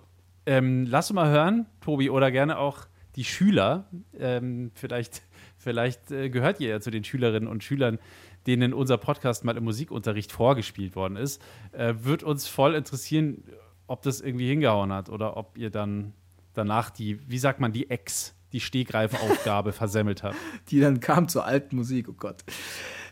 ähm, 0.47 0.87
lass 0.89 1.13
mal 1.13 1.29
hören, 1.29 1.67
Tobi, 1.83 2.09
oder 2.09 2.31
gerne 2.31 2.57
auch 2.59 2.87
die 3.17 3.25
Schüler. 3.25 3.85
Ähm, 4.19 4.71
vielleicht 4.75 5.23
vielleicht 5.59 6.11
äh, 6.11 6.31
gehört 6.31 6.59
ihr 6.61 6.69
ja 6.71 6.81
zu 6.81 6.91
den 6.91 7.05
Schülerinnen 7.05 7.49
und 7.49 7.63
Schülern, 7.63 7.99
denen 8.47 8.73
unser 8.73 8.99
Podcast 8.99 9.45
mal 9.45 9.57
im 9.57 9.65
Musikunterricht 9.65 10.33
vorgespielt 10.33 10.97
worden 10.97 11.17
ist. 11.17 11.41
Äh, 11.73 11.95
Wird 11.99 12.23
uns 12.23 12.47
voll 12.47 12.75
interessieren, 12.75 13.45
ob 13.87 14.03
das 14.03 14.21
irgendwie 14.21 14.49
hingehauen 14.49 14.93
hat 14.93 15.09
oder 15.09 15.37
ob 15.37 15.57
ihr 15.59 15.71
dann 15.71 16.13
danach 16.55 16.91
die, 16.91 17.19
wie 17.29 17.39
sagt 17.39 17.61
man, 17.61 17.73
die 17.73 17.91
Ex, 17.91 18.35
die 18.53 18.61
Stegreifaufgabe 18.61 19.73
versemmelt 19.73 20.23
habt. 20.23 20.37
die 20.71 20.81
dann 20.81 21.01
kam 21.01 21.29
zur 21.29 21.45
alten 21.45 21.77
Musik, 21.77 22.09
oh 22.09 22.15
Gott. 22.17 22.45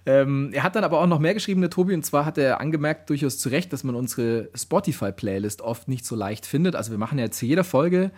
Ähm, 0.04 0.50
er 0.52 0.64
hat 0.64 0.74
dann 0.74 0.84
aber 0.84 1.00
auch 1.00 1.06
noch 1.06 1.20
mehr 1.20 1.34
geschrieben, 1.34 1.60
der 1.60 1.70
Tobi, 1.70 1.94
und 1.94 2.04
zwar 2.04 2.24
hat 2.24 2.36
er 2.36 2.60
angemerkt, 2.60 3.08
durchaus 3.08 3.38
zu 3.38 3.48
Recht, 3.50 3.72
dass 3.72 3.84
man 3.84 3.94
unsere 3.94 4.50
Spotify-Playlist 4.54 5.62
oft 5.62 5.86
nicht 5.88 6.04
so 6.04 6.16
leicht 6.16 6.44
findet. 6.44 6.74
Also 6.74 6.90
wir 6.90 6.98
machen 6.98 7.18
ja 7.18 7.30
zu 7.30 7.46
jeder 7.46 7.62
Folge, 7.64 8.10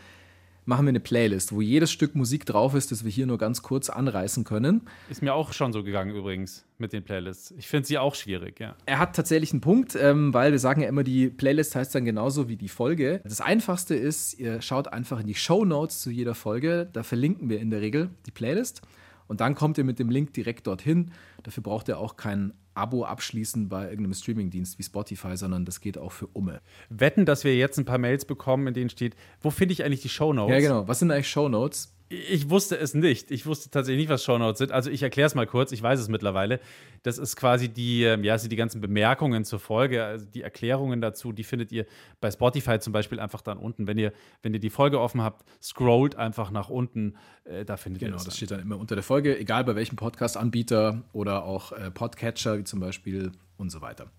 machen 0.65 0.87
wir 0.87 0.91
eine 0.91 1.01
Playlist, 1.01 1.53
wo 1.53 1.61
jedes 1.61 1.93
Stück 1.93 2.15
Musik 2.15 2.47
drauf 2.47 2.75
ist, 2.75 2.91
das 2.91 3.05
wir 3.05 3.11
hier 3.11 3.27
nur 3.27 3.39
ganz 3.39 3.63
kurz 3.63 3.91
anreißen 3.91 4.45
können. 4.45 4.83
Ist 5.11 5.23
mir 5.23 5.35
auch 5.35 5.53
schon 5.53 5.73
so 5.73 5.83
gegangen 5.83 6.15
übrigens 6.15 6.65
mit 6.79 6.93
den 6.93 7.03
Playlists. 7.03 7.53
Ich 7.59 7.69
finde 7.69 7.87
sie 7.87 7.99
auch 7.99 8.15
schwierig, 8.15 8.61
ja. 8.61 8.75
Er 8.87 8.99
hat 8.99 9.15
tatsächlich 9.15 9.53
einen 9.53 9.61
Punkt, 9.61 9.97
ähm, 9.97 10.35
weil 10.35 10.53
wir 10.53 10.59
sagen 10.59 10.81
ja 10.81 10.89
immer, 10.89 11.05
die 11.05 11.29
Playlist 11.29 11.77
heißt 11.77 11.95
dann 11.95 12.05
genauso 12.05 12.49
wie 12.49 12.57
die 12.57 12.69
Folge. 12.69 13.21
Das 13.25 13.41
Einfachste 13.41 13.95
ist, 13.95 14.39
ihr 14.39 14.61
schaut 14.61 14.89
einfach 14.89 15.21
in 15.21 15.27
die 15.27 15.35
Show 15.35 15.65
Notes 15.65 16.01
zu 16.01 16.11
jeder 16.11 16.35
Folge. 16.35 16.89
Da 16.93 17.03
verlinken 17.03 17.49
wir 17.49 17.61
in 17.61 17.71
der 17.71 17.81
Regel 17.81 18.11
die 18.27 18.31
Playlist. 18.31 18.83
Und 19.27 19.41
dann 19.41 19.55
kommt 19.55 19.79
ihr 19.79 19.85
mit 19.85 19.99
dem 19.99 20.11
Link 20.11 20.33
direkt 20.35 20.67
dorthin. 20.67 21.13
Dafür 21.43 21.63
braucht 21.63 21.89
ihr 21.89 21.99
auch 21.99 22.17
kein 22.17 22.53
Abo 22.75 23.05
abschließen 23.05 23.69
bei 23.69 23.85
irgendeinem 23.85 24.15
Streamingdienst 24.15 24.79
wie 24.79 24.83
Spotify, 24.83 25.37
sondern 25.37 25.65
das 25.65 25.81
geht 25.81 25.97
auch 25.97 26.13
für 26.13 26.27
Umme. 26.29 26.61
Wetten, 26.89 27.25
dass 27.25 27.45
wir 27.45 27.57
jetzt 27.57 27.79
ein 27.79 27.85
paar 27.85 27.99
Mails 27.99 28.25
bekommen, 28.25 28.67
in 28.67 28.75
denen 28.75 28.91
steht, 28.91 29.15
wo 29.41 29.51
finde 29.51 29.73
ich 29.73 29.85
eigentlich 29.85 30.03
die 30.03 30.09
Shownotes? 30.09 30.53
Ja, 30.53 30.61
genau. 30.61 30.89
Was 30.89 30.99
sind 30.99 31.11
eigentlich 31.11 31.29
Show 31.29 31.49
Notes? 31.49 31.94
Ich 32.11 32.51
wusste 32.51 32.77
es 32.79 32.93
nicht. 32.95 33.31
Ich 33.31 33.47
wusste 33.47 33.71
tatsächlich 33.71 34.03
nicht, 34.03 34.11
was 34.11 34.23
Shownotes 34.23 34.59
sind. 34.59 34.73
Also 34.73 34.91
ich 34.91 35.03
erkläre 35.03 35.27
es 35.27 35.35
mal 35.35 35.47
kurz. 35.47 35.73
Ich 35.73 35.83
weiß 35.83 35.99
es 35.99 36.09
mittlerweile. 36.09 36.61
Das 37.03 37.19
ist 37.19 37.35
quasi 37.35 37.69
die, 37.71 38.05
ähm, 38.05 38.23
ja, 38.25 38.37
sind 38.39 38.51
die 38.53 38.57
ganzen 38.57 38.81
Bemerkungen 38.81 39.45
zur 39.45 39.59
Folge, 39.59 40.05
also 40.05 40.27
die 40.27 40.43
Erklärungen 40.43 41.01
dazu, 41.01 41.33
die 41.33 41.45
findet 41.45 41.73
ihr 41.73 41.87
bei 42.21 42.31
Spotify 42.31 42.79
zum 42.79 42.93
Beispiel 42.93 43.19
einfach 43.21 43.41
dann 43.41 43.59
unten. 43.59 43.87
Wenn 43.87 43.97
ihr, 43.99 44.13
wenn 44.43 44.53
ihr 44.53 44.61
die 44.61 44.71
Folge 44.71 45.01
offen 45.01 45.23
habt, 45.23 45.45
scrollt 45.63 46.17
einfach 46.17 46.51
nach 46.51 46.69
unten, 46.69 47.17
äh, 47.45 47.65
da 47.65 47.77
findet 47.79 48.03
ihr 48.03 48.09
Genau, 48.09 48.19
das. 48.19 48.27
das 48.27 48.37
steht 48.37 48.51
dann 48.51 48.61
immer 48.61 48.79
unter 48.79 48.95
der 48.95 49.05
Folge, 49.05 49.39
egal 49.39 49.65
bei 49.65 49.75
welchem 49.75 49.97
Podcast-Anbieter 49.97 51.03
oder 51.15 51.45
auch 51.45 51.73
äh, 51.73 51.91
Podcatcher, 51.91 52.59
wie 52.59 52.65
zum 52.65 52.81
Beispiel 52.81 53.33
und 53.57 53.71
so 53.71 53.81
weiter. 53.81 54.11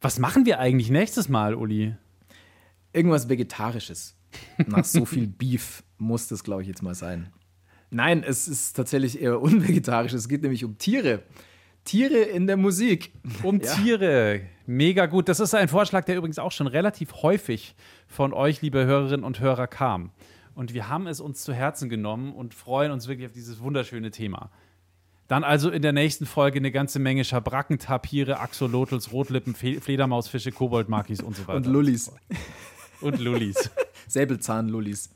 Was 0.00 0.18
machen 0.20 0.46
wir 0.46 0.60
eigentlich 0.60 0.90
nächstes 0.90 1.28
Mal, 1.28 1.54
Uli? 1.54 1.94
irgendwas 2.92 3.28
Vegetarisches. 3.28 4.16
Nach 4.66 4.84
so 4.84 5.04
viel 5.04 5.26
Beef 5.26 5.82
muss 5.98 6.28
das, 6.28 6.44
glaube 6.44 6.62
ich, 6.62 6.68
jetzt 6.68 6.82
mal 6.82 6.94
sein. 6.94 7.32
Nein, 7.90 8.24
es 8.26 8.48
ist 8.48 8.74
tatsächlich 8.74 9.20
eher 9.20 9.40
unvegetarisch. 9.40 10.12
Es 10.12 10.28
geht 10.28 10.42
nämlich 10.42 10.64
um 10.64 10.78
Tiere. 10.78 11.22
Tiere 11.84 12.18
in 12.18 12.46
der 12.46 12.56
Musik. 12.56 13.12
Um 13.42 13.60
Ja. 13.62 13.74
Tiere. 13.74 14.40
Mega 14.66 15.06
gut. 15.06 15.28
Das 15.28 15.40
ist 15.40 15.54
ein 15.54 15.68
Vorschlag, 15.68 16.04
der 16.04 16.16
übrigens 16.16 16.38
auch 16.38 16.52
schon 16.52 16.66
relativ 16.66 17.22
häufig 17.22 17.74
von 18.08 18.32
euch, 18.32 18.60
liebe 18.60 18.84
Hörerinnen 18.84 19.24
und 19.24 19.40
Hörer, 19.40 19.68
kam. 19.68 20.10
Und 20.54 20.74
wir 20.74 20.88
haben 20.88 21.06
es 21.06 21.20
uns 21.20 21.42
zu 21.42 21.52
Herzen 21.52 21.88
genommen 21.88 22.34
und 22.34 22.54
freuen 22.54 22.90
uns 22.90 23.06
wirklich 23.08 23.26
auf 23.26 23.32
dieses 23.32 23.60
wunderschöne 23.60 24.10
Thema. 24.10 24.50
Dann 25.28 25.44
also 25.44 25.70
in 25.70 25.82
der 25.82 25.92
nächsten 25.92 26.24
Folge 26.24 26.58
eine 26.58 26.70
ganze 26.70 26.98
Menge 26.98 27.24
Schabracken, 27.24 27.78
Tapire, 27.78 28.40
Axolotls, 28.40 29.12
Rotlippen, 29.12 29.54
Fe 29.54 29.80
Fledermausfische, 29.80 30.52
Koboldmakis 30.52 31.20
und 31.20 31.36
so 31.36 31.42
weiter. 31.46 31.56
Und 31.56 31.66
Lullis. 31.66 32.12
Und 33.00 33.18
Lullis. 33.18 33.70
Säbelzahnlullis. 34.08 35.10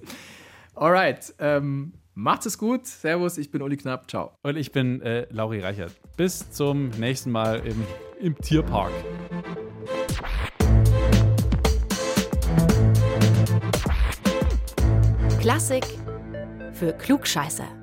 Alright. 0.80 1.34
Ähm, 1.38 1.92
macht 2.14 2.46
es 2.46 2.56
gut. 2.56 2.86
Servus, 2.86 3.36
ich 3.36 3.50
bin 3.50 3.60
Uli 3.60 3.76
Knapp. 3.76 4.10
Ciao. 4.10 4.32
Und 4.42 4.56
ich 4.56 4.72
bin 4.72 5.02
äh, 5.02 5.26
Lauri 5.30 5.60
Reichert. 5.60 5.92
Bis 6.16 6.50
zum 6.50 6.88
nächsten 6.98 7.30
Mal 7.30 7.60
im, 7.66 7.84
im 8.18 8.34
Tierpark. 8.38 8.90
Klassik 15.38 15.84
für 16.72 16.94
Klugscheißer. 16.94 17.79